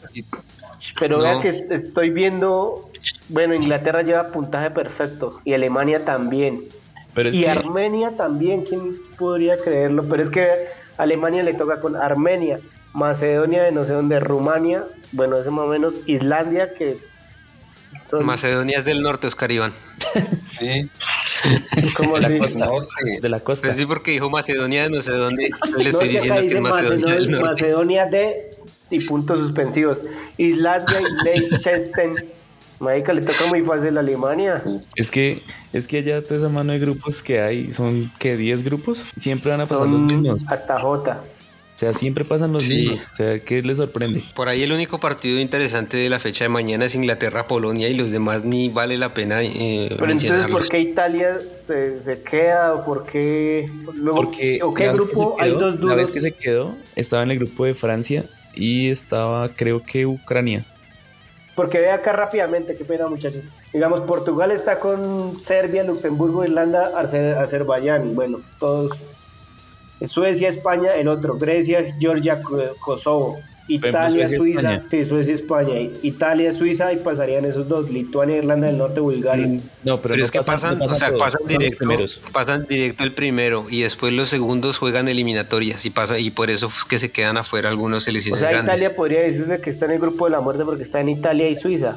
Pero 0.99 1.19
No. 1.19 1.23
vea 1.23 1.41
que 1.41 1.49
est- 1.51 1.71
estoy 1.71 2.11
viendo, 2.11 2.90
bueno, 3.29 3.55
Inglaterra 3.55 4.03
lleva 4.03 4.29
puntaje 4.29 4.71
perfecto 4.71 5.41
y 5.45 5.53
Alemania 5.55 6.05
también. 6.05 6.63
Pero 7.15 7.31
y 7.31 7.43
que- 7.43 7.51
Armenia 7.51 8.17
también, 8.17 8.65
¿quién 8.65 8.97
podría 9.19 9.57
creerlo? 9.57 10.05
Pero 10.05 10.23
es 10.23 10.31
que 10.31 10.43
a 10.97 11.03
Alemania 11.03 11.43
le 11.43 11.55
toca 11.55 11.81
con 11.81 11.97
Armenia, 11.97 12.61
Macedonia 12.93 13.63
de 13.63 13.73
no 13.73 13.85
sé 13.85 13.93
dónde, 13.93 14.21
Rumania, 14.21 14.85
bueno, 15.13 15.39
ese 15.39 15.51
más 15.51 15.65
o 15.65 15.69
menos, 15.69 15.95
Islandia, 16.07 16.75
que 16.75 16.99
son 18.11 18.25
Macedonia 18.27 18.79
es 18.79 18.85
del 18.85 19.03
norte, 19.03 19.27
Oscar 19.27 19.51
Iván. 19.53 19.73
Sí, 20.51 20.91
como 21.97 22.19
la 22.19 22.27
así. 22.29 22.39
costa. 22.39 22.69
de 23.23 23.29
la 23.29 23.41
costa. 23.41 23.67
Pues 23.69 23.77
sí, 23.77 23.87
porque 23.87 24.11
dijo 24.11 24.29
Macedonia 24.29 24.83
de 24.85 24.91
no 24.91 25.01
sé 25.01 25.13
dónde. 25.13 25.45
Le 25.77 25.85
No, 25.85 25.89
estoy 25.91 26.09
diciendo 26.09 26.35
que 26.41 26.47
es 26.47 26.51
dice 26.51 26.61
Macedonia 26.61 27.15
del 27.15 27.31
norte. 27.31 27.49
Macedonia 27.51 28.07
de 28.07 28.51
y 28.91 29.01
puntos 29.07 29.39
suspensivos. 29.41 30.03
Islandia 30.37 30.97
y 31.01 31.25
Liechtenstein. 31.51 32.15
Marica, 32.81 33.13
le 33.13 33.21
toca 33.23 33.47
muy 33.47 33.63
fácil 33.63 33.97
a 33.97 34.01
Alemania. 34.01 34.63
Es 34.97 35.11
que, 35.11 35.43
es 35.73 35.87
que 35.87 35.99
allá 35.99 36.23
toda 36.27 36.41
esa 36.41 36.49
mano 36.49 36.73
de 36.73 36.79
grupos 36.79 37.23
que 37.23 37.41
hay, 37.41 37.73
son 37.75 38.11
que 38.19 38.37
10 38.37 38.63
grupos, 38.65 39.05
siempre 39.17 39.51
van 39.51 39.61
a 39.61 39.67
pasar 39.67 39.87
los 39.87 40.11
Son 40.11 40.23
mismos. 40.23 40.43
hasta 40.49 40.79
J. 40.81 41.23
sea, 41.77 41.93
siempre 41.95 42.25
pasan 42.25 42.53
los 42.53 42.65
Sí. 42.65 42.75
mismos. 42.89 43.07
O 43.13 43.15
sea, 43.17 43.39
¿qué 43.45 43.63
les 43.63 43.77
sorprende? 43.79 44.23
Por 44.35 44.49
ahí 44.49 44.63
el 44.63 44.73
único 44.73 44.99
partido 44.99 45.39
interesante 45.41 45.97
de 45.99 46.09
la 46.11 46.19
fecha 46.19 46.45
de 46.45 46.49
mañana 46.51 46.87
es 46.87 46.95
Inglaterra-Polonia 46.95 47.89
y 47.89 47.95
los 47.95 48.11
demás 48.11 48.45
ni 48.45 48.69
vale 48.71 48.97
la 48.99 49.13
pena 49.15 49.43
eh, 49.43 49.87
Pero 49.99 50.11
entonces. 50.13 50.51
¿por 50.51 50.67
qué 50.69 50.81
Italia 50.81 51.39
se, 51.67 52.03
se 52.03 52.23
queda 52.23 52.75
o 52.75 52.85
por 52.85 53.05
qué? 53.07 53.71
Luego, 53.95 54.23
Porque 54.23 54.59
¿O 54.63 54.73
qué 54.75 54.87
la 54.87 54.93
grupo? 54.95 55.37
se 55.39 55.45
Hay 55.45 55.51
quedó- 55.51 55.61
dos 55.61 55.75
La 55.75 55.81
duros. 55.81 55.97
vez 55.99 56.11
que 56.11 56.21
se 56.21 56.33
quedó, 56.33 56.77
estaba 56.97 57.23
en 57.23 57.31
el 57.31 57.39
grupo 57.39 57.65
de 57.67 57.75
Francia 57.75 58.25
y 58.55 58.91
estaba, 58.91 59.55
creo 59.55 59.83
que 59.83 60.05
Ucrania. 60.07 60.65
Porque 61.55 61.79
ve 61.81 61.91
acá 61.91 62.13
rápidamente, 62.13 62.75
qué 62.77 62.85
pena 62.85 63.09
muchachos. 63.09 63.45
Digamos, 63.73 64.03
Portugal 64.03 64.51
está 64.51 64.81
con 64.81 65.35
Serbia, 65.37 65.85
Luxemburgo, 65.85 66.45
Irlanda, 66.45 66.93
Azer- 66.97 67.37
Azerbaiyán. 67.39 68.15
Bueno, 68.15 68.45
todos. 68.59 68.91
Suecia, 70.03 70.49
España, 70.49 70.95
el 70.95 71.09
otro. 71.09 71.37
Grecia, 71.39 71.85
Georgia, 71.99 72.41
Kosovo. 72.79 73.50
Italia, 73.75 74.27
Suecia, 74.27 74.39
Suiza. 74.39 74.61
España. 74.61 74.87
Sí, 74.91 75.05
Suecia, 75.05 75.35
España. 75.35 75.81
Italia, 76.03 76.53
Suiza 76.53 76.93
y 76.93 76.97
pasarían 76.97 77.45
esos 77.45 77.69
dos. 77.69 77.91
Lituania, 77.91 78.37
Irlanda 78.39 78.67
del 78.67 78.79
Norte, 78.79 79.01
Bulgaria. 79.01 79.47
Mm, 79.47 79.61
No, 79.85 80.01
pero, 80.01 80.01
Pero, 80.03 80.17
no 80.17 80.25
es 80.25 80.31
que 80.31 80.41
pasan, 80.43 80.79
no 80.79 80.85
o 80.85 80.89
sea, 80.89 81.09
todos, 81.09 81.21
pasan 81.21 81.47
directo, 81.47 81.87
pasan 82.33 82.67
directo 82.67 83.05
el 83.05 83.13
primero 83.13 83.67
y 83.71 83.83
después 83.83 84.13
los 84.13 84.29
segundos 84.29 84.79
juegan 84.79 85.09
eliminatorias 85.09 85.85
y 85.87 85.91
pasa 85.91 86.19
y 86.19 86.31
por 86.31 86.51
eso 86.51 86.67
es 86.67 86.85
que 86.85 86.99
se 86.99 87.13
quedan 87.13 87.37
afuera 87.37 87.69
algunos 87.69 87.99
O 87.99 88.01
selecciones 88.03 88.41
sea, 88.41 88.51
grandes. 88.51 88.77
Italia 88.77 88.97
podría 88.97 89.21
decirse 89.21 89.61
que 89.61 89.71
está 89.71 89.87
en 89.87 89.93
el 89.93 89.99
grupo 90.01 90.25
de 90.27 90.33
la 90.33 90.41
muerte 90.41 90.65
porque 90.65 90.83
está 90.83 91.01
en 91.01 91.09
Italia 91.11 91.49
y 91.49 91.57
Suiza. 91.57 91.97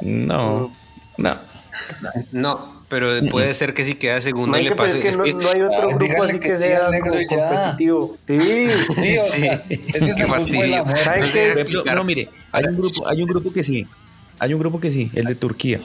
No, 0.00 0.72
no. 1.16 1.36
No, 2.32 2.81
pero 2.92 3.08
puede 3.30 3.54
ser 3.54 3.72
que 3.72 3.84
si 3.84 3.94
queda 3.94 4.20
segundo 4.20 4.50
Marica, 4.52 4.70
le 4.70 4.76
pase. 4.76 4.96
es 4.98 5.02
que 5.02 5.08
es 5.08 5.16
no, 5.16 5.24
que- 5.24 5.32
no 5.32 5.48
hay 5.48 5.62
otro 5.62 5.88
Ah, 5.90 5.94
grupo 5.96 6.22
así 6.24 6.32
que 6.38 6.48
que 6.50 6.56
sea 6.56 6.86
como 7.00 7.20
y 7.20 7.26
competitivo. 7.26 8.16
Sí. 8.28 8.38
Sí, 8.94 9.16
o 9.18 9.22
sea, 9.24 9.64
es 9.70 9.78
Qué 9.92 9.98
grupo 9.98 10.16
de 10.18 10.26
fastidio. 10.26 10.66
la 10.66 10.84
muerte. 10.84 11.04
¿Sabes 11.04 11.70
No 11.74 11.82
qué? 11.84 12.04
mire, 12.04 12.28
hay 12.52 12.64
un 12.66 12.76
grupo, 12.76 13.08
hay 13.08 13.22
un 13.22 13.28
grupo 13.28 13.52
que 13.52 13.64
sí. 13.64 13.86
Hay 14.38 14.52
un 14.52 14.60
grupo 14.60 14.78
que 14.78 14.92
sí, 14.92 15.10
el 15.14 15.24
de 15.24 15.34
Turquía. 15.34 15.80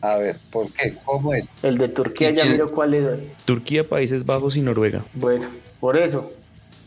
A 0.00 0.16
ver, 0.16 0.36
¿por 0.50 0.72
qué? 0.72 0.94
¿Cómo 1.04 1.34
es? 1.34 1.54
El 1.62 1.76
de 1.76 1.88
Turquía 1.88 2.30
¿Y 2.30 2.36
ya 2.36 2.44
miro 2.46 2.70
cuál 2.70 2.94
es. 2.94 3.04
Turquía, 3.44 3.84
Países 3.84 4.24
Bajos 4.24 4.56
y 4.56 4.62
Noruega. 4.62 5.04
Bueno, 5.14 5.48
por 5.80 5.98
eso. 5.98 6.32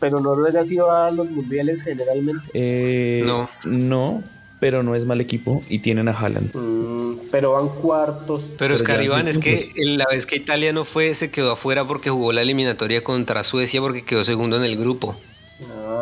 Pero 0.00 0.18
Noruega 0.18 0.64
sí 0.64 0.76
va 0.76 1.06
a 1.06 1.10
los 1.12 1.30
mundiales 1.30 1.80
generalmente. 1.82 2.48
Eh, 2.54 3.22
No. 3.24 3.48
No, 3.64 4.22
pero 4.62 4.84
no 4.84 4.94
es 4.94 5.04
mal 5.04 5.20
equipo 5.20 5.60
y 5.68 5.80
tienen 5.80 6.06
a 6.06 6.12
Haaland. 6.12 6.54
Mm, 6.54 7.18
pero 7.32 7.50
van 7.54 7.68
cuartos. 7.68 8.42
Pero 8.56 8.76
Oscar 8.76 9.00
ya 9.00 9.06
Iván, 9.06 9.26
es 9.26 9.38
que 9.38 9.72
la 9.74 10.04
vez 10.08 10.24
que 10.24 10.36
Italia 10.36 10.72
no 10.72 10.84
fue, 10.84 11.16
se 11.16 11.32
quedó 11.32 11.50
afuera 11.50 11.84
porque 11.84 12.10
jugó 12.10 12.32
la 12.32 12.42
eliminatoria 12.42 13.02
contra 13.02 13.42
Suecia 13.42 13.80
porque 13.80 14.04
quedó 14.04 14.24
segundo 14.24 14.56
en 14.56 14.62
el 14.62 14.76
grupo. 14.76 15.16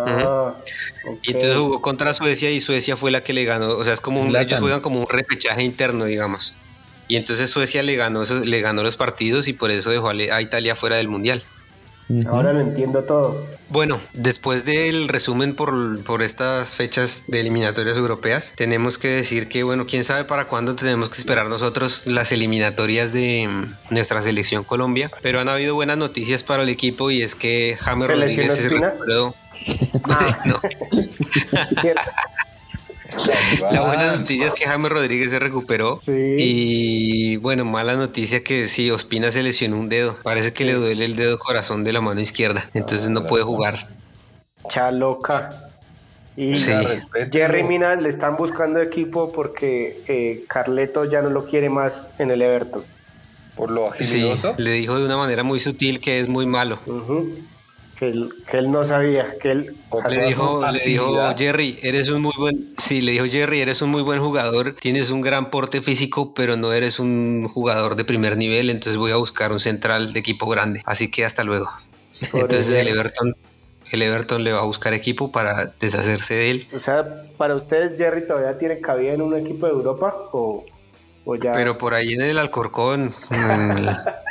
Ah. 0.07 0.57
Y 1.23 1.33
entonces 1.33 1.57
jugó 1.57 1.81
contra 1.81 2.13
Suecia 2.13 2.51
y 2.51 2.61
Suecia 2.61 2.99
fue 2.99 3.11
la 3.11 3.23
que 3.23 3.33
le 3.33 3.47
ganó. 3.47 3.69
O 3.71 3.83
sea, 3.83 3.95
es 3.95 4.01
como 4.03 4.21
un, 4.21 4.37
ellos 4.37 4.61
juegan 4.61 4.83
como 4.83 5.01
un 5.01 5.07
repechaje 5.09 5.63
interno, 5.65 6.05
digamos. 6.05 6.57
Y 7.09 7.17
entonces 7.17 7.49
Suecia 7.49 7.83
le 7.83 7.97
ganó, 7.97 8.23
esos- 8.25 8.47
le 8.47 8.61
ganó 8.61 8.83
los 8.83 8.97
partidos 8.97 9.49
y 9.49 9.55
por 9.55 9.71
eso 9.71 9.89
dejó 9.89 10.11
a 10.11 10.43
Italia 10.43 10.77
fuera 10.77 10.97
del 10.97 11.09
mundial. 11.09 11.43
Ahora 12.29 12.53
lo 12.53 12.61
entiendo 12.61 13.05
todo. 13.05 13.47
Bueno, 13.69 14.01
después 14.15 14.65
del 14.65 15.07
resumen 15.07 15.55
por, 15.55 16.03
por 16.03 16.23
estas 16.23 16.75
fechas 16.75 17.25
de 17.29 17.41
eliminatorias 17.41 17.97
europeas, 17.97 18.53
tenemos 18.57 18.99
que 18.99 19.09
decir 19.09 19.49
que, 19.49 19.63
bueno, 19.63 19.87
quién 19.87 20.03
sabe 20.03 20.25
para 20.25 20.47
cuándo 20.47 20.75
tenemos 20.75 21.09
que 21.09 21.19
esperar 21.19 21.47
nosotros 21.47 22.07
las 22.07 22.33
eliminatorias 22.33 23.13
de 23.13 23.47
mm, 23.49 23.95
nuestra 23.95 24.23
selección 24.23 24.65
Colombia. 24.65 25.11
Pero 25.23 25.39
han 25.41 25.49
habido 25.49 25.77
buenas 25.77 25.99
noticias 25.99 26.43
para 26.43 26.65
el 26.65 26.69
equipo 26.69 27.13
y 27.13 27.23
es 27.23 27.37
que 27.37 27.77
James 27.81 28.09
¿Se 28.09 28.15
Rodríguez 28.15 28.55
se 28.55 28.69
recuperó. 28.69 29.35
Ah, 30.05 30.43
No. 30.47 30.61
la 33.73 33.83
buena 33.83 34.13
Ah, 34.13 34.17
noticia 34.17 34.47
es 34.47 34.55
que 34.55 34.65
James 34.67 34.91
Rodríguez 34.91 35.31
se 35.31 35.39
recuperó. 35.39 36.01
Sí. 36.03 36.13
Y 36.39 37.37
bueno, 37.37 37.65
mala 37.65 37.95
noticia 37.95 38.43
que 38.45 38.69
sí, 38.69 38.91
Ospina 38.91 39.31
se 39.33 39.43
lesionó 39.43 39.79
un 39.79 39.89
dedo. 39.89 40.17
Parece 40.23 40.53
que 40.53 40.65
le 40.65 40.75
duele 40.75 41.05
el 41.05 41.17
dedo 41.17 41.39
corazón 41.39 41.85
de 41.85 41.93
la 41.93 42.01
mano 42.01 42.21
izquierda. 42.21 42.71
Entonces 42.75 43.09
no 43.09 43.25
puede 43.27 43.45
jugar. 43.45 43.89
Chaloca. 44.69 45.51
Y 46.37 46.57
Sí. 46.57 46.71
Jerry 47.33 47.65
Mina 47.65 47.97
le 47.97 48.09
están 48.09 48.37
buscando 48.37 48.81
equipo 48.81 49.33
porque 49.33 50.01
eh, 50.07 50.45
Carleto 50.49 51.05
ya 51.05 51.23
no 51.23 51.31
lo 51.31 51.45
quiere 51.47 51.69
más 51.69 51.93
en 52.19 52.31
el 52.31 52.41
Everton. 52.43 52.83
Por 53.57 53.71
lo 53.71 53.91
Sí, 53.93 54.05
agilidoso. 54.05 54.55
le 54.57 54.71
dijo 54.73 54.97
de 54.99 55.05
una 55.05 55.17
manera 55.17 55.43
muy 55.43 55.61
sutil 55.61 56.01
que 56.01 56.21
es 56.21 56.29
muy 56.29 56.47
malo. 56.47 56.79
Que, 58.01 58.09
él, 58.09 58.31
que 58.51 58.57
él 58.57 58.73
no 58.73 58.85
sabía. 58.87 59.37
Que 59.39 59.53
él, 59.53 59.77
Le 60.09 60.27
dijo, 60.27 60.63
le 60.73 60.81
dijo. 60.81 61.35
Jerry, 61.37 61.79
eres 61.83 62.09
un 62.09 62.23
muy 62.23 62.33
buen, 62.37 62.75
sí, 62.79 63.03
le 63.03 63.13
dijo 63.13 63.27
Jerry, 63.27 63.61
eres 63.61 63.83
un 63.83 63.91
muy 63.91 64.03
buen 64.03 64.21
jugador, 64.21 64.75
tienes 64.81 65.11
un 65.11 65.21
gran 65.21 65.51
porte 65.51 65.83
físico, 65.83 66.33
pero 66.35 66.57
no 66.57 66.73
eres 66.73 66.99
un 66.99 67.47
jugador 67.47 67.97
de 67.97 68.05
primer 68.05 68.39
nivel, 68.39 68.71
entonces 68.71 68.97
voy 68.97 69.13
a 69.13 69.17
buscar 69.17 69.53
un 69.53 69.61
central 69.61 70.15
de 70.15 70.21
equipo 70.21 70.49
grande. 70.49 70.81
Así 70.87 71.11
que 71.11 71.27
hasta 71.27 71.45
luego. 71.45 71.71
Entonces 72.33 72.75
el. 72.75 72.89
Everton, 72.89 73.35
el 73.93 74.03
Everton 74.03 74.45
le 74.45 74.53
va 74.53 74.61
a 74.61 74.65
buscar 74.65 74.95
equipo 74.95 75.31
para 75.31 75.67
deshacerse 75.79 76.35
de 76.35 76.51
él. 76.51 76.69
O 76.75 76.81
sea, 76.81 77.25
para 77.37 77.55
ustedes 77.55 77.99
Jerry 77.99 78.27
todavía 78.27 78.59
tiene 78.59 78.81
cabida 78.81 79.13
en 79.13 79.21
un 79.21 79.37
equipo 79.37 79.67
de 79.67 79.73
Europa 79.73 80.15
o 80.33 80.65
ya. 81.43 81.53
Pero 81.53 81.79
por 81.79 81.95
ahí 81.95 82.13
en 82.15 82.23
el 82.23 82.39
Alcorcón, 82.39 83.13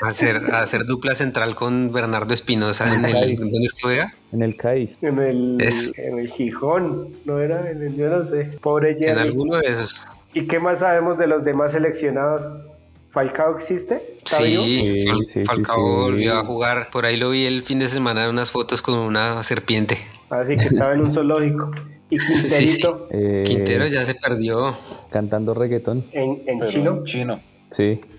hacer, 0.01 0.41
hacer 0.53 0.85
dupla 0.85 1.15
central 1.15 1.55
con 1.55 1.91
Bernardo 1.91 2.33
Espinosa 2.33 2.93
en 2.93 3.05
el, 3.05 3.11
Cádiz. 3.13 3.39
¿dónde 3.39 3.57
es 3.65 3.73
que 3.73 3.81
juega? 3.81 4.13
En 4.31 4.41
el 4.43 4.55
Cádiz. 4.55 4.97
en 5.01 5.19
el, 5.19 5.57
Es- 5.61 5.93
en 5.97 6.19
el 6.19 6.29
Gijón, 6.31 7.09
no 7.25 7.39
era, 7.39 7.69
en 7.71 7.81
el, 7.83 7.95
yo 7.95 8.09
no 8.09 8.25
sé. 8.25 8.57
Pobre 8.61 8.91
En 8.91 8.99
Jerry. 8.99 9.19
alguno 9.21 9.57
de 9.57 9.69
esos. 9.69 10.05
¿Y 10.33 10.47
qué 10.47 10.59
más 10.59 10.79
sabemos 10.79 11.17
de 11.17 11.27
los 11.27 11.43
demás 11.43 11.71
seleccionados? 11.71 12.65
¿Falcao 13.11 13.57
existe? 13.57 14.17
Sí, 14.25 14.43
Sí, 14.45 15.05
Fal- 15.07 15.17
sí, 15.25 15.39
sí, 15.39 15.45
Falcao 15.45 15.75
sí. 15.75 15.81
volvió 15.81 16.33
a 16.37 16.45
jugar. 16.45 16.89
Por 16.91 17.05
ahí 17.05 17.17
lo 17.17 17.31
vi 17.31 17.45
el 17.45 17.63
fin 17.63 17.79
de 17.79 17.89
semana 17.89 18.25
en 18.25 18.29
unas 18.29 18.51
fotos 18.51 18.83
con 18.83 18.99
una 18.99 19.41
serpiente. 19.41 19.97
Así 20.29 20.55
que 20.55 20.65
estaba 20.65 20.93
en 20.93 21.01
un 21.01 21.11
zoológico. 21.13 21.71
Y 22.09 22.17
Quinterito 22.17 23.07
Eh, 23.11 23.43
Quintero 23.45 23.85
ya 23.87 24.05
se 24.05 24.15
perdió. 24.15 24.77
Cantando 25.11 25.53
reggaetón. 25.53 26.05
en, 26.11 26.41
chino. 26.69 27.03
chino. 27.03 27.39
Sí. 27.71 28.01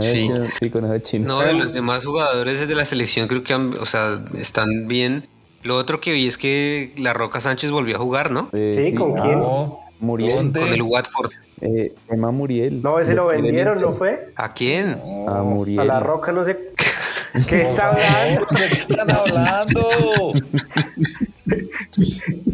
Sí. 0.00 0.22
chino, 0.28 0.46
sí, 0.60 0.70
con 0.70 0.84
ese 0.86 1.02
chino. 1.02 1.26
No, 1.28 1.40
de 1.42 1.52
los 1.52 1.72
demás 1.74 2.04
jugadores 2.04 2.66
de 2.66 2.74
la 2.74 2.84
selección 2.86 3.28
creo 3.28 3.44
que 3.44 3.52
han- 3.52 3.74
o 3.78 3.84
sea, 3.86 4.24
están 4.38 4.88
bien. 4.88 5.28
Lo 5.62 5.76
otro 5.76 6.00
que 6.00 6.12
vi 6.12 6.26
es 6.26 6.38
que 6.38 6.92
La 6.96 7.12
Roca 7.12 7.40
Sánchez 7.40 7.70
volvió 7.70 7.96
a 7.96 7.98
jugar, 7.98 8.30
¿no? 8.30 8.48
Eh, 8.54 8.80
Sí, 8.90 8.94
¿con 8.94 9.12
quién? 9.12 9.38
No. 9.38 9.80
Muriel. 10.00 10.34
¿Dónde? 10.36 10.60
Con 10.60 10.68
el 10.70 10.82
Watford. 10.82 11.30
Eh, 11.60 11.94
Emma 12.08 12.30
Muriel. 12.32 12.82
No, 12.82 12.98
ese 12.98 13.14
lo 13.14 13.26
vendieron. 13.26 13.80
¿no 13.80 13.92
fue? 13.92 14.32
¿A 14.34 14.52
quién? 14.54 14.98
No. 14.98 15.28
A 15.28 15.42
Muriel. 15.44 15.78
A 15.80 15.84
la 15.84 16.00
roca, 16.00 16.32
no 16.32 16.44
sé. 16.44 16.56
¿Qué 17.48 17.62
está 17.62 17.90
hablando? 17.90 18.46
¿De 18.50 18.68
qué 18.68 18.74
están 18.74 19.10
hablando? 19.10 20.32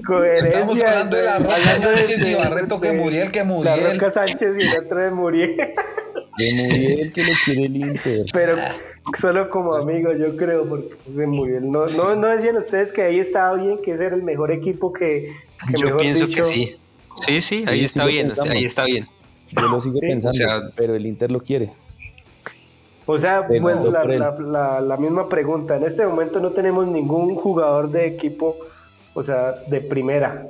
Coherencia, 0.06 0.50
Estamos 0.50 0.82
hablando 0.82 1.16
de 1.16 1.22
la 1.22 1.38
Roca 1.38 1.56
de- 1.74 1.78
Sánchez 1.78 2.18
y 2.18 2.30
de- 2.30 2.36
Barreto 2.36 2.80
que 2.80 2.92
Muriel, 2.92 3.30
que 3.30 3.38
La 3.40 3.44
Muriel. 3.44 3.92
Roca 3.94 4.10
Sánchez 4.10 4.52
y 4.58 4.62
el 4.62 4.84
otro 4.84 4.98
de 4.98 5.10
Muriel. 5.10 5.56
De 5.56 6.54
Muriel 6.54 7.12
que 7.12 7.22
lo 7.22 7.32
quiere 7.44 7.64
el 7.64 7.76
Inter. 7.76 8.24
Pero 8.32 8.56
solo 9.20 9.48
como 9.50 9.74
amigo, 9.74 10.12
yo 10.12 10.36
creo, 10.36 10.68
porque 10.68 10.94
de 11.06 11.26
Muriel. 11.26 11.70
No, 11.70 11.84
no, 11.96 12.14
no 12.16 12.26
decían 12.28 12.56
ustedes 12.56 12.92
que 12.92 13.02
ahí 13.02 13.20
estaba 13.20 13.54
bien, 13.54 13.78
que 13.82 13.92
ese 13.94 14.06
era 14.06 14.16
el 14.16 14.22
mejor 14.22 14.50
equipo 14.50 14.92
que. 14.92 15.32
que 15.66 15.78
Yo 15.78 15.86
mejor 15.86 16.00
pienso 16.00 16.26
dicho, 16.26 16.36
que 16.42 16.44
sí. 16.44 16.76
Sí, 17.20 17.40
sí, 17.40 17.64
ahí 17.66 17.80
Sí, 17.80 17.84
está 17.86 18.04
sí 18.06 18.12
bien, 18.12 18.32
ahí 18.50 18.64
está 18.64 18.84
bien. 18.84 19.06
Yo 19.50 19.62
lo 19.62 19.80
sigo 19.80 19.94
Sí, 20.00 20.06
pensando, 20.06 20.30
o 20.30 20.32
sea- 20.38 20.70
pero 20.76 20.94
el 20.94 21.06
Inter 21.06 21.30
lo 21.30 21.40
quiere. 21.40 21.72
O 23.06 23.16
sea, 23.18 23.46
Pero 23.48 23.62
pues 23.62 23.76
la, 23.84 24.04
la, 24.04 24.36
la, 24.38 24.80
la 24.82 24.96
misma 24.98 25.28
pregunta. 25.30 25.76
En 25.76 25.84
este 25.84 26.04
momento 26.06 26.40
no 26.40 26.50
tenemos 26.50 26.86
ningún 26.86 27.34
jugador 27.36 27.90
de 27.90 28.06
equipo, 28.06 28.56
o 29.18 29.24
sea, 29.24 29.52
de 29.68 29.80
primera. 29.80 30.46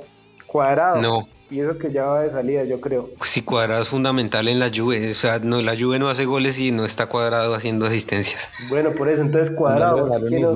Cuadrado. 0.47 1.01
No, 1.01 1.27
Y 1.51 1.59
eso 1.59 1.77
que 1.77 1.91
ya 1.91 2.05
va 2.05 2.21
de 2.23 2.31
salida, 2.31 2.63
yo 2.63 2.79
creo. 2.81 3.09
si 3.23 3.41
cuadrado 3.43 3.81
es 3.81 3.89
fundamental 3.89 4.47
en 4.47 4.59
la 4.59 4.69
Juve, 4.73 5.11
o 5.11 5.13
sea, 5.13 5.39
no, 5.39 5.61
la 5.61 5.75
Juve 5.77 5.99
no 5.99 6.09
hace 6.09 6.25
goles 6.25 6.57
y 6.59 6.71
no 6.71 6.85
está 6.85 7.07
cuadrado 7.07 7.53
haciendo 7.55 7.85
asistencias. 7.85 8.51
Bueno, 8.69 8.93
por 8.93 9.09
eso, 9.09 9.21
entonces 9.21 9.55
cuadrado. 9.55 9.97
No 9.97 10.05
lo 10.05 10.09
porque 10.09 10.25
dejaron 10.25 10.29
¿quién 10.29 10.41
ir, 10.41 10.45
no- 10.47 10.53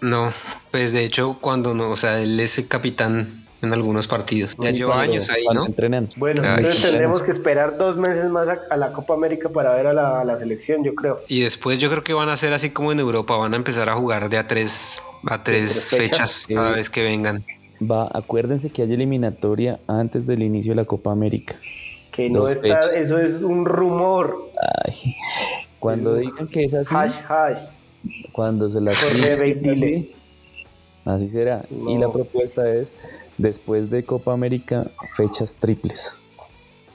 ¿no? 0.00 0.26
No, 0.26 0.32
pues 0.70 0.92
de 0.92 1.04
hecho 1.04 1.36
cuando 1.40 1.74
no, 1.74 1.90
o 1.90 1.96
sea, 1.96 2.20
él 2.20 2.40
es 2.40 2.56
el 2.58 2.68
capitán 2.68 3.39
en 3.62 3.72
algunos 3.74 4.06
partidos. 4.06 4.56
Ya 4.58 4.70
Sí, 4.72 4.78
lleva 4.78 4.94
cuando- 4.94 5.12
años 5.12 5.30
ahí, 5.30 5.44
¿no? 5.52 5.66
entrenan. 5.66 6.08
Bueno, 6.16 6.42
Ay, 6.44 6.58
entonces 6.58 6.82
tendremos 6.90 7.22
que 7.22 7.30
esperar 7.30 7.76
dos 7.76 7.96
meses 7.96 8.30
más 8.30 8.48
a, 8.48 8.58
a 8.70 8.76
la 8.76 8.92
Copa 8.92 9.14
América 9.14 9.48
para 9.48 9.74
ver 9.74 9.86
a 9.88 9.92
la, 9.92 10.20
a 10.20 10.24
la 10.24 10.38
selección, 10.38 10.82
yo 10.84 10.94
creo. 10.94 11.20
Y 11.28 11.40
después 11.40 11.78
yo 11.78 11.90
creo 11.90 12.02
que 12.02 12.14
van 12.14 12.28
a 12.28 12.34
hacer 12.34 12.52
así 12.52 12.70
como 12.70 12.92
en 12.92 13.00
Europa, 13.00 13.36
van 13.36 13.52
a 13.54 13.56
empezar 13.56 13.88
a 13.88 13.94
jugar 13.94 14.28
de 14.30 14.38
a 14.38 14.48
tres, 14.48 15.02
a 15.26 15.42
tres 15.44 15.88
tres 15.90 16.00
fechas 16.00 16.46
cada 16.48 16.72
vez 16.72 16.88
que 16.90 17.02
vengan. 17.02 17.44
Va, 17.82 18.08
acuérdense 18.12 18.70
que 18.70 18.82
hay 18.82 18.92
eliminatoria 18.92 19.80
antes 19.86 20.26
del 20.26 20.42
inicio 20.42 20.72
de 20.72 20.76
la 20.76 20.84
Copa 20.84 21.12
América. 21.12 21.56
Que 22.12 22.28
no 22.28 22.40
Dos 22.40 22.50
está, 22.50 22.62
fechas. 22.62 22.94
eso 22.96 23.18
es 23.18 23.40
un 23.42 23.64
rumor. 23.64 24.50
Ay, 24.84 25.14
cuando 25.78 26.16
digan 26.16 26.48
que 26.48 26.64
es 26.64 26.74
así, 26.74 26.94
Hash, 26.94 27.12
hash. 27.28 27.58
cuando 28.32 28.68
se 28.68 28.80
las 28.80 29.02
Jorge 29.02 29.32
así, 29.72 30.12
Así 31.06 31.28
será. 31.30 31.64
Y 31.70 31.96
la 31.96 32.12
propuesta 32.12 32.68
es, 32.70 32.92
después 33.40 33.90
de 33.90 34.04
Copa 34.04 34.32
América, 34.32 34.86
fechas 35.16 35.54
triples. 35.54 36.16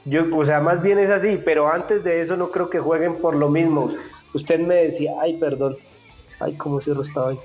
Yo, 0.04 0.22
o 0.36 0.44
sea, 0.44 0.60
más 0.60 0.80
bien 0.82 0.98
es 0.98 1.10
así, 1.10 1.38
pero 1.44 1.68
antes 1.68 2.04
de 2.04 2.20
eso 2.20 2.36
no 2.36 2.50
creo 2.50 2.70
que 2.70 2.78
jueguen 2.78 3.16
por 3.16 3.34
lo 3.34 3.48
mismo. 3.50 3.90
Usted 4.34 4.60
me 4.60 4.76
decía, 4.76 5.12
ay, 5.20 5.36
perdón, 5.38 5.76
ay, 6.38 6.54
cómo 6.54 6.80
cierro 6.80 7.02
esta 7.02 7.20
vaina. 7.22 7.40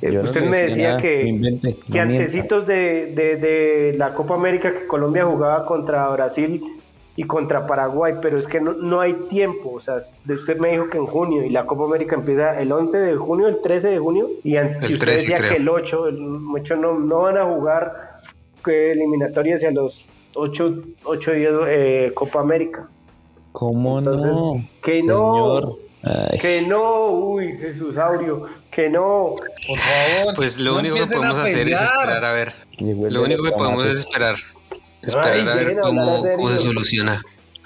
Eh, 0.00 0.10
Yo 0.12 0.22
no 0.22 0.24
Usted 0.24 0.44
me 0.44 0.62
decía 0.62 0.88
nada, 0.88 1.02
que, 1.02 1.20
que 1.92 1.98
no 1.98 2.02
antecitos 2.02 2.66
de, 2.66 3.12
de- 3.14 3.36
de 3.36 3.94
la 3.98 4.14
Copa 4.14 4.34
América 4.34 4.72
que 4.72 4.86
Colombia 4.86 5.26
jugaba 5.26 5.66
contra 5.66 6.08
Brasil 6.08 6.62
y 7.14 7.24
contra 7.24 7.66
Paraguay, 7.66 8.14
pero 8.22 8.38
es 8.38 8.46
que 8.46 8.58
no, 8.58 8.72
no 8.72 9.02
hay 9.02 9.12
tiempo, 9.28 9.72
o 9.74 9.80
sea, 9.80 9.96
de- 10.24 10.34
usted 10.34 10.56
me 10.56 10.70
dijo 10.70 10.88
que 10.88 10.96
en 10.96 11.04
junio 11.04 11.44
y 11.44 11.50
la 11.50 11.66
Copa 11.66 11.84
América 11.84 12.14
empieza 12.16 12.58
el 12.58 12.72
11 12.72 12.96
de 12.96 13.16
junio, 13.16 13.48
el 13.48 13.60
13 13.60 13.88
de 13.88 13.98
junio 13.98 14.30
y, 14.42 14.56
El 14.56 14.78
usted 14.78 14.98
13 14.98 15.12
decía 15.12 15.36
creo. 15.36 15.50
que 15.50 15.56
el 15.56 15.68
8, 15.68 16.08
el 16.08 16.38
8 16.54 16.76
no, 16.76 16.98
no 16.98 17.18
van 17.18 17.36
a 17.36 17.44
jugar 17.44 18.11
que 18.62 18.92
eliminatorias 18.92 19.56
hacia 19.58 19.70
los 19.70 20.04
8, 20.34 20.74
8 21.04 21.32
días 21.32 21.52
eh, 21.68 22.12
Copa 22.14 22.40
América. 22.40 22.88
¿Cómo 23.52 23.98
Entonces, 23.98 24.30
no? 24.32 24.66
que 24.82 25.02
no. 25.02 25.76
Ay, 26.04 26.38
Que 26.40 26.62
no, 26.62 27.10
uy, 27.10 27.56
Jesús 27.58 27.96
Aurio, 27.96 28.46
que 28.70 28.88
no. 28.88 29.34
Por 29.68 29.78
favor. 29.78 30.34
Pues 30.34 30.58
lo 30.58 30.72
no 30.72 30.78
único 30.80 30.94
que 30.96 31.06
podemos 31.06 31.38
hacer 31.38 31.68
es 31.68 31.80
esperar 31.80 32.24
a 32.24 32.32
ver. 32.32 32.52
Lo 32.78 33.22
único 33.22 33.44
que 33.44 33.52
podemos 33.52 33.84
es 33.86 33.90
tomates. 33.92 33.98
esperar. 34.06 34.34
Esperar 35.02 35.32
Ay, 35.32 35.40
a 35.48 35.54
ver 35.54 35.66
bien, 35.66 35.78
cómo, 35.80 36.24
cómo 36.34 36.48
se 36.50 36.58
soluciona. 36.58 37.22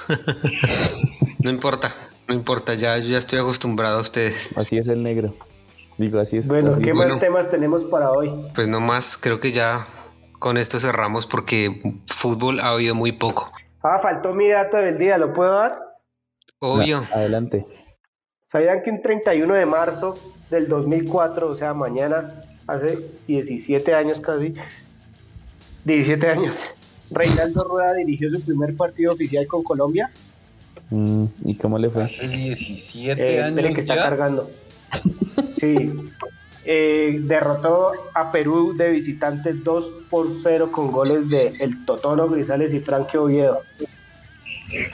no 1.39 1.51
importa, 1.51 1.95
no 2.29 2.35
importa, 2.35 2.75
ya, 2.75 2.99
yo 2.99 3.09
ya 3.11 3.19
estoy 3.19 3.39
acostumbrado 3.39 3.99
a 3.99 4.03
ustedes. 4.03 4.57
Así 4.59 4.79
es 4.79 4.87
el 4.89 5.03
negro. 5.03 5.35
Digo, 5.99 6.19
así 6.21 6.39
es. 6.39 6.49
Bueno, 6.49 6.73
así 6.73 6.83
¿qué 6.83 6.91
es. 6.91 6.95
más 6.97 7.07
Bueno. 7.07 7.21
temas 7.21 7.51
tenemos 7.51 7.85
para 7.85 8.11
hoy? 8.13 8.31
Pues 8.55 8.69
no 8.69 8.81
más, 8.81 9.17
creo 9.17 9.41
que 9.41 9.53
ya 9.53 9.87
con 10.39 10.57
esto 10.57 10.79
cerramos 10.81 11.27
porque 11.27 11.81
fútbol 12.07 12.61
ha 12.61 12.71
habido 12.71 12.95
muy 12.95 13.13
poco. 13.13 13.51
Ah, 13.83 13.99
faltó 14.03 14.33
mi 14.35 14.49
dato 14.49 14.77
del 14.79 14.99
día, 14.99 15.17
¿lo 15.19 15.33
puedo 15.33 15.53
dar? 15.55 15.79
Obvio. 16.59 17.05
Adelante. 17.15 17.67
¿Sabían 18.51 18.83
que 18.83 18.91
un 18.91 19.03
31 19.03 19.55
de 19.55 19.67
marzo 19.67 20.19
del 20.51 20.69
2004, 20.69 21.49
o 21.49 21.57
sea, 21.57 21.75
mañana, 21.75 22.41
hace 22.67 22.99
17 23.27 23.95
años 23.95 24.21
casi, 24.21 24.55
17 25.85 26.29
años, 26.31 26.57
Reinaldo 27.11 27.65
Rueda 27.65 27.95
dirigió 27.95 28.31
su 28.31 28.41
primer 28.45 28.77
partido 28.77 29.13
oficial 29.13 29.47
con 29.47 29.63
Colombia? 29.63 30.11
Mm, 30.91 31.25
¿Y 31.45 31.55
cómo 31.57 31.79
le 31.79 31.91
fue? 31.91 32.05
Hace 32.05 32.29
17 32.29 33.21
Eh, 33.21 33.43
años 33.43 33.59
espere 33.59 33.75
que 33.75 33.81
está 33.81 33.97
cargando. 33.97 34.51
Sí. 35.53 35.93
Eh, 36.69 37.21
derrotó 37.23 37.93
a 38.13 38.33
Perú 38.33 38.75
de 38.77 38.91
visitantes 38.91 39.63
2 39.63 39.91
por 40.11 40.27
0 40.43 40.73
con 40.73 40.91
goles 40.91 41.29
de 41.29 41.49
El 41.61 41.85
Totono 41.85 42.29
Grisales 42.29 42.75
y 42.75 42.81
Frankie 42.81 43.19
Oviedo. 43.19 43.61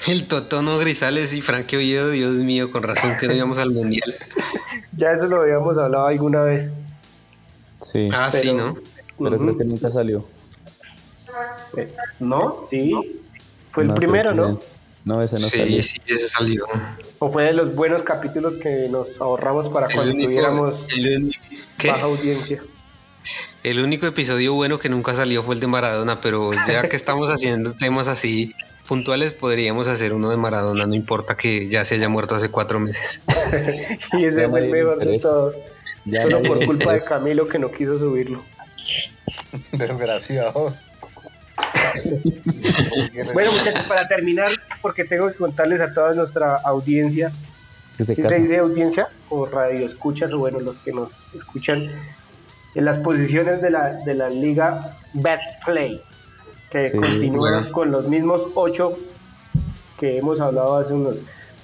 El 0.06 0.28
Totono 0.28 0.76
Grisales 0.78 1.32
y 1.32 1.40
Frankie 1.40 1.76
Oviedo, 1.76 2.10
Dios 2.10 2.34
mío, 2.34 2.70
con 2.70 2.82
razón 2.82 3.16
que 3.18 3.26
no 3.26 3.32
íbamos 3.32 3.58
al 3.58 3.70
mundial. 3.70 4.14
Ya 4.94 5.12
eso 5.12 5.26
lo 5.26 5.40
habíamos 5.40 5.78
hablado 5.78 6.06
alguna 6.06 6.42
vez. 6.42 6.70
Sí, 7.80 8.10
Ah, 8.12 8.30
sí, 8.30 8.52
¿no? 8.52 8.76
pero 9.18 9.38
creo 9.38 9.56
que 9.56 9.64
nunca 9.64 9.90
salió. 9.90 10.22
Eh, 11.78 11.90
¿No? 12.20 12.66
Sí. 12.68 12.92
Fue 13.72 13.84
el 13.84 13.94
primero, 13.94 14.34
¿no? 14.34 14.58
que 14.58 14.64
No, 15.05 15.20
ese 15.20 15.36
no 15.38 15.48
sí, 15.48 15.59
salió. 15.59 15.82
sí, 15.82 15.96
ese 16.07 16.28
salió. 16.28 16.64
O 17.18 17.32
fue 17.32 17.44
de 17.44 17.53
los 17.55 17.74
buenos 17.74 18.03
capítulos 18.03 18.55
que 18.62 18.88
nos 18.88 19.20
ahorramos 19.20 19.68
para 19.68 19.86
El 19.88 19.94
cuando 19.94 20.12
único, 20.12 20.28
tuviéramos 20.28 20.86
el 20.96 21.16
uni- 21.24 21.32
¿qué? 21.78 21.88
baja 21.88 22.03
audiencia. 22.05 22.62
El 23.64 23.80
único 23.80 24.07
episodio 24.07 24.55
bueno 24.55 24.78
que 24.78 24.88
nunca 24.88 25.14
salió 25.14 25.42
fue 25.42 25.55
el 25.57 25.61
de 25.61 25.66
Maradona, 25.68 26.20
pero 26.20 26.53
ya 26.68 26.88
que 26.88 26.96
estamos 26.96 27.28
haciendo 27.32 27.72
temas 27.74 28.07
así 28.09 28.55
puntuales, 28.88 29.32
podríamos 29.32 29.86
hacer 29.88 30.12
uno 30.12 30.30
de 30.30 30.36
Maradona, 30.36 30.86
no 30.86 30.94
importa 30.94 31.36
que 31.36 31.68
ya 31.68 31.84
se 31.84 31.94
haya 31.96 32.09
muerto 32.09 32.34
hace 32.34 32.50
cuatro 32.50 32.78
meses. 32.80 33.24
Y 34.18 34.24
ese 34.26 34.42
Ya 34.42 34.48
fue 34.48 34.61
el 34.61 34.70
mejor 34.70 34.98
de 35.05 35.18
todos. 35.18 35.55
Ya 36.05 36.22
Solo 36.22 36.42
por 36.42 36.64
culpa 36.64 36.92
de. 36.92 37.00
Camilo 37.00 37.46
que 37.46 37.59
no 37.61 37.70
quiso 37.70 37.96
subirlo. 37.96 38.42
Desgraciados. 39.72 40.82
Bueno, 43.34 43.53
muchachos, 43.53 43.84
para 43.86 44.09
terminar, 44.09 44.50
porque 44.82 45.04
tengo 45.04 45.28
que 45.28 45.34
contarles 45.34 45.80
a 45.80 45.92
toda 45.94 46.12
nuestra 46.12 46.56
audiencia, 46.64 47.30
Que 47.96 48.04
se 48.04 48.14
¿sí 48.14 48.22
casa. 48.22 48.34
se 48.34 48.42
dice 48.42 48.58
audiencia 48.58 49.08
o 49.30 49.46
radio 49.46 49.86
escuchas 49.86 50.32
o 50.32 50.38
bueno, 50.38 50.60
los 50.60 50.76
que 50.78 50.92
nos 50.92 51.10
escuchan, 51.34 51.88
en 52.74 52.84
las 52.84 52.98
posiciones 52.98 53.62
de 53.62 53.70
la, 53.70 53.92
de 54.04 54.14
la 54.14 54.28
liga 54.28 54.96
Betplay, 55.14 56.02
que 56.70 56.88
Sí, 56.90 56.96
continúa 56.96 57.50
bueno. 57.60 57.72
con 57.72 57.90
los 57.90 58.08
mismos 58.08 58.42
ocho 58.54 58.98
que 59.98 60.18
hemos 60.18 60.40
hablado 60.40 60.76
hace 60.78 60.92
unos. 60.92 61.16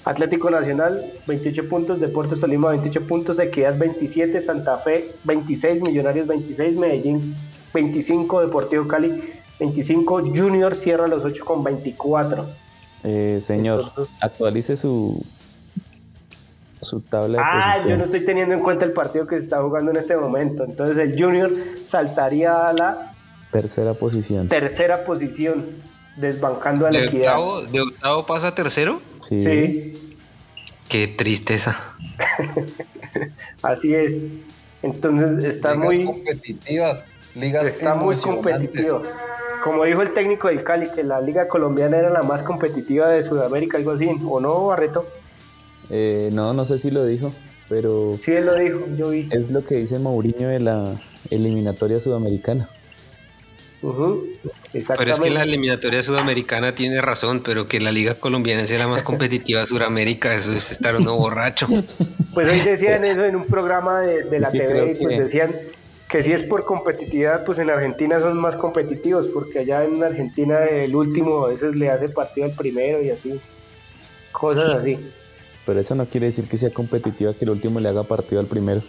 Atlético 0.05 0.49
Nacional, 0.49 1.03
28 1.27 1.67
puntos, 1.67 1.99
Deportes 1.99 2.39
Tolima, 2.39 2.69
28 2.69 3.05
puntos, 3.05 3.37
Equidad, 3.37 3.77
27, 3.77 4.41
Santa 4.41 4.77
Fe, 4.77 5.11
26, 5.25 5.81
Millonarios, 5.81 6.25
26, 6.25 6.79
Medellín, 6.79 7.35
25, 7.73 8.41
Deportivo 8.41 8.87
Cali, 8.87 9.21
25, 9.59 10.21
Junior 10.21 10.75
cierra 10.77 11.07
los 11.07 11.23
8 11.25 11.43
con 11.43 11.63
24. 11.65 12.47
Eh, 13.03 13.39
señor, 13.41 13.85
Entonces- 13.87 14.15
actualice 14.21 14.75
su 14.77 15.23
su 16.81 17.01
tabla 17.01 17.37
de 17.39 17.43
Ah, 17.45 17.73
yo 17.85 17.97
no 17.97 18.05
estoy 18.05 18.21
teniendo 18.25 18.53
en 18.55 18.61
cuenta 18.61 18.85
el 18.85 18.93
partido 18.93 19.27
que 19.27 19.37
se 19.37 19.43
está 19.43 19.61
jugando 19.61 19.91
en 19.91 19.97
este 19.97 20.15
momento. 20.15 20.63
Entonces 20.63 20.97
el 20.97 21.21
Junior 21.21 21.51
saltaría 21.85 22.67
a 22.69 22.73
la 22.73 23.11
Tercera 23.51 23.93
posición. 23.95 24.47
tercera 24.47 25.03
posición, 25.03 25.65
desbancando 26.15 26.87
a 26.87 26.91
la 26.91 26.99
¿De 26.99 27.05
equidad. 27.07 27.37
octavo, 27.39 27.61
¿De 27.63 27.81
octavo 27.81 28.25
pasa 28.25 28.47
a 28.49 28.55
tercero? 28.55 29.01
Sí. 29.19 29.43
Sí, 29.43 30.15
Qué 30.87 31.07
tristeza. 31.07 31.77
así 33.61 33.93
es. 33.93 34.13
Entonces 34.81 35.43
está 35.55 35.73
ligas 35.73 35.85
muy, 35.85 36.05
competitivas, 36.05 37.05
ligas 37.35 37.67
está 37.67 37.93
muy 37.95 38.15
competitivo. 38.15 39.01
Como 39.63 39.83
dijo 39.83 40.01
el 40.01 40.13
técnico 40.13 40.47
del 40.47 40.63
Cali, 40.63 40.87
que 40.93 41.03
la 41.03 41.19
liga 41.21 41.47
colombiana 41.47 41.97
era 41.97 42.09
la 42.09 42.23
más 42.23 42.41
competitiva 42.43 43.09
de 43.09 43.23
Sudamérica, 43.23 43.77
algo 43.77 43.91
así, 43.91 44.09
¿o 44.25 44.39
no, 44.39 44.67
Barreto? 44.67 45.07
Eh, 45.89 46.29
no, 46.33 46.53
no 46.53 46.65
sé 46.65 46.77
si 46.77 46.91
lo 46.91 47.05
dijo, 47.05 47.33
pero 47.67 48.13
Sí, 48.23 48.31
él 48.31 48.45
lo 48.45 48.55
dijo, 48.55 48.85
yo 48.97 49.09
vi. 49.09 49.27
es 49.31 49.49
lo 49.51 49.65
que 49.65 49.75
dice 49.75 49.99
Mourinho 49.99 50.47
de 50.49 50.59
la 50.59 50.95
eliminatoria 51.29 51.99
sudamericana. 51.99 52.69
Pero 53.81 55.11
es 55.13 55.19
que 55.19 55.29
la 55.29 55.43
eliminatoria 55.43 56.03
sudamericana 56.03 56.75
tiene 56.75 57.01
razón, 57.01 57.41
pero 57.43 57.65
que 57.65 57.79
la 57.79 57.91
liga 57.91 58.15
colombiana 58.15 58.65
sea 58.67 58.77
la 58.79 58.87
más 58.87 59.03
competitiva 59.03 59.61
de 59.61 59.67
Sudamérica, 59.67 60.35
eso 60.35 60.51
es 60.51 60.71
estar 60.71 60.95
uno 60.97 61.15
borracho. 61.17 61.67
Pues 62.33 62.51
hoy 62.51 62.59
decían 62.61 63.03
eso 63.05 63.23
en 63.25 63.35
un 63.37 63.45
programa 63.45 64.01
de, 64.01 64.23
de 64.23 64.39
la 64.39 64.51
TV 64.51 64.91
y 64.91 64.95
pues 65.03 65.17
que- 65.17 65.23
decían 65.23 65.51
que 66.09 66.23
si 66.23 66.31
es 66.31 66.41
por 66.43 66.65
competitividad, 66.65 67.45
pues 67.45 67.59
en 67.59 67.69
Argentina 67.69 68.19
son 68.19 68.37
más 68.39 68.55
competitivos, 68.55 69.27
porque 69.27 69.59
allá 69.59 69.83
en 69.83 70.03
Argentina 70.03 70.65
el 70.65 70.95
último 70.95 71.45
a 71.45 71.49
veces 71.49 71.75
le 71.75 71.89
hace 71.89 72.09
partido 72.09 72.47
al 72.47 72.53
primero 72.53 73.01
y 73.01 73.11
así. 73.11 73.39
Cosas 74.31 74.69
así. 74.73 74.97
Pero 75.65 75.79
eso 75.79 75.93
no 75.93 76.05
quiere 76.07 76.27
decir 76.27 76.47
que 76.47 76.57
sea 76.57 76.71
competitiva 76.71 77.33
que 77.33 77.45
el 77.45 77.51
último 77.51 77.79
le 77.79 77.89
haga 77.89 78.03
partido 78.03 78.41
al 78.41 78.47
primero. 78.47 78.81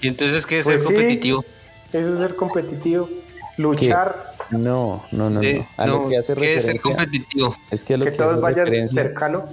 Y 0.00 0.06
entonces, 0.08 0.46
¿qué 0.46 0.60
es 0.60 0.64
Pues 0.64 0.76
ser 0.76 0.86
sí. 0.86 0.94
competitivo? 0.94 1.44
Eso 1.92 2.12
es 2.14 2.18
ser 2.20 2.36
competitivo. 2.36 3.08
Luchar, 3.56 4.34
No, 4.50 5.04
no, 5.10 5.28
no, 5.28 5.42
no. 5.42 5.66
A 5.76 5.86
no, 5.86 6.04
lo 6.04 6.08
que 6.08 6.16
hace 6.16 6.34
¿Qué 6.34 6.54
es 6.56 6.64
ser 6.64 6.74
referencia 6.74 6.80
competitivo? 6.82 7.56
es 7.70 7.84
que 7.84 7.94
a 7.94 7.96
lo 7.98 8.04
que 8.04 8.12
que 8.12 8.16
todos 8.16 8.32
hace 8.34 8.40
vayan 8.42 8.66
referencia 8.66 9.02
cercano. 9.02 9.44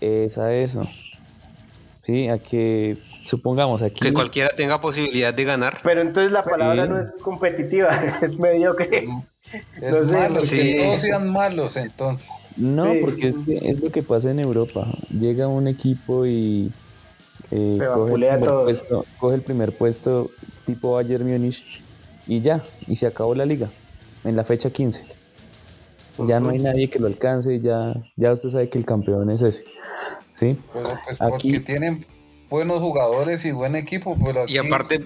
es 0.00 0.38
a 0.38 0.52
eso. 0.54 0.82
Sí, 2.00 2.28
a 2.28 2.38
que 2.38 2.98
supongamos 3.24 3.82
aquí 3.82 4.00
Que 4.00 4.12
cualquiera 4.12 4.50
tenga 4.56 4.80
posibilidad 4.80 5.32
de 5.34 5.44
ganar. 5.44 5.78
Pero 5.82 6.00
entonces 6.00 6.32
la 6.32 6.42
palabra 6.42 6.84
Sí. 6.84 6.88
no 6.90 7.00
es 7.00 7.08
competitiva, 7.22 7.90
es 8.22 8.38
mediocre. 8.38 9.06
Es 9.80 9.92
No 9.92 10.06
sé, 10.06 10.12
malo, 10.12 10.40
que 10.50 10.86
no 10.86 10.98
sean 10.98 11.28
malos 11.30 11.76
entonces. 11.76 12.30
No, 12.56 12.92
Sí. 12.92 12.98
porque 13.02 13.28
es 13.28 13.38
que 13.38 13.54
es 13.70 13.80
lo 13.80 13.90
que 13.90 14.02
pasa 14.02 14.30
en 14.30 14.38
Europa. 14.40 14.86
Llega 15.10 15.48
un 15.48 15.68
equipo 15.68 16.24
y 16.26 16.72
eh, 17.50 17.78
coge, 17.94 18.28
el 18.28 18.44
puesto, 18.46 19.04
coge 19.18 19.34
el 19.34 19.42
primer 19.42 19.72
puesto 19.72 20.30
tipo 20.64 20.94
Bayern 20.94 21.26
Múnich 21.30 21.62
y 22.26 22.40
ya, 22.40 22.62
y 22.86 22.96
se 22.96 23.06
acabó 23.06 23.34
la 23.34 23.44
liga 23.44 23.68
en 24.24 24.36
la 24.36 24.44
fecha 24.44 24.70
15. 24.70 25.04
Ya 26.26 26.40
no 26.40 26.50
hay 26.50 26.58
nadie 26.58 26.88
que 26.88 26.98
lo 26.98 27.06
alcance, 27.08 27.60
ya, 27.60 27.94
ya 28.16 28.32
usted 28.32 28.50
sabe 28.50 28.68
que 28.68 28.78
el 28.78 28.84
campeón 28.84 29.30
es 29.30 29.42
ese. 29.42 29.64
¿Sí? 30.34 30.56
Pero 30.72 30.88
pues 31.04 31.20
Aquí- 31.20 31.30
porque 31.30 31.60
tienen 31.60 32.04
buenos 32.52 32.80
jugadores 32.80 33.44
y 33.46 33.50
buen 33.50 33.74
equipo, 33.76 34.16
pero 34.22 34.40
Y 34.46 34.58
aquí 34.58 34.66
aparte, 34.68 35.00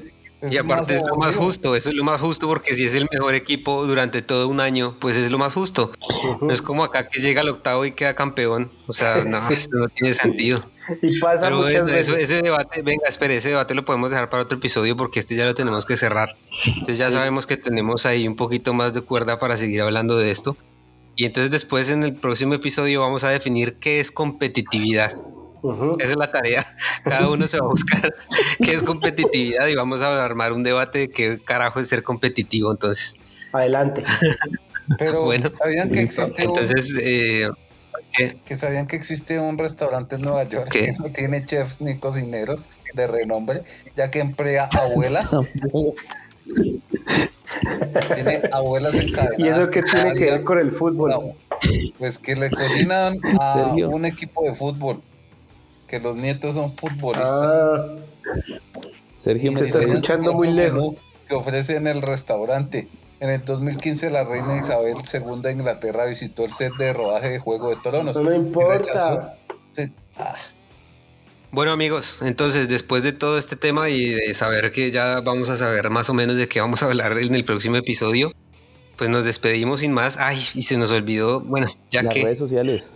y 0.51 0.57
aparte 0.59 0.97
es 0.97 1.03
lo 1.03 1.17
más 1.17 1.35
justo, 1.37 1.77
eso 1.77 1.91
es 1.91 1.95
lo 1.95 2.03
más 2.03 2.21
justo 2.21 2.49
porque 2.49 2.75
si 2.75 2.85
es 2.85 2.95
el 2.97 3.07
mejor 3.11 3.35
equipo 3.35 3.87
durante 3.87 4.21
todo 4.21 4.49
un 4.49 4.59
año, 4.59 4.97
pues 5.01 5.17
es 5.17 5.31
lo 5.31 5.39
más 5.39 5.55
justo. 5.55 5.93
No 6.41 6.53
es 6.53 6.61
como 6.61 6.83
acá 6.83 7.09
que 7.09 7.21
llega 7.21 7.43
al 7.43 7.49
octavo 7.49 7.85
y 7.87 7.93
queda 7.93 8.15
campeón, 8.17 8.73
o 8.89 8.93
sea, 8.93 9.25
no, 9.27 9.49
eso 9.49 9.69
no 9.73 9.87
tiene 9.87 10.13
sentido. 10.13 10.59
Y 11.03 11.21
pasa 11.21 11.43
Pero 11.43 11.69
eso- 11.69 12.17
ese 12.17 12.43
debate, 12.43 12.83
venga, 12.83 13.05
espere, 13.09 13.37
ese 13.37 13.51
debate 13.51 13.75
lo 13.75 13.85
podemos 13.85 14.11
dejar 14.11 14.29
para 14.29 14.43
otro 14.43 14.59
episodio 14.59 14.97
porque 14.97 15.21
este 15.21 15.37
ya 15.37 15.45
lo 15.47 15.55
tenemos 15.55 15.87
que 15.87 15.97
cerrar. 15.97 16.37
Entonces 16.65 16.99
ya 16.99 17.11
sabemos 17.13 17.47
que 17.47 17.57
tenemos 17.57 18.07
ahí 18.07 18.27
un 18.27 18.35
poquito 18.37 18.75
más 18.75 18.93
de 18.93 19.03
cuerda 19.03 19.39
para 19.39 19.57
seguir 19.57 19.83
hablando 19.83 20.17
de 20.19 20.33
esto. 20.33 20.57
Y 21.17 21.25
entonces 21.25 21.51
después 21.51 21.91
en 21.91 22.03
el 22.03 22.17
próximo 22.17 22.55
episodio 22.55 23.01
vamos 23.01 23.23
a 23.25 23.31
definir 23.31 23.79
qué 23.81 24.01
es 24.01 24.11
competitividad. 24.11 25.13
Esa 25.99 26.13
es 26.13 26.17
la 26.17 26.31
tarea. 26.31 26.67
Cada 27.05 27.31
uno 27.31 27.47
se 27.47 27.59
va 27.59 27.67
a 27.67 27.71
buscar 27.71 28.15
qué 28.63 28.73
es 28.73 28.83
competitividad 28.83 29.67
y 29.69 29.75
vamos 29.75 30.03
a 30.03 30.25
armar 30.25 30.53
un 30.53 30.63
debate 30.63 31.01
de 31.01 31.09
qué 31.09 31.41
carajo 31.43 31.81
es 31.81 31.89
ser 31.89 32.03
competitivo. 32.03 32.71
Entonces, 32.71 33.19
Adelante. 33.53 34.03
Pero 34.99 35.25
Bueno, 35.25 35.51
sabían 35.53 35.91
que 35.91 36.01
existe 36.01 36.47
un, 36.47 36.59
eh, 37.01 37.51
¿qué? 38.13 38.37
que 38.45 38.57
sabían 38.57 38.87
que 38.87 38.97
existe 38.97 39.41
un 39.41 39.59
restaurante 39.59 40.17
en 40.17 40.23
Nueva 40.23 40.45
York 40.45 40.69
¿Qué? 40.71 40.87
que 40.87 40.93
no 40.93 41.13
tiene 41.13 41.45
chefs 41.45 41.81
ni 41.81 41.99
cocineros 41.99 42.69
de 42.95 43.07
renombre, 43.09 43.63
ya 43.97 44.11
que 44.11 44.21
emplea 44.21 44.69
abuelas, 44.81 45.37
tiene 48.15 48.43
abuelas 48.53 48.97
encadenadas. 48.97 49.39
¿Y 49.39 49.49
eso 49.49 49.71
qué 49.71 49.83
tiene 49.83 50.03
cada 50.03 50.15
que 50.15 50.25
ver 50.25 50.45
con 50.45 50.59
el 50.59 50.71
fútbol? 50.71 51.11
No, 51.11 51.35
pues 51.99 52.19
que 52.19 52.37
le 52.37 52.51
cocinan 52.51 53.19
a 53.41 53.75
un 53.75 54.05
equipo 54.05 54.45
de 54.45 54.55
fútbol, 54.55 55.03
que 55.87 56.01
los 56.01 56.17
nietos 56.17 56.55
son 56.55 56.73
futbolistas. 56.73 57.33
Ah, 57.35 57.97
Sergio 59.23 59.51
Se 59.53 59.57
me 59.61 59.67
está 59.69 59.83
escuchando 59.83 60.33
muy 60.35 60.53
lejos. 60.53 60.75
menú 60.75 60.97
Que 61.29 61.35
ofrece 61.35 61.77
en 61.77 61.87
el 61.89 62.03
restaurante. 62.03 62.89
En 63.19 63.31
el 63.31 63.45
2015 63.45 64.11
la 64.11 64.25
reina 64.25 64.59
Isabel 64.59 64.95
II 65.13 65.43
de 65.43 65.53
Inglaterra 65.53 66.07
visitó 66.07 66.45
el 66.45 66.53
set 66.53 66.73
de 66.79 66.93
rodaje 66.93 67.31
de 67.31 67.39
Juego 67.39 67.71
de 67.71 67.77
Tronos. 67.83 68.17
no 68.21 68.31
me 68.31 68.37
importa. 68.37 69.37
se- 69.71 69.91
ah, 70.19 70.35
Bueno 71.51 71.73
amigos, 71.73 72.21
entonces 72.23 72.69
después 72.69 73.03
de 73.03 73.13
todo 73.13 73.39
este 73.39 73.57
tema 73.57 73.89
y 73.89 74.11
de 74.11 74.35
saber 74.35 74.71
que 74.73 74.91
ya 74.91 75.21
vamos 75.21 75.49
a 75.51 75.57
saber 75.57 75.89
más 75.91 76.11
o 76.11 76.15
menos 76.15 76.37
de 76.37 76.47
qué 76.49 76.61
vamos 76.61 76.83
a 76.83 76.87
hablar 76.87 77.19
en 77.19 77.35
el 77.35 77.45
próximo 77.45 77.77
episodio, 77.77 78.33
pues 78.97 79.09
nos 79.11 79.25
despedimos 79.25 79.81
sin 79.81 79.93
más. 79.93 80.19
Ay, 80.19 80.39
y 80.55 80.63
se 80.63 80.77
nos 80.77 80.91
olvidó, 80.93 81.41
bueno, 81.41 81.69
ya 81.91 82.03
Las 82.03 82.15
que 82.15 82.25
redes 82.25 82.39
sociales. 82.39 82.89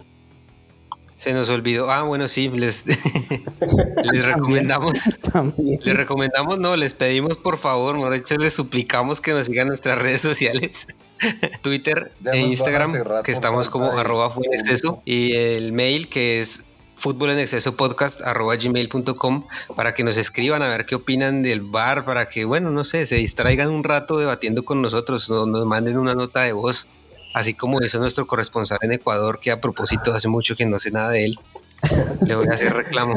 Se 1.20 1.34
nos 1.34 1.50
olvidó, 1.50 1.90
ah, 1.90 2.02
bueno, 2.02 2.28
sí, 2.28 2.48
les, 2.48 2.86
les 4.12 4.24
recomendamos, 4.24 5.00
También. 5.32 5.78
les 5.82 5.94
recomendamos, 5.96 6.58
no, 6.58 6.76
les 6.76 6.94
pedimos 6.94 7.36
por 7.36 7.58
favor, 7.58 7.94
mejor 7.94 8.14
dicho, 8.14 8.36
les 8.36 8.54
suplicamos 8.54 9.20
que 9.20 9.32
nos 9.32 9.46
sigan 9.46 9.68
nuestras 9.68 9.98
redes 9.98 10.22
sociales. 10.22 10.86
Twitter 11.62 12.12
Ya 12.20 12.32
e 12.32 12.40
nos 12.40 12.50
Instagram, 12.52 12.92
cerrar 12.92 13.22
que 13.22 13.32
estamos 13.32 13.68
como 13.68 13.92
de 13.94 14.00
arroba 14.00 14.30
fue 14.30 14.44
en 14.46 14.54
exceso, 14.54 15.02
y 15.04 15.34
el 15.34 15.72
mail 15.72 16.08
que 16.08 16.40
es 16.40 16.64
fútbol 16.96 17.30
en 17.30 17.38
exceso 17.38 17.76
podcast 17.76 18.22
arroba 18.22 18.56
gmail.com 18.56 19.46
para 19.76 19.92
que 19.94 20.04
nos 20.04 20.16
escriban 20.16 20.62
a 20.62 20.68
ver 20.68 20.86
qué 20.86 20.94
opinan 20.94 21.42
del 21.42 21.60
bar, 21.60 22.06
para 22.06 22.28
que, 22.28 22.46
bueno, 22.46 22.70
no 22.70 22.84
sé, 22.84 23.04
se 23.04 23.16
distraigan 23.16 23.68
un 23.68 23.84
rato 23.84 24.18
debatiendo 24.18 24.64
con 24.64 24.80
nosotros, 24.80 25.28
no- 25.28 25.44
nos 25.46 25.66
manden 25.66 25.98
una 25.98 26.14
nota 26.14 26.40
de 26.42 26.52
voz, 26.54 26.88
así 27.32 27.54
como 27.54 27.80
hizo 27.82 27.98
nuestro 27.98 28.26
corresponsal 28.26 28.78
en 28.82 28.92
Ecuador, 28.92 29.40
que 29.40 29.50
a 29.50 29.60
propósito 29.60 30.12
hace 30.12 30.28
mucho 30.28 30.56
que 30.56 30.66
no 30.66 30.78
sé 30.78 30.90
nada 30.90 31.10
de 31.10 31.26
él. 31.26 31.38
Le 32.26 32.34
voy 32.34 32.46
a 32.50 32.54
hacer 32.54 32.74
reclamo. 32.74 33.14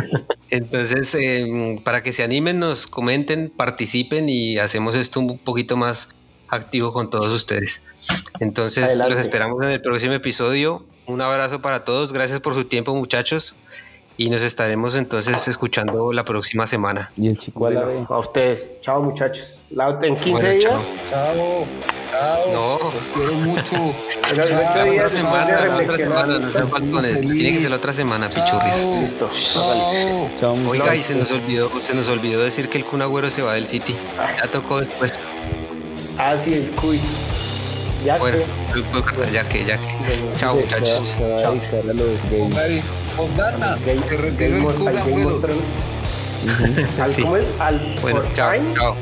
Entonces, 0.50 1.14
eh, 1.14 1.80
para 1.84 2.02
que 2.02 2.12
se 2.12 2.22
animen, 2.22 2.58
nos 2.58 2.86
comenten, 2.86 3.50
participen 3.50 4.28
y 4.28 4.58
hacemos 4.58 4.94
esto 4.94 5.20
un 5.20 5.38
poquito 5.38 5.76
más 5.76 6.10
activo 6.48 6.92
con 6.92 7.10
todos 7.10 7.28
ustedes. 7.34 7.82
Entonces, 8.40 8.84
Adelante. 8.84 9.14
los 9.14 9.20
esperamos 9.20 9.64
en 9.64 9.72
el 9.72 9.80
próximo 9.80 10.12
episodio. 10.12 10.86
Un 11.06 11.20
abrazo 11.20 11.60
para 11.60 11.84
todos. 11.84 12.12
Gracias 12.12 12.40
por 12.40 12.54
su 12.54 12.64
tiempo, 12.64 12.94
muchachos. 12.94 13.56
Y 14.18 14.30
nos 14.30 14.40
estaremos 14.40 14.94
entonces 14.94 15.46
escuchando 15.46 16.10
la 16.12 16.24
próxima 16.24 16.66
semana. 16.66 17.10
Y 17.18 17.28
el 17.28 17.36
chico 17.36 17.66
a 17.66 17.70
la 17.70 17.84
B. 17.84 18.06
a 18.08 18.18
ustedes. 18.18 18.70
Chao, 18.80 19.02
muchachos. 19.02 19.44
La- 19.70 19.90
en 20.02 20.14
15 20.16 20.30
Bueno, 20.30 20.48
días. 20.48 20.64
chao. 20.64 20.80
Chao, 21.06 21.66
chao. 22.10 22.52
No. 22.52 22.78
Los 22.78 22.94
quiero 23.14 23.32
mucho. 23.32 23.76
Pero 24.30 24.44
Chao, 24.46 24.58
La 24.58 24.84
otra 24.92 25.08
semana, 25.10 25.64
la 25.66 25.76
otra 25.76 25.96
semana, 25.98 26.38
no 26.38 26.52
sean 26.52 26.70
faltones. 26.70 27.20
Tiene 27.20 27.52
que 27.52 27.60
ser 27.60 27.70
la 27.70 27.76
otra 27.76 27.92
semana, 27.92 28.28
pichurrias. 28.30 28.80
Chao. 28.82 29.00
Listo. 29.02 29.30
Chao. 29.32 30.30
Chao, 30.40 30.56
muchachos. 30.56 30.66
Oiga, 30.70 30.94
y 30.96 31.02
se 31.02 31.14
nos 31.14 31.30
olvidó, 31.30 31.68
se 31.80 31.94
nos 31.94 32.08
olvidó 32.08 32.42
decir 32.42 32.68
que 32.70 32.78
el 32.78 32.84
Kun 32.84 33.02
Agüero 33.02 33.30
se 33.30 33.42
va 33.42 33.52
del 33.54 33.66
City. 33.66 33.94
Ya 34.16 34.50
tocó 34.50 34.80
después. 34.80 35.22
Ah, 36.18 36.36
sí, 36.42 36.54
el 36.54 36.70
cuy. 36.70 36.98
Ya 38.04 38.16
Bueno, 38.18 38.38
que. 38.72 39.32
ya 39.32 39.46
que, 39.46 39.64
ya 39.66 39.76
que. 39.78 39.84
Bueno, 40.06 40.32
Chao, 40.38 40.54
muchachos. 40.56 41.16
Se 41.18 41.76
Postdata, 43.16 43.78
se 43.84 44.16
retiró 44.16 44.56
el 44.70 44.76
Kun 44.76 44.88
Agüero. 44.96 45.40
¿Al 47.00 47.08
Sí. 47.08 47.22
cómo 47.22 47.36
es? 47.38 47.46
Al 47.58 47.96
Bueno, 48.02 48.22
chao, 48.34 48.52
chao. 48.74 48.96